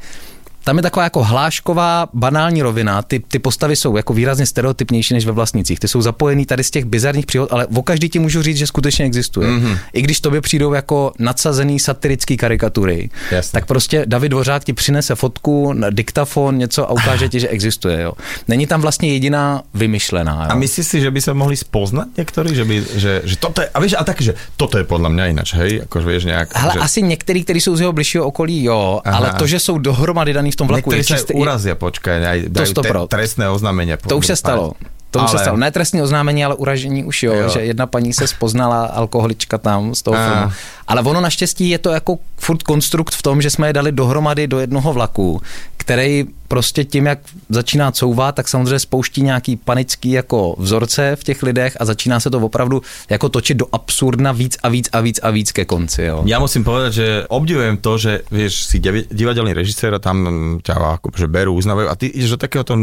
tam 0.69 0.77
je 0.77 0.83
taková 0.83 1.03
jako 1.03 1.23
hlášková, 1.23 2.07
banální 2.13 2.61
rovina. 2.61 3.01
Ty, 3.01 3.19
ty 3.19 3.39
postavy 3.39 3.75
jsou 3.75 3.97
jako 3.97 4.13
výrazně 4.13 4.45
stereotypnější 4.45 5.13
než 5.13 5.25
ve 5.25 5.31
vlastnicích. 5.31 5.79
Ty 5.79 5.87
jsou 5.87 6.01
zapojený 6.01 6.45
tady 6.45 6.63
z 6.63 6.71
těch 6.71 6.85
bizarních 6.85 7.25
příhod, 7.25 7.49
ale 7.51 7.65
o 7.65 7.81
každý 7.81 8.09
ti 8.09 8.19
můžu 8.19 8.41
říct, 8.41 8.57
že 8.57 8.67
skutečně 8.67 9.05
existuje. 9.05 9.49
Mm-hmm. 9.49 9.77
I 9.93 10.01
když 10.01 10.21
tobě 10.21 10.41
přijdou 10.41 10.73
jako 10.73 11.11
nadsazený 11.19 11.79
satirický 11.79 12.37
karikatury, 12.37 13.09
Jasně. 13.31 13.51
tak 13.51 13.65
prostě 13.65 14.05
David 14.05 14.31
Dvořák 14.31 14.63
ti 14.63 14.73
přinese 14.73 15.15
fotku, 15.15 15.73
na 15.73 15.89
diktafon, 15.89 16.57
něco 16.57 16.89
a 16.89 16.91
ukáže 16.91 17.29
ti, 17.33 17.39
že 17.39 17.47
existuje. 17.47 18.01
Jo. 18.01 18.13
Není 18.47 18.67
tam 18.67 18.81
vlastně 18.81 19.13
jediná 19.13 19.61
vymyšlená. 19.73 20.45
Jo. 20.45 20.49
A 20.49 20.55
myslíš 20.55 20.87
si, 20.87 21.01
že 21.01 21.11
by 21.11 21.21
sa 21.21 21.33
mohli 21.33 21.57
spoznať 21.57 22.13
niektorí? 22.13 22.53
Že, 22.53 22.63
by, 22.69 22.75
že, 22.93 23.13
že 23.25 23.35
toto 23.41 23.65
je, 23.65 23.73
a 23.73 23.77
vieš, 23.81 23.97
a 23.97 24.05
tak, 24.05 24.21
že 24.21 24.37
toto 24.53 24.77
je 24.77 24.85
podľa 24.85 25.09
mňa 25.09 25.23
ináč, 25.33 25.57
hej? 25.57 25.89
Akože 25.89 26.05
vieš 26.05 26.23
nejak... 26.29 26.53
Hele, 26.53 26.73
že... 26.77 26.79
asi 26.79 26.99
některý, 27.01 27.43
kteří 27.43 27.61
jsou 27.61 27.75
z 27.75 27.81
jeho 27.81 27.93
bližšího 27.93 28.23
okolí, 28.25 28.63
jo, 28.63 29.01
Aha. 29.05 29.17
ale 29.17 29.27
to, 29.33 29.47
že 29.47 29.59
jsou 29.59 29.77
dohromady 29.81 30.33
daný 30.33 30.51
v 30.51 30.58
tom 30.59 30.67
vlaku, 30.67 30.91
Niektorí 30.91 30.99
je 30.99 31.07
čistý, 31.07 31.31
urazia, 31.33 31.73
počkaj, 31.73 32.15
aj 32.19 32.37
dajú 32.51 32.67
te, 32.67 32.73
stopro. 32.75 33.07
trestné 33.07 33.47
oznámenia. 33.47 33.95
to 33.95 34.19
už 34.19 34.25
se 34.27 34.35
stalo. 34.35 34.75
To 35.09 35.25
už 35.25 35.31
se 35.31 35.37
stalo. 35.41 35.57
Ne 35.57 35.71
trestní 35.73 36.05
oznámení, 36.05 36.45
ale 36.45 36.53
uražení 36.53 37.01
už 37.01 37.23
jo, 37.23 37.33
Jo. 37.33 37.41
jo, 37.41 37.49
že 37.49 37.59
jedna 37.65 37.87
paní 37.89 38.13
se 38.13 38.27
spoznala 38.29 38.85
alkoholička 38.93 39.57
tam 39.57 39.95
z 39.95 40.01
toho 40.05 40.13
A. 40.13 40.21
filmu. 40.21 40.47
Ale 40.89 41.05
ono 41.05 41.21
naštěstí 41.21 41.69
je 41.69 41.77
to 41.77 41.89
jako 41.93 42.17
furt 42.37 42.63
konstrukt 42.63 43.13
v 43.13 43.21
tom, 43.21 43.41
že 43.41 43.49
jsme 43.49 43.69
je 43.69 43.73
dali 43.73 43.91
dohromady 43.91 44.47
do 44.47 44.59
jednoho 44.59 44.93
vlaku, 44.93 45.41
který 45.77 46.25
prostě 46.47 46.83
tím, 46.85 47.05
jak 47.05 47.19
začíná 47.49 47.91
couvat, 47.91 48.35
tak 48.35 48.47
samozřejmě 48.47 48.79
spouští 48.79 49.21
nějaký 49.21 49.55
panický 49.55 50.11
jako 50.11 50.55
vzorce 50.57 51.15
v 51.15 51.23
těch 51.23 51.43
lidech 51.43 51.77
a 51.79 51.85
začíná 51.85 52.19
se 52.19 52.29
to 52.29 52.39
opravdu 52.39 52.81
jako 53.09 53.29
točit 53.29 53.57
do 53.57 53.65
absurdna 53.71 54.31
víc 54.31 54.57
a 54.63 54.69
víc 54.69 54.89
a 54.91 54.99
víc 54.99 55.19
a 55.23 55.29
víc 55.29 55.51
ke 55.51 55.65
konci. 55.65 56.03
Jo. 56.03 56.25
Ja 56.25 56.41
musím 56.41 56.65
povedať, 56.65 56.91
že 56.93 57.07
obdivujem 57.29 57.77
to, 57.77 57.97
že 58.01 58.25
vieš, 58.33 58.65
si 58.65 58.81
divadelný 59.13 59.53
režisér 59.53 59.93
a 59.93 60.01
tam 60.01 60.25
ťa 60.65 60.73
akože 60.97 61.29
berú, 61.29 61.53
uznávajú 61.53 61.85
a 61.85 61.93
ty 61.93 62.09
ideš 62.09 62.33
do 62.33 62.41
takéhoto 62.41 62.73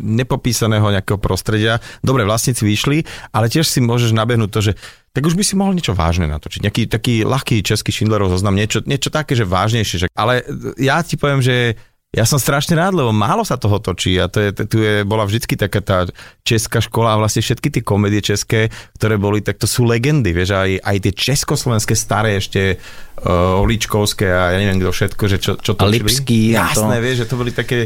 nepopísaného 0.00 0.88
nejakého 0.88 1.20
prostredia. 1.20 1.84
Dobre, 2.00 2.24
vlastníci 2.24 2.64
vyšli, 2.64 3.04
ale 3.36 3.52
tiež 3.52 3.68
si 3.68 3.84
môžeš 3.84 4.16
nabehnúť 4.16 4.50
to, 4.52 4.60
že 4.60 4.72
tak 5.12 5.28
už 5.28 5.36
by 5.36 5.44
si 5.44 5.54
mohol 5.54 5.76
niečo 5.76 5.92
vážne 5.92 6.24
natočiť. 6.24 6.64
Nejaký 6.64 6.82
taký 6.88 7.14
ľahký 7.28 7.60
český 7.60 7.92
Schindlerov 7.92 8.32
zoznam, 8.32 8.56
niečo, 8.56 8.80
niečo 8.88 9.12
také, 9.12 9.36
že 9.36 9.44
vážnejšie. 9.44 9.96
Že... 10.04 10.06
Ale 10.16 10.40
ja 10.80 11.04
ti 11.04 11.20
poviem, 11.20 11.44
že 11.44 11.76
ja 12.12 12.28
som 12.28 12.36
strašne 12.36 12.76
rád, 12.76 12.92
lebo 12.92 13.08
málo 13.08 13.40
sa 13.40 13.56
toho 13.56 13.80
točí 13.80 14.20
a 14.20 14.28
to 14.28 14.36
je, 14.36 14.48
tu 14.68 14.84
je, 14.84 15.00
bola 15.00 15.24
vždycky 15.24 15.56
taká 15.56 15.80
tá 15.80 16.04
česká 16.44 16.84
škola 16.84 17.16
a 17.16 17.20
vlastne 17.20 17.40
všetky 17.40 17.72
tie 17.72 17.80
komédie 17.80 18.20
české, 18.20 18.68
ktoré 19.00 19.16
boli, 19.16 19.40
tak 19.40 19.56
to 19.56 19.64
sú 19.64 19.88
legendy, 19.88 20.36
vieš, 20.36 20.52
aj, 20.52 20.76
aj 20.84 20.96
tie 21.08 21.12
československé 21.16 21.96
staré 21.96 22.36
ešte 22.36 22.76
uh, 22.76 23.64
Oličkovské 23.64 24.28
a 24.28 24.52
ja 24.52 24.58
neviem 24.60 24.84
kto 24.84 24.92
všetko, 24.92 25.22
že 25.24 25.36
čo, 25.40 25.52
čo 25.56 25.72
točili. 25.72 25.88
A 25.88 26.04
Lipský. 26.04 26.38
Jasné, 26.52 27.00
to... 27.00 27.04
vieš, 27.04 27.16
že 27.24 27.28
to 27.32 27.36
byly 27.40 27.52
také 27.56 27.78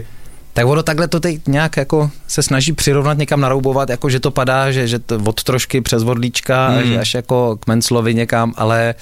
tak 0.56 0.66
ono 0.66 0.82
takhle 0.82 1.08
to 1.08 1.20
teď 1.20 1.48
nějak 1.48 1.76
jako 1.76 2.10
se 2.28 2.42
snaží 2.42 2.72
přirovnat 2.72 3.18
někam 3.18 3.40
naroubovat, 3.40 3.90
jako 3.90 4.10
že 4.10 4.20
to 4.20 4.30
padá, 4.30 4.72
že, 4.72 4.88
že 4.88 4.98
to 4.98 5.20
od 5.24 5.42
trošky 5.44 5.80
přes 5.80 6.02
vodlíčka 6.02 6.70
mm. 6.70 6.76
až, 6.76 6.86
až 7.00 7.14
jako 7.14 7.56
k 7.60 7.66
Menclovi 7.66 8.14
někam, 8.14 8.54
ale 8.56 8.94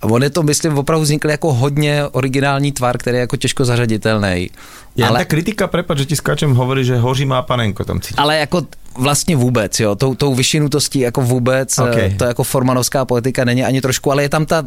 on 0.00 0.22
je 0.22 0.30
to, 0.30 0.42
myslím, 0.42 0.78
opravdu 0.78 1.02
vznikl 1.02 1.30
jako 1.30 1.52
hodně 1.52 2.04
originální 2.12 2.72
tvar, 2.72 2.98
který 2.98 3.16
je 3.16 3.20
jako 3.20 3.36
těžko 3.36 3.64
zařaditelný. 3.64 4.50
Ja 4.96 5.08
ale... 5.08 5.18
ta 5.18 5.24
kritika, 5.24 5.70
prepad, 5.70 5.98
že 5.98 6.06
ti 6.10 6.16
skáčem, 6.16 6.54
hovorí, 6.54 6.84
že 6.84 6.98
hoří 6.98 7.24
má 7.24 7.42
panenko 7.42 7.84
tam 7.84 8.00
cítit. 8.00 8.18
Ale 8.18 8.38
jako 8.38 8.66
vlastně 8.98 9.36
vůbec, 9.36 9.80
jo, 9.80 9.94
tou, 9.94 10.14
tou 10.14 10.34
vyšinutostí 10.34 11.00
jako 11.00 11.20
vůbec, 11.20 11.78
okay. 11.78 12.14
to 12.16 12.24
jako 12.24 12.44
formanovská 12.44 13.04
politika 13.04 13.44
není 13.44 13.64
ani 13.64 13.80
trošku, 13.80 14.12
ale 14.12 14.22
je 14.22 14.28
tam 14.28 14.46
ta, 14.46 14.64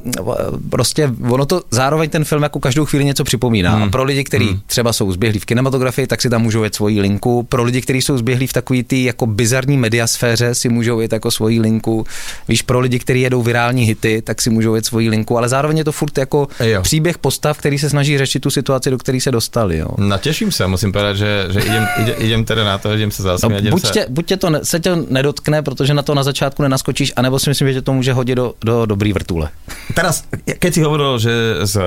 prostě 0.70 1.12
ono 1.30 1.46
to 1.46 1.62
zároveň 1.72 2.10
ten 2.10 2.24
film 2.24 2.44
jako 2.44 2.60
každou 2.60 2.86
chvíli 2.86 3.06
něco 3.06 3.24
připomíná. 3.24 3.76
Hmm. 3.76 3.84
A 3.84 3.90
pro 3.90 4.04
lidi, 4.04 4.24
kteří 4.24 4.46
hmm. 4.46 4.60
třeba 4.66 4.94
jsou 4.94 5.12
zběhlí 5.12 5.40
v 5.40 5.46
kinematografii, 5.46 6.08
tak 6.08 6.22
si 6.22 6.30
tam 6.30 6.42
můžou 6.42 6.64
jít 6.64 6.76
svoji 6.76 7.02
linku. 7.02 7.44
Pro 7.44 7.64
lidi, 7.64 7.82
kteří 7.82 8.02
jsou 8.02 8.18
zběhlí 8.18 8.48
v 8.48 8.54
takový 8.54 8.84
ty 8.84 9.04
jako 9.04 9.26
bizarní 9.26 9.78
mediasféře, 9.78 10.56
si 10.56 10.70
můžou 10.70 11.02
jít 11.02 11.14
jako 11.14 11.32
svoji 11.32 11.60
linku. 11.60 12.06
Víš, 12.48 12.62
pro 12.62 12.80
lidi, 12.80 13.00
kteří 13.00 13.22
jedou 13.22 13.42
virální 13.42 13.84
hity, 13.84 14.22
tak 14.22 14.42
si 14.42 14.50
můžou 14.50 14.76
jít 14.76 14.86
svoji 14.86 15.10
linku, 15.10 15.38
ale 15.38 15.50
zároveň 15.50 15.78
je 15.78 15.84
to 15.84 15.92
furt 15.92 16.18
jako 16.18 16.48
jo. 16.60 16.82
příběh 16.82 17.18
postav, 17.18 17.58
který 17.58 17.80
se 17.80 17.90
snaží 17.90 18.18
řešit 18.18 18.40
tu 18.40 18.50
situaci, 18.50 18.90
do 18.90 18.98
které 18.98 19.22
se 19.22 19.32
dostali. 19.32 19.78
Jo. 19.78 19.88
No 19.98 20.18
těším 20.18 20.52
se, 20.52 20.68
musím 20.68 20.92
povedat, 20.92 21.18
že, 21.18 21.46
že 21.50 21.60
idem, 21.60 21.88
idem, 22.02 22.16
idem 22.18 22.46
teda 22.46 22.64
na 22.64 22.78
to, 22.78 22.94
idem 22.94 23.12
se 23.12 23.24
zase. 23.24 23.48
No, 23.50 23.80
se... 23.80 24.06
buď 24.14 24.26
tě 24.26 24.38
to 24.38 24.50
ne, 24.50 24.60
se 24.66 24.80
tě 24.80 24.96
nedotkne, 24.96 25.66
protože 25.66 25.94
na 25.94 26.06
to 26.06 26.14
na 26.14 26.24
začátku 26.24 26.62
nenaskočíš, 26.62 27.14
anebo 27.18 27.40
si 27.40 27.50
myslím, 27.50 27.74
že 27.74 27.82
to 27.82 27.94
může 27.94 28.14
hodit 28.14 28.36
do, 28.36 28.54
do 28.62 28.86
dobrý 28.86 29.14
vrtule. 29.14 29.50
Teraz, 29.98 30.30
keď 30.46 30.72
si 30.74 30.82
hovoril, 30.86 31.18
že 31.18 31.34
s 31.66 31.74
eh, 31.76 31.84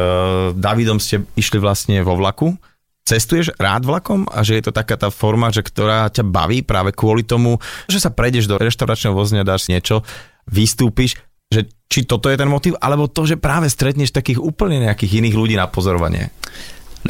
Davidom 0.59 0.99
ste 0.99 1.23
išli 1.39 1.63
vlastne 1.63 2.03
vo 2.03 2.19
vlaku, 2.19 2.59
Cestuješ 3.07 3.55
rád 3.55 3.87
vlakom 3.87 4.27
a 4.35 4.43
že 4.43 4.59
je 4.59 4.67
to 4.67 4.75
taká 4.75 4.99
tá 4.99 5.15
forma, 5.15 5.55
že 5.55 5.63
ktorá 5.63 6.11
ťa 6.11 6.27
baví 6.27 6.67
práve 6.67 6.91
kvôli 6.91 7.23
tomu, 7.23 7.63
že 7.87 8.03
sa 8.03 8.11
prejdeš 8.11 8.51
do 8.51 8.59
reštauračného 8.59 9.15
vozňa, 9.15 9.47
dáš 9.47 9.71
niečo, 9.71 10.03
vystúpiš, 10.51 11.15
že 11.47 11.71
či 11.87 12.03
toto 12.03 12.27
je 12.27 12.35
ten 12.35 12.51
motiv, 12.51 12.75
alebo 12.83 13.07
to, 13.07 13.23
že 13.23 13.39
práve 13.39 13.71
stretneš 13.71 14.11
takých 14.11 14.43
úplne 14.43 14.83
nejakých 14.83 15.23
iných 15.23 15.39
ľudí 15.39 15.55
na 15.55 15.71
pozorovanie. 15.71 16.35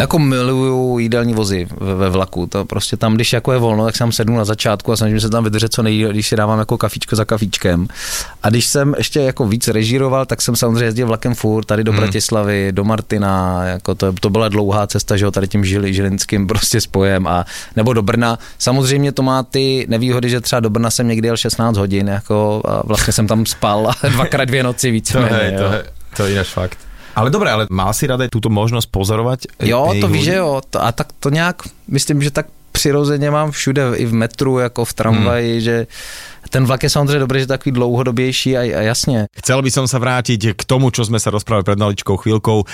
Jako 0.01 0.19
miluju 0.19 0.99
jídelní 0.99 1.35
vozy 1.35 1.69
ve 1.81 2.11
vlaku. 2.11 2.47
To 2.47 2.65
prostě 2.65 2.97
tam, 2.97 3.15
když 3.15 3.33
jako 3.33 3.53
je 3.53 3.59
volno, 3.59 3.85
tak 3.85 3.97
jsem 3.97 4.13
sednu 4.13 4.37
na 4.37 4.45
začátku 4.45 4.93
a 4.93 4.97
snažím 4.97 5.21
se 5.21 5.31
tam 5.31 5.45
vydržet 5.45 5.73
co 5.73 5.83
nejdíl, 5.83 6.13
když 6.13 6.29
si 6.29 6.37
dávám 6.37 6.59
jako 6.59 6.79
kafíčko 6.79 7.17
za 7.17 7.25
kafíčkem. 7.25 7.89
A 8.43 8.51
když 8.51 8.67
jsem 8.67 8.95
ještě 8.99 9.21
jako 9.21 9.47
víc 9.47 9.69
režíroval, 9.69 10.27
tak 10.27 10.43
jsem 10.43 10.57
samozřejmě 10.57 10.85
jezdil 10.85 11.07
vlakem 11.07 11.35
furt 11.35 11.65
tady 11.65 11.85
do 11.85 11.93
hmm. 11.93 12.01
Bratislavy, 12.01 12.73
do 12.73 12.85
Martina, 12.85 13.65
jako 13.65 13.95
to, 13.95 14.13
to 14.13 14.31
byla 14.31 14.49
dlouhá 14.49 14.87
cesta, 14.87 15.17
že 15.17 15.25
jo, 15.25 15.31
tady 15.31 15.49
tím 15.49 15.65
žili, 15.65 15.95
žilinským 15.95 16.47
prostě 16.47 16.81
spojem 16.81 17.27
a 17.27 17.45
nebo 17.77 17.93
do 17.93 18.03
Brna. 18.03 18.39
Samozřejmě 18.59 19.13
to 19.13 19.23
má 19.23 19.43
ty 19.43 19.87
nevýhody, 19.89 20.31
že 20.31 20.41
třeba 20.41 20.61
do 20.61 20.71
Brna 20.71 20.91
jsem 20.91 21.09
někdy 21.09 21.29
jel 21.29 21.37
16 21.37 21.77
hodin, 21.77 22.09
jako 22.09 22.63
a 22.65 22.87
vlastně 22.87 23.13
jsem 23.13 23.27
tam 23.27 23.47
spal 23.47 23.91
dvakrát 24.11 24.45
dvě 24.45 24.63
noci 24.63 24.91
víc. 24.91 25.13
To, 25.13 25.19
je, 25.19 25.55
to, 25.59 25.65
je, 25.65 25.85
to 26.17 26.27
je 26.27 26.45
fakt. 26.45 26.86
Ale 27.17 27.33
dobré, 27.33 27.49
ale 27.49 27.65
mal 27.73 27.97
si 27.97 28.05
rada 28.05 28.29
túto 28.29 28.53
možnosť 28.53 28.93
pozorovať? 28.93 29.41
Jo, 29.65 29.97
to 29.97 30.09
víš, 30.13 30.25
že 30.29 30.37
jo. 30.37 30.61
A 30.77 30.93
tak 30.93 31.17
to 31.17 31.33
nějak, 31.33 31.65
myslím, 31.89 32.21
že 32.23 32.31
tak 32.31 32.47
přirozeně 32.73 33.31
mám 33.31 33.51
všude, 33.51 33.97
i 33.97 34.07
v 34.07 34.13
metru, 34.13 34.59
jako 34.59 34.85
v 34.85 34.93
tramvaji, 34.93 35.53
hmm. 35.53 35.61
že 35.61 35.87
ten 36.51 36.65
vlak 36.65 36.83
je 36.83 36.91
samozřejmě 36.91 37.19
dobrý, 37.19 37.41
že 37.41 37.47
takový 37.47 37.73
dlouhodobější 37.73 38.57
a, 38.57 38.61
a 38.61 38.81
jasně. 38.83 39.27
Chcel 39.37 39.63
by 39.63 39.71
som 39.71 39.87
sa 39.87 39.99
vrátiť 39.99 40.57
k 40.57 40.63
tomu, 40.65 40.91
čo 40.91 41.05
sme 41.05 41.21
sa 41.21 41.31
rozprávali 41.31 41.65
pred 41.65 41.79
maličkou 41.79 42.17
chvíľkou 42.17 42.59
uh, 42.63 42.67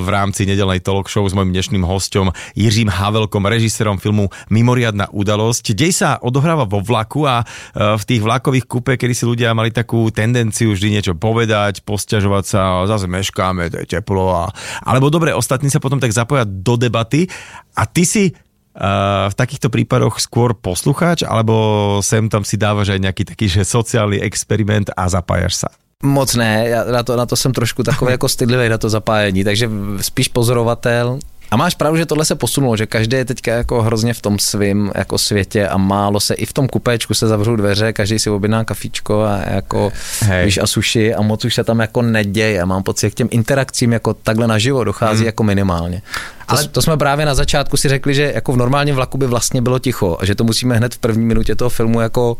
v 0.00 0.08
rámci 0.08 0.46
nedelnej 0.46 0.80
talk 0.80 1.08
show 1.08 1.24
s 1.24 1.32
mojím 1.32 1.52
dnešným 1.52 1.84
hostom 1.86 2.32
Jiřím 2.54 2.88
Havelkom, 2.88 3.46
režisérom 3.46 3.98
filmu 3.98 4.28
Mimoriadna 4.50 5.08
udalosť. 5.12 5.72
Dej 5.72 5.92
sa 5.92 6.18
odohráva 6.20 6.64
vo 6.64 6.82
vlaku 6.82 7.24
a 7.24 7.42
uh, 7.42 7.96
v 7.96 8.04
tých 8.04 8.20
vlakových 8.20 8.66
kupe, 8.66 8.96
kedy 8.96 9.14
si 9.14 9.24
ľudia 9.24 9.54
mali 9.56 9.70
takú 9.70 10.10
tendenciu 10.10 10.72
vždy 10.72 11.00
niečo 11.00 11.14
povedať, 11.16 11.84
posťažovať 11.86 12.44
sa, 12.44 12.84
zase 12.86 13.06
meškáme, 13.06 13.70
to 13.70 13.82
je 13.82 13.86
teplo. 13.86 14.34
A... 14.34 14.50
Alebo 14.84 15.08
dobre, 15.08 15.32
ostatní 15.32 15.70
sa 15.70 15.80
potom 15.80 16.00
tak 16.00 16.12
zapojať 16.12 16.46
do 16.60 16.74
debaty 16.76 17.30
a 17.76 17.86
ty 17.86 18.04
si 18.04 18.34
v 19.28 19.34
takýchto 19.34 19.66
prípadoch 19.66 20.22
skôr 20.22 20.54
poslucháč, 20.54 21.26
alebo 21.26 21.98
sem 22.06 22.30
tam 22.30 22.46
si 22.46 22.54
dávaš 22.54 22.94
aj 22.94 23.00
nejaký 23.02 23.22
taký 23.26 23.46
že 23.50 23.66
sociálny 23.66 24.22
experiment 24.22 24.94
a 24.94 25.10
zapájaš 25.10 25.66
sa? 25.66 25.70
Moc 26.00 26.34
ne, 26.34 26.68
já 26.68 26.84
na 26.84 27.02
to, 27.02 27.16
na 27.16 27.26
to 27.26 27.36
jsem 27.36 27.52
trošku 27.52 27.82
takový 27.82 28.12
jako 28.16 28.28
stydlivý 28.28 28.68
na 28.68 28.78
to 28.78 28.88
zapájení, 28.88 29.44
takže 29.44 29.70
spíš 30.00 30.28
pozorovatel, 30.28 31.18
a 31.50 31.56
máš 31.56 31.74
pravdu, 31.74 31.98
že 31.98 32.06
tohle 32.06 32.24
se 32.24 32.34
posunulo, 32.34 32.76
že 32.76 32.86
každý 32.86 33.16
je 33.16 33.24
teďka 33.24 33.52
jako 33.52 33.82
hrozně 33.82 34.14
v 34.14 34.22
tom 34.22 34.38
svém 34.38 34.90
jako 34.94 35.18
světě 35.18 35.68
a 35.68 35.76
málo 35.76 36.20
se, 36.20 36.34
i 36.34 36.46
v 36.46 36.52
tom 36.52 36.68
kupéčku 36.68 37.14
se 37.14 37.28
zavřou 37.28 37.56
dveře, 37.56 37.92
každý 37.92 38.18
si 38.18 38.30
objedná 38.30 38.64
kafíčko 38.64 39.22
a 39.22 39.40
jako, 39.46 39.92
Hej. 40.20 40.44
víš, 40.44 40.58
a 40.58 40.66
suši 40.66 41.14
a 41.14 41.22
moc 41.22 41.44
už 41.44 41.54
se 41.54 41.64
tam 41.64 41.80
jako 41.80 42.02
neděje. 42.02 42.64
Mám 42.64 42.82
pocit, 42.82 43.06
že 43.06 43.10
k 43.10 43.14
těm 43.14 43.28
interakcím 43.30 43.92
jako 43.92 44.14
takhle 44.14 44.46
naživo 44.46 44.84
dochází 44.84 45.18
hmm. 45.18 45.26
jako 45.26 45.42
minimálně. 45.42 46.02
Ale 46.50 46.62
to, 46.62 46.68
to 46.68 46.82
jsme 46.82 46.96
právě 46.96 47.26
na 47.26 47.34
začátku 47.34 47.76
si 47.76 47.88
řekli, 47.88 48.14
že 48.14 48.32
jako 48.34 48.52
v 48.52 48.56
normálním 48.56 48.94
vlaku 48.94 49.18
by 49.18 49.26
vlastně 49.26 49.62
bylo 49.62 49.78
ticho 49.78 50.16
a 50.20 50.24
že 50.24 50.34
to 50.34 50.44
musíme 50.44 50.76
hned 50.76 50.94
v 50.94 50.98
první 50.98 51.24
minutě 51.24 51.54
toho 51.54 51.70
filmu 51.70 52.00
jako 52.00 52.36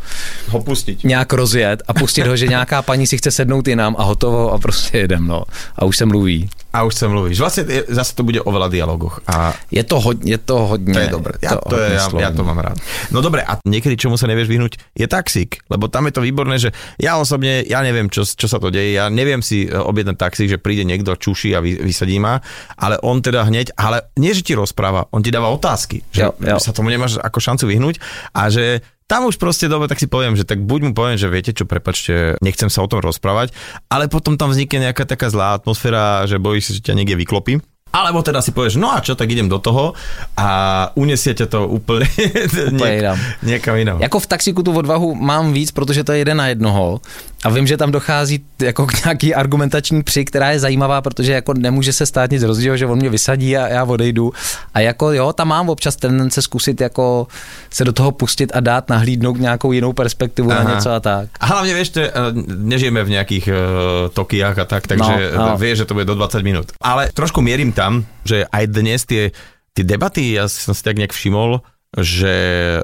ho 0.49 0.63
pustit. 0.63 1.05
nějak 1.05 1.33
rozjet 1.33 1.83
a 1.89 1.95
pustit 1.95 2.27
ho, 2.27 2.37
že 2.37 2.47
nějaká 2.47 2.83
paní 2.83 3.07
si 3.07 3.19
chce 3.19 3.31
sednout 3.31 3.69
i 3.69 3.77
nám 3.77 3.97
a 3.99 4.03
hotovo 4.03 4.53
a 4.53 4.59
prostě 4.59 4.99
jedem, 4.99 5.27
no. 5.27 5.43
A 5.77 5.85
už 5.85 5.97
se 5.97 6.07
mluví. 6.07 6.51
A 6.73 6.83
už 6.83 6.95
se 6.95 7.09
mluvíš. 7.09 7.39
Vlastně 7.39 7.65
zase 7.89 8.15
to 8.15 8.23
bude 8.23 8.41
o 8.41 8.51
veľa 8.53 8.71
dialogoch. 8.71 9.21
A 9.27 9.55
je 9.71 9.83
to 9.85 10.01
hodně, 10.01 10.33
je 10.33 10.39
to 10.39 10.57
hodně. 10.67 10.95
To 10.95 11.01
je 11.01 11.09
dobré. 11.09 11.35
Ja 11.43 11.51
to, 11.59 11.75
to, 11.75 11.77
je, 11.77 11.91
ja, 11.99 12.07
ja 12.21 12.31
to 12.31 12.45
mám 12.47 12.59
rád. 12.63 12.79
No 13.11 13.19
dobré, 13.21 13.43
a 13.43 13.59
niekedy 13.67 13.99
čomu 13.99 14.15
sa 14.15 14.31
nevieš 14.31 14.47
vyhnúť, 14.47 14.79
je 14.95 15.07
taxík, 15.11 15.67
lebo 15.67 15.91
tam 15.91 16.07
je 16.07 16.15
to 16.15 16.23
výborné, 16.23 16.63
že 16.63 16.71
ja 17.03 17.19
osobne, 17.19 17.67
ja 17.67 17.83
neviem, 17.83 18.07
čo, 18.07 18.23
čo 18.23 18.47
sa 18.47 18.63
to 18.63 18.71
deje, 18.71 18.95
ja 18.95 19.11
neviem 19.11 19.43
si 19.43 19.67
e, 19.67 19.75
objednať 19.75 20.15
taxík, 20.15 20.47
že 20.47 20.63
príde 20.63 20.87
niekto, 20.87 21.19
čuší 21.19 21.59
a 21.59 21.61
vysadí 21.61 22.23
ma, 22.23 22.39
ale 22.79 23.03
on 23.03 23.19
teda 23.19 23.43
hneď, 23.51 23.75
ale 23.75 24.00
nie, 24.17 24.33
že 24.35 24.43
ti 24.43 24.55
rozpráva, 24.55 25.07
on 25.11 25.23
ti 25.23 25.31
dáva 25.31 25.53
otázky, 25.53 26.03
že 26.13 26.29
jo, 26.29 26.31
jo. 26.39 26.57
sa 26.59 26.75
tomu 26.75 26.91
nemáš 26.91 27.19
ako 27.21 27.39
šancu 27.41 27.65
vyhnúť 27.71 27.97
a 28.35 28.51
že 28.51 28.85
tam 29.11 29.27
už 29.27 29.43
proste 29.43 29.67
dobre, 29.67 29.91
tak 29.91 29.99
si 29.99 30.07
poviem, 30.07 30.39
že 30.39 30.47
tak 30.47 30.63
buď 30.63 30.81
mu 30.87 30.93
poviem, 30.95 31.19
že 31.19 31.27
viete 31.27 31.51
čo, 31.51 31.67
prepačte, 31.67 32.39
nechcem 32.39 32.71
sa 32.71 32.87
o 32.87 32.91
tom 32.91 33.03
rozprávať, 33.03 33.51
ale 33.91 34.07
potom 34.07 34.39
tam 34.39 34.55
vznikne 34.55 34.87
nejaká 34.87 35.03
taká 35.03 35.27
zlá 35.27 35.59
atmosféra, 35.59 36.31
že 36.31 36.39
bojíš 36.39 36.71
sa, 36.71 36.73
že 36.79 36.87
ťa 36.87 36.95
niekde 36.95 37.19
vyklopí. 37.19 37.59
Alebo 37.91 38.23
teda 38.23 38.39
si 38.39 38.55
povieš, 38.55 38.79
no 38.79 38.87
a 38.95 39.03
čo, 39.03 39.19
tak 39.19 39.27
idem 39.27 39.51
do 39.51 39.59
toho 39.59 39.99
a 40.39 40.47
unesie 40.95 41.35
ťa 41.35 41.47
to 41.51 41.67
úplně, 41.67 42.07
úplně 42.71 42.71
niek- 42.71 43.19
někam 43.43 43.77
jinam. 43.77 44.03
Jako 44.03 44.21
v 44.21 44.27
taxiku 44.27 44.63
tu 44.63 44.71
odvahu 44.71 45.15
mám 45.15 45.53
víc, 45.53 45.75
protože 45.75 46.05
to 46.05 46.13
je 46.13 46.19
jeden 46.19 46.37
na 46.37 46.47
jednoho 46.49 47.01
a 47.45 47.49
vím, 47.49 47.67
že 47.67 47.77
tam 47.77 47.91
dochází 47.91 48.45
jako 48.63 48.87
k 48.87 49.05
nějaký 49.05 49.35
argumentační 49.35 50.03
při, 50.03 50.25
která 50.25 50.51
je 50.51 50.61
zajímavá, 50.61 51.01
protože 51.01 51.33
jako 51.33 51.55
nemůže 51.55 51.93
se 51.93 52.07
stát 52.07 52.31
nic 52.31 52.43
rozdíl, 52.43 52.77
že 52.77 52.87
on 52.87 52.99
mě 52.99 53.11
vysadí 53.11 53.57
a 53.57 53.69
já 53.69 53.85
odejdu. 53.85 54.33
A 54.75 54.81
jako 54.81 55.13
jo, 55.13 55.33
tam 55.33 55.49
mám 55.49 55.69
občas 55.69 55.97
tendence 55.97 56.43
zkusit 56.43 56.81
jako 56.81 57.27
se 57.71 57.85
do 57.85 57.93
toho 57.93 58.13
pustit 58.13 58.53
a 58.55 58.61
dát 58.61 58.89
nahlídnout 58.89 59.41
nějakou 59.41 59.73
jinou 59.73 59.93
perspektivu 59.93 60.53
Aha. 60.53 60.65
na 60.65 60.75
něco 60.75 60.91
a 60.91 61.01
tak. 61.01 61.29
A 61.41 61.47
hlavně 61.47 61.75
víš, 61.75 61.93
že 61.93 62.13
nežijeme 62.47 63.05
v 63.05 63.11
nějakých 63.11 63.49
uh, 63.49 64.09
Tokiách 64.09 64.59
a 64.59 64.65
tak, 64.65 64.87
takže 64.87 65.33
no, 65.37 65.49
no. 65.49 65.59
vieš, 65.59 65.79
že 65.79 65.85
to 65.85 65.95
bude 65.95 66.05
do 66.05 66.15
20 66.15 66.43
minut. 66.43 66.73
Ale 66.81 67.09
trošku 67.15 67.41
mierim 67.41 67.73
tam, 67.73 68.05
že 68.25 68.45
aj 68.53 68.65
dnes 68.69 69.09
tie, 69.09 69.33
tie 69.73 69.85
debaty, 69.85 70.37
ja 70.37 70.45
som 70.49 70.77
si 70.77 70.83
tak 70.85 71.01
nejak 71.01 71.17
všimol, 71.17 71.65
že 71.91 72.35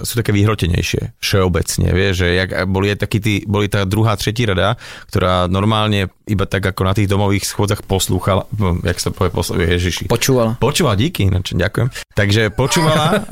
sú 0.02 0.18
také 0.18 0.34
vyhrotenejšie 0.34 1.14
všeobecne, 1.22 1.94
vieš, 1.94 2.26
že 2.26 2.28
jak 2.42 2.50
boli, 2.66 2.90
taký 2.98 3.18
tí, 3.22 3.34
boli 3.46 3.70
tá 3.70 3.86
druhá, 3.86 4.18
tretí 4.18 4.42
rada, 4.42 4.74
ktorá 5.06 5.46
normálne 5.46 6.10
iba 6.26 6.42
tak 6.42 6.74
ako 6.74 6.82
na 6.82 6.90
tých 6.90 7.06
domových 7.06 7.46
schôdzach 7.46 7.86
poslúchala, 7.86 8.50
hm, 8.50 8.82
jak 8.82 8.98
sa 8.98 9.14
povie, 9.14 9.30
poslúchala, 9.30 9.70
ježiši. 9.78 10.10
Počúvala. 10.10 10.58
Počúvala, 10.58 10.98
díky, 10.98 11.30
no, 11.30 11.38
ďakujem. 11.38 11.94
Takže 12.18 12.50
počúvala 12.50 13.22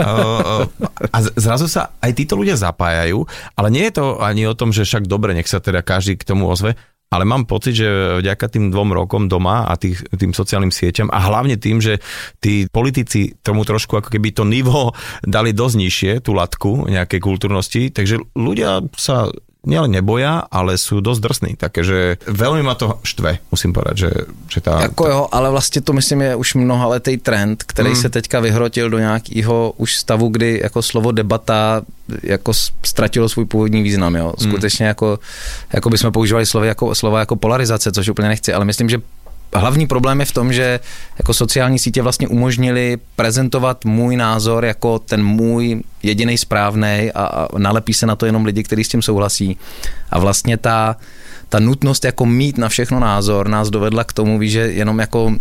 a 1.14 1.18
zrazu 1.34 1.66
sa 1.66 1.90
aj 1.98 2.22
títo 2.22 2.38
ľudia 2.38 2.54
zapájajú, 2.54 3.26
ale 3.58 3.68
nie 3.74 3.90
je 3.90 3.98
to 3.98 4.22
ani 4.22 4.46
o 4.46 4.54
tom, 4.54 4.70
že 4.70 4.86
však 4.86 5.10
dobre, 5.10 5.34
nech 5.34 5.50
sa 5.50 5.58
teda 5.58 5.82
každý 5.82 6.14
k 6.14 6.22
tomu 6.22 6.46
ozve, 6.46 6.78
ale 7.14 7.22
mám 7.22 7.46
pocit, 7.46 7.78
že 7.78 7.86
vďaka 8.18 8.50
tým 8.50 8.74
dvom 8.74 8.90
rokom 8.90 9.30
doma 9.30 9.70
a 9.70 9.78
tých, 9.78 10.02
tým 10.10 10.34
sociálnym 10.34 10.74
sieťam 10.74 11.06
a 11.14 11.22
hlavne 11.30 11.54
tým, 11.54 11.78
že 11.78 12.02
tí 12.42 12.66
politici 12.66 13.38
tomu 13.38 13.62
trošku 13.62 13.94
ako 13.94 14.10
keby 14.10 14.34
to 14.34 14.42
nivo 14.42 14.90
dali 15.22 15.54
dosť 15.54 15.76
nižšie, 15.78 16.12
tú 16.26 16.34
latku 16.34 16.90
nejakej 16.90 17.20
kultúrnosti, 17.22 17.94
takže 17.94 18.18
ľudia 18.34 18.82
sa 18.98 19.30
nielen 19.66 19.90
neboja, 19.90 20.44
ale 20.50 20.78
sú 20.78 21.00
dosť 21.00 21.20
drsní. 21.20 21.52
Takže 21.56 22.22
veľmi 22.28 22.62
ma 22.62 22.74
to 22.74 23.00
štve, 23.02 23.38
musím 23.50 23.72
povedať, 23.72 23.96
že, 23.96 24.10
že 24.48 24.60
tá... 24.60 24.80
Jako 24.80 25.06
jo, 25.08 25.28
ale 25.32 25.50
vlastně 25.50 25.80
to 25.80 25.92
myslím 25.92 26.22
je 26.22 26.36
už 26.36 26.54
mnohaletý 26.54 27.16
trend, 27.16 27.62
který 27.66 27.90
mm. 27.90 27.96
se 27.96 28.08
teďka 28.08 28.40
vyhrotil 28.40 28.90
do 28.90 28.98
nějakého 28.98 29.72
už 29.76 29.96
stavu, 29.96 30.28
kdy 30.28 30.60
jako 30.62 30.82
slovo 30.82 31.12
debata 31.12 31.82
jako 32.22 32.52
ztratilo 32.82 33.28
svůj 33.28 33.44
původní 33.44 33.82
význam, 33.82 34.14
jo. 34.14 34.32
Skutečně 34.38 34.84
mm. 34.84 34.88
jako, 34.88 35.18
jako 35.72 35.90
bychom 35.90 36.12
používali 36.12 36.46
slovy 36.46 36.66
jako, 36.66 36.94
slova 36.94 37.18
jako 37.20 37.36
polarizace, 37.36 37.92
což 37.92 38.08
úplně 38.08 38.28
nechci, 38.28 38.52
ale 38.52 38.64
myslím, 38.64 38.88
že 38.88 38.98
hlavní 39.54 39.86
problém 39.86 40.20
je 40.20 40.26
v 40.26 40.32
tom, 40.32 40.52
že 40.52 40.80
jako 41.18 41.34
sociální 41.34 41.78
sítě 41.78 42.02
vlastně 42.02 42.28
umožnili 42.28 42.98
prezentovat 43.16 43.84
můj 43.84 44.16
názor 44.16 44.64
jako 44.64 44.98
ten 44.98 45.24
můj 45.24 45.82
jediný 46.02 46.38
správný 46.38 47.10
a, 47.14 47.24
a 47.24 47.58
nalepí 47.58 47.94
se 47.94 48.06
na 48.06 48.16
to 48.16 48.26
jenom 48.26 48.44
lidi, 48.44 48.62
kteří 48.62 48.84
s 48.84 48.88
tím 48.88 49.02
souhlasí. 49.02 49.56
A 50.10 50.18
vlastně 50.18 50.56
ta, 50.56 50.96
ta 51.48 51.58
nutnost 51.58 52.04
jako 52.04 52.26
mít 52.26 52.58
na 52.58 52.68
všechno 52.68 53.00
názor 53.00 53.48
nás 53.48 53.70
dovedla 53.70 54.04
k 54.04 54.12
tomu, 54.12 54.38
víš, 54.38 54.52
že 54.52 54.60
jenom 54.60 54.98
jako 54.98 55.32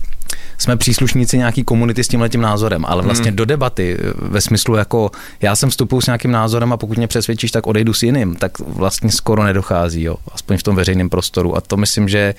jsme 0.64 0.78
příslušníci 0.78 1.38
nějaký 1.38 1.64
komunity 1.64 2.04
s 2.04 2.08
tímhletím 2.08 2.42
názorem, 2.42 2.86
ale 2.88 3.04
vlastně 3.04 3.30
hmm. 3.30 3.36
do 3.36 3.46
debaty 3.46 3.98
ve 4.16 4.42
smyslu 4.42 4.76
jako 4.76 5.12
já 5.42 5.56
jsem 5.56 5.70
vstupuju 5.70 6.02
s 6.02 6.06
nějakým 6.06 6.32
názorem 6.32 6.74
a 6.74 6.78
pokud 6.78 6.98
mě 6.98 7.08
přesvědčíš, 7.08 7.52
tak 7.52 7.68
odejdu 7.68 7.94
s 7.94 8.04
jiným, 8.04 8.36
tak 8.36 8.60
vlastně 8.60 9.12
skoro 9.12 9.44
nedochází, 9.44 10.04
jo, 10.04 10.16
aspoň 10.32 10.58
v 10.58 10.64
tom 10.64 10.76
veřejném 10.76 11.10
prostoru 11.10 11.58
a 11.58 11.62
to 11.62 11.78
myslím, 11.78 12.10
že 12.10 12.36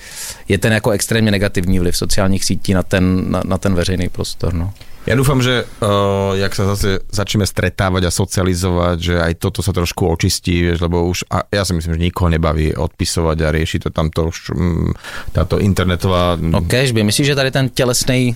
je 0.47 0.57
ten 0.57 0.73
jako 0.73 0.91
extrémně 0.91 1.31
negativní 1.31 1.79
vliv 1.79 1.97
sociálních 1.97 2.45
sítí 2.45 2.73
na 2.73 2.83
ten, 2.83 3.31
na, 3.31 3.41
na 3.45 3.57
ten 3.57 3.75
veřejný 3.75 4.09
prostor, 4.09 4.53
no. 4.53 4.73
Ja 5.05 5.13
dúfam, 5.13 5.37
že 5.37 5.61
uh, 5.61 6.33
jak 6.33 6.49
sa 6.57 6.65
zase 6.73 7.05
začneme 7.13 7.45
stretávať 7.45 8.09
a 8.09 8.11
socializovať, 8.11 8.97
že 8.97 9.15
aj 9.21 9.33
toto 9.37 9.61
sa 9.61 9.69
trošku 9.69 10.09
očistí, 10.09 10.65
vieš, 10.65 10.81
lebo 10.81 11.05
už, 11.05 11.29
a 11.29 11.45
ja 11.53 11.61
si 11.61 11.77
myslím, 11.77 11.93
že 11.93 12.05
nikoho 12.09 12.33
nebaví 12.33 12.73
odpisovať 12.73 13.37
a 13.45 13.53
rieši 13.53 13.85
to 13.85 13.89
tamto 13.93 14.33
už 14.33 14.49
um, 14.57 14.89
táto 15.29 15.61
internetová... 15.61 16.41
No 16.41 16.65
kežby, 16.65 17.05
myslíš, 17.05 17.27
že 17.31 17.37
tady 17.37 17.51
ten 17.53 17.69
tělesný 17.69 18.33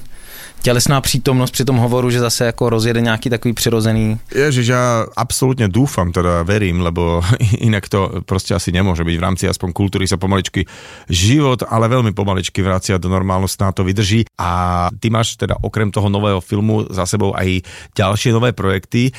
tělesná 0.62 1.02
přítomnost 1.02 1.52
při 1.52 1.66
tom 1.66 1.78
hovoru, 1.78 2.10
že 2.10 2.20
zase 2.20 2.46
jako 2.46 2.70
rozjede 2.70 3.02
nějaký 3.02 3.30
takový 3.30 3.54
přirozený... 3.54 4.20
Ježiš, 4.36 4.68
ja 4.68 5.06
absolútne 5.16 5.72
dúfam, 5.72 6.12
teda 6.12 6.44
verím, 6.44 6.82
lebo 6.82 7.24
inak 7.68 7.90
to 7.90 8.24
proste 8.26 8.56
asi 8.56 8.72
nemôže 8.72 9.04
byť. 9.04 9.16
V 9.18 9.26
rámci 9.26 9.44
aspoň 9.48 9.70
kultúry 9.74 10.06
sa 10.08 10.20
pomaličky 10.20 10.68
život, 11.10 11.64
ale 11.68 11.92
veľmi 11.92 12.12
pomaličky 12.12 12.62
vracia 12.62 13.02
do 13.02 13.10
normálnosti, 13.10 13.64
na 13.64 13.72
to 13.72 13.84
vydrží. 13.84 14.26
A 14.40 14.88
ty 15.00 15.10
máš 15.10 15.36
teda 15.36 15.56
okrem 15.60 15.92
toho 15.92 16.10
nového 16.10 16.42
filmu 16.42 16.88
za 16.90 17.06
sebou 17.06 17.36
aj 17.36 17.64
ďalšie 17.96 18.32
nové 18.36 18.52
projekty. 18.52 19.12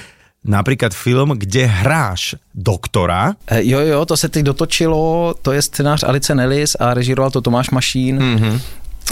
Například 0.45 0.95
film, 0.95 1.37
kde 1.37 1.67
hráš 1.67 2.35
doktora. 2.55 3.37
E, 3.47 3.61
jo, 3.65 3.81
jo, 3.81 4.05
to 4.05 4.17
se 4.17 4.29
teď 4.29 4.43
dotočilo, 4.45 5.35
to 5.43 5.53
je 5.53 5.63
scénář 5.63 6.03
Alice 6.03 6.35
Nellis 6.35 6.77
a 6.81 6.95
režíroval 6.95 7.31
to 7.31 7.41
Tomáš 7.41 7.71
Mašín. 7.71 8.19
Mm-hmm. 8.19 8.61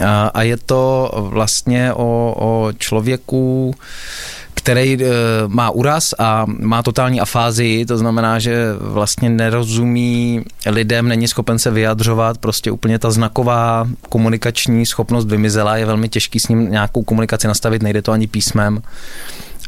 A, 0.06 0.42
je 0.42 0.56
to 0.56 1.10
vlastně 1.14 1.92
o, 1.92 2.34
o 2.38 2.72
člověku, 2.78 3.74
který 4.54 5.04
e, 5.04 5.08
má 5.46 5.70
úraz 5.70 6.14
a 6.18 6.46
má 6.48 6.82
totální 6.82 7.20
afázii, 7.20 7.86
to 7.86 7.98
znamená, 7.98 8.38
že 8.38 8.72
vlastně 8.80 9.30
nerozumí 9.30 10.44
lidem, 10.66 11.08
není 11.08 11.28
schopen 11.28 11.58
se 11.58 11.70
vyjadřovat, 11.70 12.38
prostě 12.38 12.70
úplně 12.70 12.98
ta 12.98 13.10
znaková 13.10 13.88
komunikační 14.08 14.86
schopnost 14.86 15.24
vymizela, 15.24 15.76
je 15.76 15.86
velmi 15.86 16.08
těžký 16.08 16.40
s 16.40 16.48
ním 16.48 16.70
nějakou 16.70 17.02
komunikaci 17.02 17.46
nastavit, 17.46 17.82
nejde 17.82 18.02
to 18.02 18.12
ani 18.12 18.26
písmem 18.26 18.82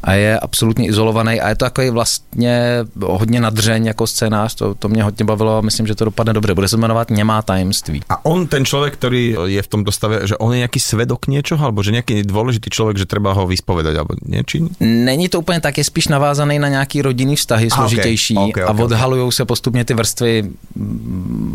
a 0.02 0.12
je 0.12 0.38
absolutně 0.38 0.86
izolovaný 0.86 1.40
a 1.40 1.48
je 1.48 1.54
to 1.54 1.64
takový 1.64 1.90
vlastně 1.90 2.60
hodně 3.02 3.40
nadřeň 3.40 3.86
jako 3.86 4.06
scénář, 4.06 4.54
to, 4.54 4.74
to 4.74 4.88
mě 4.88 5.02
hodně 5.02 5.24
bavilo 5.24 5.58
a 5.58 5.60
myslím, 5.60 5.86
že 5.86 5.94
to 5.94 6.04
dopadne 6.04 6.32
dobře. 6.32 6.54
Bude 6.54 6.68
se 6.68 6.76
jmenovat 6.76 7.10
Nemá 7.10 7.42
tajemství. 7.42 8.02
A 8.08 8.24
on, 8.24 8.46
ten 8.46 8.64
člověk, 8.64 8.94
který 8.94 9.36
je 9.44 9.62
v 9.62 9.66
tom 9.66 9.84
dostave, 9.84 10.26
že 10.26 10.36
on 10.36 10.52
je 10.52 10.58
nějaký 10.58 10.80
svedok 10.80 11.26
něčeho, 11.26 11.64
alebo 11.64 11.82
že 11.82 11.90
nějaký 11.90 12.22
důležitý 12.22 12.70
člověk, 12.70 12.98
že 12.98 13.06
třeba 13.06 13.32
ho 13.32 13.46
vyspovedať, 13.46 13.96
alebo 13.96 14.14
něčím? 14.26 14.68
Není 14.80 15.28
to 15.28 15.38
úplně 15.38 15.60
tak, 15.60 15.78
je 15.78 15.84
spíš 15.84 16.08
navázaný 16.08 16.58
na 16.58 16.68
nějaký 16.68 17.02
rodinný 17.02 17.36
vztahy 17.36 17.70
složitější 17.70 18.36
okay, 18.36 18.50
okay, 18.50 18.64
okay, 18.64 18.76
a 18.76 18.84
odhalují 18.84 19.32
se 19.32 19.44
postupně 19.44 19.84
ty 19.84 19.94
vrstvy 19.94 20.50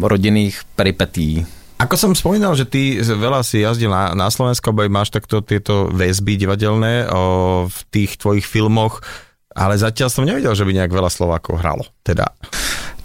rodinných 0.01 0.61
peripetí. 0.75 1.45
Ako 1.75 1.99
som 1.99 2.15
spomínal, 2.15 2.55
že 2.55 2.63
ty 2.63 3.03
veľa 3.03 3.43
si 3.43 3.59
jazdil 3.59 3.91
na, 3.91 4.15
na 4.15 4.31
Slovensku, 4.31 4.71
alebo 4.71 4.87
máš 4.87 5.11
takto 5.11 5.43
tieto 5.43 5.91
väzby 5.91 6.39
divadelné 6.39 7.11
o, 7.11 7.67
v 7.67 7.79
tých 7.91 8.15
tvojich 8.15 8.47
filmoch, 8.47 9.03
ale 9.51 9.75
zatiaľ 9.75 10.07
som 10.07 10.23
nevidel, 10.23 10.55
že 10.55 10.63
by 10.63 10.71
nejak 10.71 10.91
veľa 10.91 11.11
Slovákov 11.11 11.59
hralo. 11.59 11.83
Teda. 11.99 12.31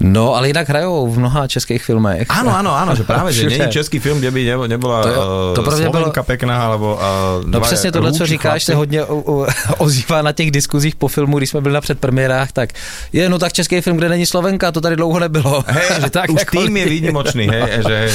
No, 0.01 0.35
ale 0.35 0.49
jinak 0.49 0.68
hrajou 0.68 1.07
v 1.12 1.18
mnoha 1.18 1.47
českých 1.47 1.83
filmech. 1.83 2.27
Ano, 2.29 2.57
ano, 2.57 2.73
ano, 2.77 2.97
že 2.97 3.05
právě, 3.05 3.33
že 3.33 3.47
není 3.59 3.71
český 3.71 3.99
film, 3.99 4.18
kde 4.18 4.31
by 4.31 4.68
nebyla 4.68 5.03
to, 5.03 5.55
to 5.55 5.62
uh, 5.62 5.77
Slovenka 5.77 6.23
bylo... 6.23 6.25
pekná, 6.25 6.64
alebo 6.64 6.95
uh, 6.95 7.51
No 7.51 7.61
přesně 7.61 7.93
tohle, 7.93 8.12
co 8.12 8.27
říkáš, 8.27 8.51
chlapci. 8.51 8.66
se 8.66 8.75
hodně 8.75 9.05
ozývá 9.79 10.23
na 10.23 10.33
těch 10.33 10.51
diskuzích 10.51 10.97
po 10.97 11.09
filmu, 11.09 11.39
když 11.39 11.51
jsme 11.51 11.61
byli 11.61 11.75
na 11.75 11.81
předpremiérách, 11.81 12.53
tak 12.53 12.71
je, 13.12 13.29
no 13.29 13.39
tak 13.39 13.53
český 13.53 13.81
film, 13.81 13.97
kde 13.97 14.09
není 14.09 14.27
Slovenka, 14.27 14.73
to 14.73 14.81
tady 14.81 14.97
dlouho 14.97 15.18
nebylo. 15.18 15.64
Hej, 15.66 15.89
že 16.01 16.11
tak, 16.11 16.31
už 16.31 16.41
jako... 16.41 16.61
tým 16.61 16.77
je 16.77 16.87
výnimočný, 16.87 17.49
hej, 17.49 17.83
že 17.89 18.11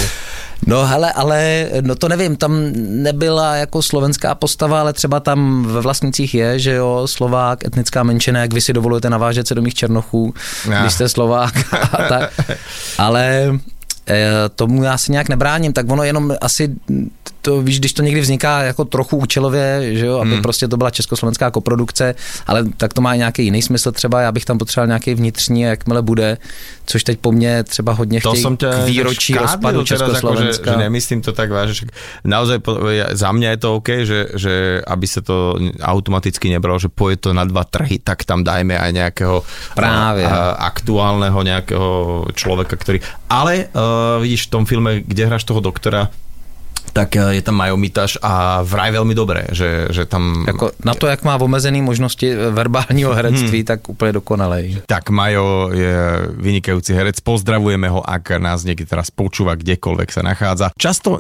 No 0.68 0.86
hele, 0.86 1.14
ale 1.14 1.70
no 1.82 1.96
to 1.96 2.10
nevím, 2.10 2.36
tam 2.36 2.72
nebyla 2.76 3.56
jako 3.56 3.82
slovenská 3.82 4.36
postava, 4.36 4.80
ale 4.80 4.94
třeba 4.94 5.20
tam 5.20 5.64
ve 5.64 5.82
vlastnicích 5.82 6.34
je, 6.36 6.60
že 6.60 6.74
jo, 6.74 7.02
Slovák, 7.06 7.66
etnická 7.66 8.04
menšina, 8.04 8.40
jak 8.40 8.54
vy 8.54 8.62
si 8.62 8.74
dovolujete 8.74 9.10
navážet 9.10 9.48
se 9.48 9.56
do 9.56 9.62
mých 9.62 9.74
černochů, 9.74 10.34
no. 10.70 10.82
když 10.82 10.94
jste 10.94 11.10
Slovák 11.10 11.54
a 11.92 12.04
tak. 12.10 12.34
Ale 12.98 13.52
tomu 14.56 14.84
já 14.84 14.98
si 14.98 15.12
nějak 15.12 15.30
nebráním, 15.30 15.74
tak 15.74 15.92
ono 15.92 16.04
jenom 16.04 16.34
asi 16.42 16.76
to 17.46 17.62
víš, 17.62 17.80
když 17.80 17.94
to 17.94 18.02
někdy 18.02 18.22
vzniká 18.22 18.64
jako 18.64 18.86
trochu 18.86 19.18
účelově, 19.18 19.96
že 19.96 20.06
jo, 20.06 20.20
aby 20.20 20.32
hmm. 20.32 20.42
prostě 20.42 20.68
to 20.68 20.78
byla 20.78 20.90
československá 20.90 21.52
koprodukce, 21.52 22.16
ale 22.48 22.66
tak 22.78 22.94
to 22.94 23.02
má 23.02 23.16
nějaký 23.16 23.44
jiný 23.44 23.62
smysl 23.62 23.92
třeba, 23.92 24.22
já 24.22 24.32
bych 24.32 24.46
tam 24.46 24.58
potřeboval 24.58 24.88
nějaký 24.88 25.14
vnitřní, 25.14 25.62
jakmile 25.62 26.02
bude, 26.02 26.38
což 26.86 27.04
teď 27.04 27.20
po 27.20 27.32
mně 27.32 27.64
třeba 27.64 27.94
hodně 27.94 28.20
chtějí 28.20 28.44
to 28.44 28.56
tě 28.56 28.66
k 28.66 28.86
výročí 28.86 29.34
rozpadu 29.34 29.84
Československa. 29.84 30.70
Jako, 30.70 30.70
že, 30.70 30.72
že 30.72 30.78
nemyslím 30.78 31.22
to 31.22 31.32
tak 31.32 31.52
vážně, 31.52 31.88
naozaj 32.24 32.60
za 33.12 33.32
mě 33.32 33.48
je 33.48 33.58
to 33.58 33.76
OK, 33.76 33.90
že, 33.90 34.28
že 34.36 34.82
aby 34.88 35.08
se 35.08 35.22
to 35.22 35.56
automaticky 35.82 36.50
nebralo, 36.50 36.80
že 36.80 36.88
poje 36.90 37.18
to 37.18 37.34
na 37.34 37.44
dva 37.44 37.64
trhy, 37.64 38.00
tak 38.04 38.24
tam 38.24 38.44
dajme 38.44 38.80
aj 38.80 38.94
nějakého 38.94 39.44
Právě. 39.76 40.26
A, 40.26 40.50
aktuálneho 40.50 41.44
nějakého 41.44 42.26
člověka, 42.34 42.76
který, 42.76 43.00
ale 43.30 43.56
uh, 43.56 43.95
vidíš 44.22 44.48
v 44.48 44.52
tom 44.52 44.64
filme, 44.66 45.02
kde 45.02 45.26
hráš 45.26 45.44
toho 45.44 45.60
doktora, 45.60 46.10
tak 46.96 47.20
eh, 47.20 47.40
je 47.40 47.44
tam 47.44 47.60
Majo 47.60 47.76
Mitaš 47.76 48.16
a 48.24 48.64
vraj 48.64 48.96
velmi 48.96 49.12
dobré, 49.12 49.52
že, 49.52 49.92
že 49.92 50.08
tam... 50.08 50.48
Jako 50.48 50.72
na 50.86 50.94
to, 50.94 51.08
jak 51.08 51.24
má 51.24 51.36
omezený 51.36 51.82
možnosti 51.82 52.24
eh, 52.24 52.52
verbálního 52.52 53.14
herectví, 53.14 53.60
hmm. 53.60 53.66
tak 53.66 53.90
úplně 53.90 54.12
dokonalej. 54.12 54.88
Tak 54.88 55.10
Majo 55.10 55.70
je 55.74 55.96
vynikajúci 56.40 56.94
herec, 56.94 57.20
pozdravujeme 57.20 57.90
ho, 57.90 58.00
ak 58.00 58.40
nás 58.40 58.64
niekde 58.64 58.86
teraz 58.86 59.12
počúva, 59.12 59.60
kdekoľvek 59.60 60.10
sa 60.12 60.22
nachádza. 60.24 60.72
Často 60.80 61.20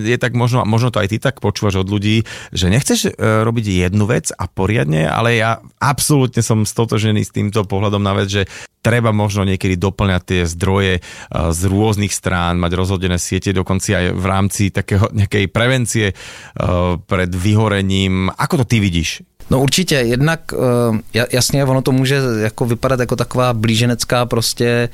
je 0.00 0.16
tak 0.18 0.32
možno, 0.32 0.64
možno 0.64 0.88
to 0.88 1.00
aj 1.04 1.08
ty 1.12 1.18
tak 1.18 1.44
počúvaš 1.44 1.84
od 1.84 1.88
ľudí, 1.92 2.24
že 2.52 2.72
nechceš 2.72 3.00
eh, 3.06 3.12
robiť 3.44 3.88
jednu 3.88 4.08
vec 4.08 4.32
a 4.32 4.48
poriadne, 4.48 5.04
ale 5.10 5.36
ja 5.36 5.60
absolútne 5.76 6.40
som 6.40 6.64
stotožený 6.64 7.20
s 7.20 7.34
týmto 7.34 7.68
pohľadom 7.68 8.00
na 8.00 8.16
vec, 8.16 8.32
že 8.32 8.42
treba 8.82 9.14
možno 9.14 9.46
niekedy 9.46 9.78
doplňať 9.78 10.22
tie 10.26 10.42
zdroje 10.42 11.00
z 11.30 11.60
rôznych 11.70 12.10
strán, 12.10 12.58
mať 12.58 12.72
rozhodené 12.74 13.14
siete 13.16 13.54
dokonca 13.54 13.94
aj 13.94 14.06
v 14.10 14.24
rámci 14.26 14.62
takého, 14.74 15.06
nejakej 15.14 15.46
prevencie 15.54 16.06
pred 17.06 17.30
vyhorením. 17.30 18.28
Ako 18.34 18.62
to 18.62 18.64
ty 18.66 18.82
vidíš? 18.82 19.22
No 19.50 19.60
určitě, 19.60 19.94
jednak 19.94 20.54
jasně, 21.32 21.64
ono 21.64 21.82
to 21.82 21.92
může 21.92 22.20
jako 22.42 22.64
vypadat 22.64 23.00
jako 23.00 23.16
taková 23.16 23.52
blíženecká 23.52 24.26
prostě 24.26 24.88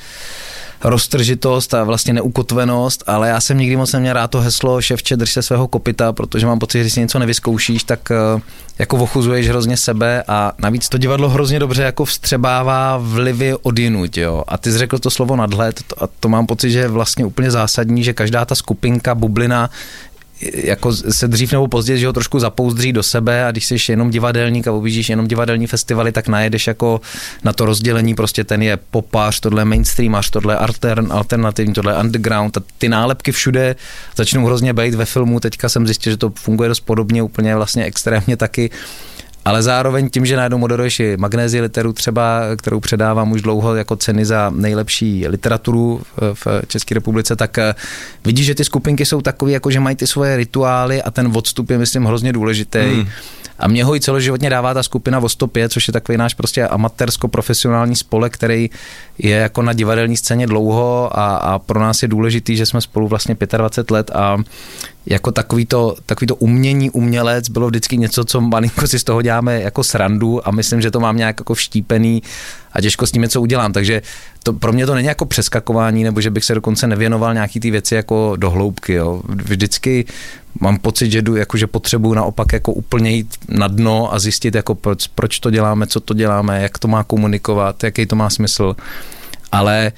roztržitost 0.84 1.74
a 1.74 1.84
vlastně 1.84 2.12
neukotvenost, 2.12 3.04
ale 3.06 3.28
já 3.28 3.40
jsem 3.40 3.58
nikdy 3.58 3.76
moc 3.76 3.92
neměl 3.92 4.12
rád 4.12 4.30
to 4.30 4.40
heslo 4.40 4.80
ševče, 4.80 5.16
drž 5.16 5.32
se 5.32 5.42
svého 5.42 5.68
kopita, 5.68 6.12
protože 6.12 6.46
mám 6.46 6.58
pocit, 6.58 6.78
že 6.78 6.82
když 6.82 6.92
si 6.92 7.00
něco 7.00 7.18
nevyzkoušíš, 7.18 7.84
tak 7.84 8.10
eh, 8.10 8.40
jako 8.78 8.96
ochuzuješ 8.96 9.48
hrozně 9.48 9.76
sebe 9.76 10.22
a 10.28 10.52
navíc 10.58 10.88
to 10.88 10.98
divadlo 10.98 11.28
hrozně 11.28 11.58
dobře 11.58 11.82
jako 11.82 12.04
vstřebává 12.04 12.98
vlivy 13.00 13.54
odinut, 13.62 14.16
jo. 14.16 14.44
A 14.48 14.58
ty 14.58 14.72
jsi 14.72 14.78
řekl 14.78 14.98
to 14.98 15.10
slovo 15.10 15.36
nadhled 15.36 15.82
a 15.98 16.06
to 16.20 16.28
mám 16.28 16.46
pocit, 16.46 16.70
že 16.70 16.78
je 16.78 16.88
vlastně 16.88 17.24
úplně 17.24 17.50
zásadní, 17.50 18.04
že 18.04 18.12
každá 18.12 18.44
ta 18.44 18.54
skupinka, 18.54 19.14
bublina 19.14 19.70
jako 20.40 20.92
se 20.92 21.28
dřív 21.28 21.52
nebo 21.52 21.68
později, 21.68 21.98
že 21.98 22.06
ho 22.06 22.12
trošku 22.12 22.38
zapouzdří 22.38 22.92
do 22.92 23.02
sebe 23.02 23.44
a 23.44 23.50
když 23.50 23.66
jsi 23.66 23.76
jenom 23.88 24.10
divadelník 24.10 24.68
a 24.68 24.72
objíždíš 24.72 25.08
jenom 25.08 25.28
divadelní 25.28 25.66
festivaly, 25.66 26.12
tak 26.12 26.28
najedeš 26.28 26.66
jako 26.66 27.00
na 27.44 27.52
to 27.52 27.64
rozdělení, 27.66 28.14
prostě 28.14 28.44
ten 28.44 28.62
je 28.62 28.78
popář, 28.90 29.40
tohle 29.40 29.60
je 29.60 29.64
mainstream, 29.64 30.14
až 30.14 30.30
tohle 30.30 30.54
je 30.54 30.58
altern, 30.58 31.12
alternativní, 31.12 31.74
tohle 31.74 31.92
je 31.92 31.98
underground 31.98 32.56
a 32.56 32.60
ty 32.78 32.88
nálepky 32.88 33.32
všude 33.32 33.76
začnou 34.16 34.46
hrozně 34.46 34.72
být 34.72 34.94
ve 34.94 35.04
filmu, 35.04 35.40
teďka 35.40 35.68
jsem 35.68 35.86
zjistil, 35.86 36.12
že 36.12 36.16
to 36.16 36.30
funguje 36.30 36.68
dost 36.68 36.80
podobně, 36.80 37.22
úplně 37.22 37.56
vlastně 37.56 37.84
extrémně 37.84 38.36
taky 38.36 38.70
ale 39.48 39.62
zároveň 39.62 40.10
tím, 40.10 40.26
že 40.26 40.36
najednou 40.36 40.58
moderuješ 40.58 41.00
i 41.00 41.16
magnézi 41.16 41.60
literu 41.60 41.92
třeba, 41.92 42.40
kterou 42.56 42.80
předávám 42.80 43.32
už 43.32 43.42
dlouho 43.42 43.74
jako 43.74 43.96
ceny 43.96 44.24
za 44.24 44.50
nejlepší 44.50 45.28
literaturu 45.28 46.02
v 46.34 46.46
České 46.66 46.94
republice, 46.94 47.36
tak 47.36 47.58
eh, 47.58 47.74
vidíš, 48.24 48.46
že 48.46 48.54
ty 48.54 48.64
skupinky 48.64 49.06
jsou 49.06 49.20
takové, 49.20 49.50
jako 49.50 49.70
že 49.70 49.80
mají 49.80 49.96
ty 49.96 50.06
svoje 50.06 50.36
rituály 50.36 51.02
a 51.02 51.10
ten 51.10 51.32
odstup 51.34 51.70
je, 51.70 51.78
myslím, 51.78 52.04
hrozně 52.04 52.32
důležitý. 52.32 52.78
Hmm. 52.78 53.08
A 53.58 53.68
mě 53.68 53.84
ho 53.84 53.96
i 53.96 54.00
celoživotně 54.00 54.50
dává 54.50 54.74
ta 54.74 54.82
skupina 54.82 55.18
o 55.18 55.28
105, 55.28 55.72
což 55.72 55.88
je 55.88 55.92
takový 55.92 56.18
náš 56.18 56.34
prostě 56.34 56.66
amatérsko-profesionální 56.66 57.96
spolek, 57.96 58.34
který 58.34 58.70
je 59.18 59.36
jako 59.36 59.62
na 59.62 59.72
divadelní 59.72 60.16
scéně 60.16 60.46
dlouho 60.46 61.18
a, 61.18 61.36
a 61.36 61.58
pro 61.58 61.80
nás 61.80 62.02
je 62.02 62.08
důležitý, 62.08 62.56
že 62.56 62.66
jsme 62.66 62.80
spolu 62.80 63.08
vlastně 63.08 63.36
25 63.56 63.90
let 63.94 64.10
a 64.10 64.38
jako 65.06 65.32
takový 65.32 65.66
to, 65.66 65.96
takový 66.06 66.26
to 66.26 66.36
umění, 66.36 66.90
umělec 66.90 67.48
bylo 67.48 67.66
vždycky 67.66 67.96
něco, 67.96 68.24
co 68.24 68.40
malinko 68.40 68.88
si 68.88 68.98
z 68.98 69.04
toho 69.04 69.22
děláme 69.22 69.60
jako 69.60 69.84
srandu 69.84 70.48
a 70.48 70.50
myslím, 70.50 70.80
že 70.80 70.90
to 70.90 71.00
mám 71.00 71.16
nějak 71.16 71.40
jako 71.40 71.54
vštípený 71.54 72.22
a 72.72 72.80
těžko 72.80 73.06
s 73.06 73.12
tím 73.12 73.22
něco 73.22 73.40
udělám. 73.40 73.72
Takže 73.72 74.02
to, 74.42 74.52
pro 74.52 74.72
mě 74.72 74.86
to 74.86 74.94
není 74.94 75.08
jako 75.08 75.26
přeskakování, 75.26 76.04
nebo 76.04 76.20
že 76.20 76.30
bych 76.30 76.44
se 76.44 76.54
dokonce 76.54 76.86
nevěnoval 76.86 77.34
nějaký 77.34 77.60
ty 77.60 77.70
věci 77.70 77.94
jako 77.94 78.32
do 78.36 78.50
hloubky. 78.50 78.92
Jo. 78.92 79.22
Vždycky 79.28 80.04
mám 80.60 80.78
pocit, 80.78 81.10
že 81.10 81.22
jdu, 81.22 81.36
jako, 81.36 81.56
že 81.56 81.66
potřebuju 81.66 82.14
naopak 82.14 82.52
jako 82.52 82.72
úplně 82.72 83.10
jít 83.10 83.34
na 83.48 83.68
dno 83.68 84.14
a 84.14 84.18
zjistit, 84.18 84.54
jako 84.54 84.74
proč, 84.74 85.06
proč 85.06 85.38
to 85.38 85.50
děláme, 85.50 85.86
co 85.86 86.00
to 86.00 86.14
děláme, 86.14 86.62
jak 86.62 86.78
to 86.78 86.88
má 86.88 87.04
komunikovat, 87.04 87.84
jaký 87.84 88.06
to 88.06 88.16
má 88.16 88.30
smysl. 88.30 88.76
Ale 89.52 89.92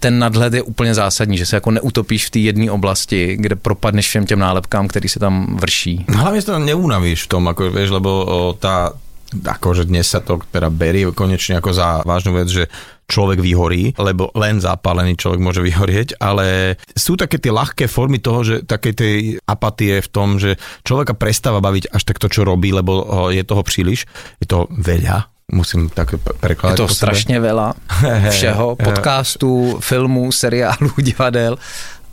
ten 0.00 0.18
nadhled 0.18 0.54
je 0.54 0.62
úplně 0.62 0.94
zásadní, 0.94 1.38
že 1.38 1.46
se 1.46 1.56
jako 1.56 1.70
neutopíš 1.70 2.26
v 2.26 2.30
té 2.30 2.38
jedné 2.38 2.70
oblasti, 2.70 3.36
kde 3.40 3.56
propadneš 3.56 4.08
všem 4.08 4.26
těm 4.26 4.38
nálepkám, 4.38 4.88
který 4.88 5.08
se 5.08 5.18
tam 5.18 5.56
vrší. 5.60 6.04
Hlavně 6.08 6.42
to 6.42 6.58
neunavíš 6.58 7.24
v 7.24 7.28
tom, 7.28 7.46
jako 7.46 7.70
vieš, 7.70 7.90
lebo 7.90 8.24
o, 8.24 8.52
tá 8.52 8.92
akože 9.30 9.86
dnes 9.86 10.10
sa 10.10 10.18
to 10.18 10.42
teda 10.50 10.66
berie 10.74 11.06
konečne 11.14 11.62
ako 11.62 11.70
za 11.70 12.02
vážnu 12.02 12.34
vec, 12.34 12.50
že 12.50 12.66
človek 13.10 13.42
vyhorí, 13.42 13.98
lebo 13.98 14.30
len 14.38 14.62
zapálený 14.62 15.18
človek 15.18 15.42
môže 15.42 15.60
vyhorieť, 15.60 16.22
ale 16.22 16.78
sú 16.94 17.18
také 17.18 17.42
tie 17.42 17.50
ľahké 17.50 17.90
formy 17.90 18.22
toho, 18.22 18.46
že 18.46 18.56
také 18.62 18.94
tej 18.94 19.42
apatie 19.50 19.98
v 19.98 20.08
tom, 20.08 20.38
že 20.38 20.54
človeka 20.86 21.18
prestáva 21.18 21.58
baviť 21.58 21.90
až 21.90 22.06
tak 22.06 22.22
to, 22.22 22.30
čo 22.30 22.46
robí, 22.46 22.70
lebo 22.70 23.02
je 23.34 23.42
toho 23.42 23.66
príliš, 23.66 24.06
je 24.38 24.46
toho 24.46 24.70
veľa, 24.70 25.26
musím 25.50 25.90
tak 25.90 26.14
prekladať. 26.40 26.78
Je 26.78 26.82
to 26.86 26.94
strašně 26.94 27.40
veľa 27.40 27.74
všeho, 28.30 28.76
podcastů, 28.76 29.78
filmů, 29.80 30.32
seriálů, 30.32 30.90
divadel 30.98 31.58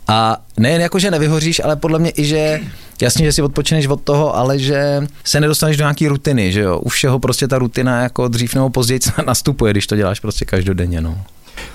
a 0.08 0.36
nejen 0.58 0.80
jako, 0.80 0.98
že 0.98 1.10
nevyhoříš, 1.10 1.60
ale 1.64 1.76
podle 1.76 1.98
mě 1.98 2.10
i, 2.10 2.24
že 2.24 2.60
jasně, 3.02 3.24
že 3.24 3.32
si 3.32 3.42
odpočineš 3.42 3.86
od 3.86 4.00
toho, 4.00 4.36
ale 4.36 4.58
že 4.58 5.06
se 5.24 5.40
nedostaneš 5.40 5.76
do 5.76 5.84
nějaký 5.84 6.08
rutiny, 6.08 6.52
že 6.52 6.60
jo. 6.60 6.78
U 6.78 6.88
všeho 6.88 7.18
prostě 7.18 7.48
ta 7.48 7.58
rutina 7.58 8.02
jako 8.02 8.28
dřív 8.28 8.54
nebo 8.54 8.70
později 8.70 9.00
nastupuje, 9.26 9.72
když 9.72 9.86
to 9.86 9.96
děláš 9.96 10.20
prostě 10.20 10.44
každodenně, 10.44 11.00
no. 11.00 11.24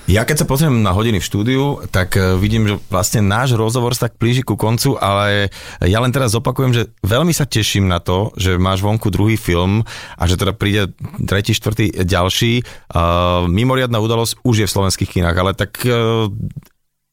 Ja 0.04 0.28
keď 0.28 0.44
sa 0.44 0.48
pozriem 0.48 0.84
na 0.84 0.92
hodiny 0.92 1.16
v 1.20 1.28
štúdiu, 1.28 1.64
tak 1.88 2.16
e, 2.20 2.36
vidím, 2.36 2.68
že 2.68 2.76
vlastne 2.92 3.24
náš 3.24 3.56
rozhovor 3.56 3.96
sa 3.96 4.08
tak 4.08 4.20
blíži 4.20 4.44
ku 4.44 4.56
koncu, 4.56 5.00
ale 5.00 5.48
ja 5.80 5.98
len 6.00 6.12
teraz 6.12 6.36
opakujem, 6.36 6.76
že 6.76 6.92
veľmi 7.00 7.32
sa 7.32 7.48
teším 7.48 7.88
na 7.88 8.04
to, 8.04 8.28
že 8.36 8.60
máš 8.60 8.84
vonku 8.84 9.08
druhý 9.08 9.40
film 9.40 9.80
a 10.20 10.22
že 10.28 10.36
teda 10.36 10.52
príde 10.52 10.92
tretí, 11.24 11.56
štvrtý, 11.56 12.04
ďalší. 12.04 12.64
Uh, 12.92 13.48
mimoriadná 13.48 13.96
udalosť 14.00 14.44
už 14.44 14.64
je 14.64 14.68
v 14.68 14.74
slovenských 14.76 15.12
kinách, 15.20 15.36
ale 15.40 15.52
tak 15.56 15.72
uh, 15.88 16.28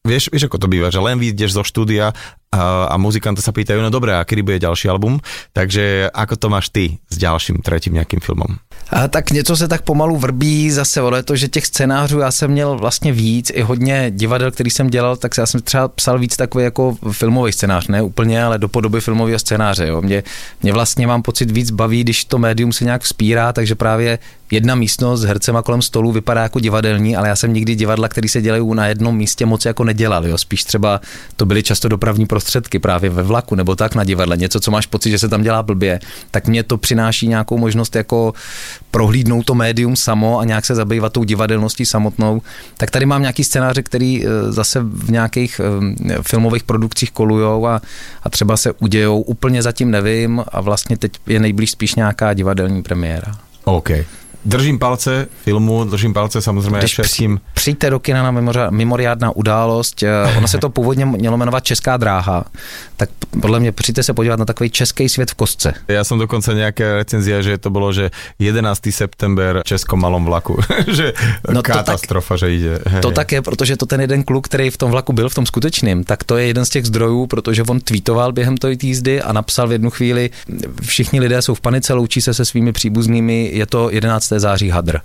Vieš, 0.02 0.34
vieš, 0.34 0.49
ako 0.49 0.66
to 0.66 0.68
býva, 0.68 0.89
že 0.89 0.97
len 0.97 1.22
vyjdeš 1.22 1.62
zo 1.62 1.64
štúdia 1.64 2.18
a, 2.52 2.99
muzikanta 2.99 3.39
sa 3.39 3.56
pýtajú, 3.56 3.80
no 3.80 3.88
dobré, 3.88 4.12
a 4.12 4.28
kedy 4.28 4.43
bude 4.43 4.60
ďalší 4.60 4.91
album? 4.91 5.24
Takže 5.56 6.12
ako 6.12 6.36
to 6.36 6.47
máš 6.52 6.68
ty 6.68 6.99
s 7.08 7.16
ďalším, 7.16 7.64
tretím 7.64 7.95
nejakým 7.95 8.20
filmom? 8.20 8.60
A 8.91 9.08
tak 9.08 9.32
něco 9.32 9.56
se 9.56 9.68
tak 9.68 9.82
pomalu 9.82 10.18
vrbí, 10.18 10.72
zase 10.72 10.99
je 11.16 11.24
to, 11.24 11.36
že 11.36 11.47
těch 11.47 11.66
scénářů 11.66 12.20
já 12.20 12.32
jsem 12.32 12.52
měl 12.52 12.78
vlastně 12.78 13.12
víc, 13.12 13.52
i 13.56 13.62
hodně 13.62 14.12
divadel, 14.12 14.52
který 14.52 14.70
jsem 14.70 14.89
dělal, 14.89 15.16
tak 15.16 15.32
já 15.38 15.45
jsem 15.45 15.62
třeba 15.62 15.88
psal 15.88 16.20
víc 16.20 16.36
takový 16.36 16.64
jako 16.64 16.97
filmový 17.12 17.52
scénář, 17.52 17.88
ne 17.88 18.02
úplně, 18.02 18.43
ale 18.43 18.58
do 18.58 18.68
podoby 18.68 19.02
filmového 19.02 19.39
scénáře. 19.39 19.88
Jo. 19.88 20.02
Mě, 20.02 20.24
mě 20.64 20.74
vlastně 20.74 21.08
mám 21.08 21.22
pocit 21.22 21.52
víc 21.52 21.72
baví, 21.72 22.04
když 22.04 22.26
to 22.26 22.38
médium 22.38 22.74
se 22.74 22.84
nějak 22.84 23.02
vzpírá, 23.02 23.54
takže 23.54 23.76
právě 23.76 24.20
jedna 24.52 24.76
místnost 24.76 25.22
s 25.22 25.24
hercema 25.24 25.62
kolem 25.62 25.82
stolu 25.82 26.12
vypadá 26.12 26.41
jako 26.41 26.60
divadelní, 26.60 27.16
ale 27.16 27.28
já 27.28 27.36
jsem 27.36 27.54
nikdy 27.54 27.76
divadla, 27.76 28.08
které 28.08 28.30
se 28.30 28.41
dělají 28.41 28.76
na 28.76 28.88
jednom 28.88 29.18
místě, 29.18 29.45
moc 29.45 29.66
jako 29.66 29.84
nedělal. 29.84 30.28
Jo. 30.28 30.38
Spíš 30.38 30.64
třeba 30.64 31.02
to 31.36 31.45
byly 31.45 31.64
často 31.64 31.88
dopravní 31.88 32.26
prostředky 32.41 32.79
právě 32.79 33.09
ve 33.09 33.23
vlaku 33.23 33.55
nebo 33.55 33.75
tak 33.75 33.95
na 33.95 34.03
divadle, 34.03 34.37
něco, 34.37 34.59
co 34.59 34.71
máš 34.71 34.85
pocit, 34.85 35.09
že 35.11 35.19
se 35.19 35.29
tam 35.29 35.41
dělá 35.41 35.63
blbě, 35.63 35.99
tak 36.31 36.47
mě 36.47 36.63
to 36.63 36.77
přináší 36.77 37.27
nějakou 37.27 37.57
možnost 37.57 37.95
jako 37.95 38.33
prohlídnout 38.91 39.45
to 39.45 39.55
médium 39.55 39.95
samo 39.95 40.39
a 40.39 40.45
nějak 40.45 40.65
se 40.65 40.75
zabývat 40.75 41.13
tou 41.13 41.23
divadelností 41.23 41.85
samotnou. 41.85 42.41
Tak 42.77 42.91
tady 42.91 43.05
mám 43.05 43.21
nějaký 43.21 43.43
scénáře, 43.43 43.83
který 43.83 44.25
eh, 44.25 44.51
zase 44.51 44.81
v 44.81 45.11
nějakých 45.11 45.61
eh, 45.61 46.17
filmových 46.21 46.63
produkcích 46.63 47.11
kolujou 47.11 47.67
a, 47.67 47.81
a 48.23 48.29
třeba 48.29 48.57
se 48.57 48.73
udějou. 48.79 49.21
Úplně 49.21 49.61
zatím 49.61 49.91
nevím 49.91 50.43
a 50.47 50.61
vlastně 50.61 50.97
teď 50.97 51.11
je 51.27 51.39
nejblíž 51.39 51.71
spíš 51.71 51.95
nějaká 51.95 52.33
divadelní 52.33 52.81
premiéra. 52.81 53.31
OK. 53.63 53.89
Držím 54.45 54.79
palce 54.79 55.27
filmu, 55.43 55.83
držím 55.83 56.13
palce 56.13 56.41
samozřejmě 56.41 56.79
Když 56.79 56.91
všetkým. 56.91 57.39
Přijďte 57.53 57.89
do 57.89 57.99
kina 57.99 58.31
na 58.31 58.69
mimoriádná 58.69 59.35
událost, 59.35 60.03
eh, 60.03 60.37
ono 60.37 60.47
se 60.47 60.57
to 60.57 60.69
původně 60.69 61.05
mělo 61.05 61.37
jmenovat 61.37 61.63
Česká 61.63 61.97
dráha, 61.97 62.45
tak 63.02 63.10
podle 63.41 63.60
mě 63.60 63.72
přijďte 63.72 64.04
se 64.04 64.14
podívat 64.14 64.39
na 64.39 64.45
takový 64.45 64.70
český 64.70 65.10
svět 65.10 65.32
v 65.32 65.34
kostce. 65.34 65.74
Já 65.88 66.04
jsem 66.04 66.20
dokonce 66.20 66.54
nějaké 66.54 66.95
recenzie, 66.95 67.43
že 67.43 67.58
to 67.58 67.70
bylo, 67.70 67.93
že 67.93 68.12
11. 68.39 68.82
september 68.89 69.62
Českom 69.66 70.02
malom 70.02 70.26
vlaku, 70.26 70.60
že 70.88 71.14
no 71.52 71.64
katastrofa, 71.64 72.34
tak, 72.34 72.39
že 72.39 72.52
jde. 72.52 72.80
To 73.02 73.12
tak 73.12 73.32
je, 73.32 73.41
protože 73.41 73.78
to 73.78 73.86
ten 73.86 74.02
jeden 74.02 74.24
kluk, 74.24 74.47
který 74.47 74.70
v 74.70 74.78
tom 74.78 74.91
vlaku 74.91 75.14
byl, 75.14 75.30
v 75.30 75.36
tom 75.36 75.45
skutečném, 75.45 76.04
tak 76.04 76.24
to 76.24 76.38
je 76.38 76.47
jeden 76.47 76.66
z 76.66 76.70
těch 76.70 76.86
zdrojů, 76.86 77.28
protože 77.28 77.64
on 77.64 77.80
tweetoval 77.80 78.32
během 78.32 78.58
té 78.58 78.72
jízdy 78.82 79.22
a 79.22 79.34
napsal 79.34 79.68
v 79.68 79.72
jednu 79.72 79.89
chvíli, 79.89 80.30
všichni 80.82 81.20
lidé 81.20 81.41
jsou 81.41 81.56
v 81.56 81.62
panice, 81.62 81.93
loučí 81.93 82.22
se 82.22 82.34
se 82.34 82.45
svými 82.45 82.72
příbuznými, 82.72 83.49
je 83.54 83.66
to 83.66 83.89
11 83.89 84.34
září 84.38 84.70
hadr. 84.70 84.99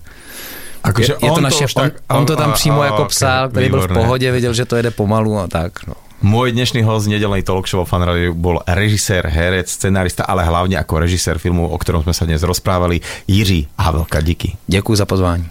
Ako, 0.84 1.02
je, 1.02 1.08
je 1.22 1.30
to 1.30 1.40
naše, 1.40 1.66
to 1.74 1.80
on, 1.80 1.90
on 2.08 2.26
to 2.26 2.36
tam 2.36 2.50
a, 2.50 2.52
přímo 2.52 2.80
a, 2.80 2.84
jako 2.84 2.96
okay, 2.96 3.08
psal, 3.08 3.48
který 3.48 3.66
výborné. 3.66 3.86
byl 3.86 3.96
v 3.96 3.98
pohodě, 3.98 4.32
viděl, 4.32 4.54
že 4.54 4.64
to 4.64 4.76
jede 4.76 4.90
pomalu 4.90 5.38
a 5.38 5.46
tak. 5.46 5.86
No. 5.86 5.94
Môj 6.24 6.56
dnešný 6.56 6.80
host 6.80 7.12
nedelnej 7.12 7.44
talk 7.44 7.68
show 7.68 7.84
Fan 7.84 8.00
Radio 8.00 8.32
bol 8.32 8.64
režisér, 8.64 9.28
herec, 9.28 9.68
scenárista, 9.68 10.24
ale 10.24 10.48
hlavne 10.48 10.80
ako 10.80 11.04
režisér 11.04 11.36
filmu, 11.36 11.68
o 11.68 11.76
ktorom 11.76 12.08
sme 12.08 12.16
sa 12.16 12.24
dnes 12.24 12.40
rozprávali, 12.40 13.04
Jiří 13.28 13.68
Havelka. 13.76 14.24
Díky. 14.24 14.56
Děkuji 14.66 14.96
za 14.96 15.06
pozvání. 15.06 15.44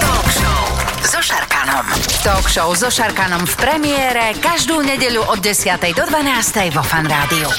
talk 0.00 0.28
show 0.32 0.64
so 1.04 1.20
Šarkanom. 1.20 1.86
Talk 2.24 2.46
show 2.48 2.72
so 2.72 2.88
Šarkanom 2.88 3.44
v 3.44 3.54
premiére 3.60 4.32
každú 4.40 4.80
nedeľu 4.80 5.28
od 5.28 5.38
10. 5.44 5.76
do 5.92 6.04
12. 6.08 6.72
vo 6.72 6.80
Fan 6.80 7.04
Rádiu. 7.04 7.52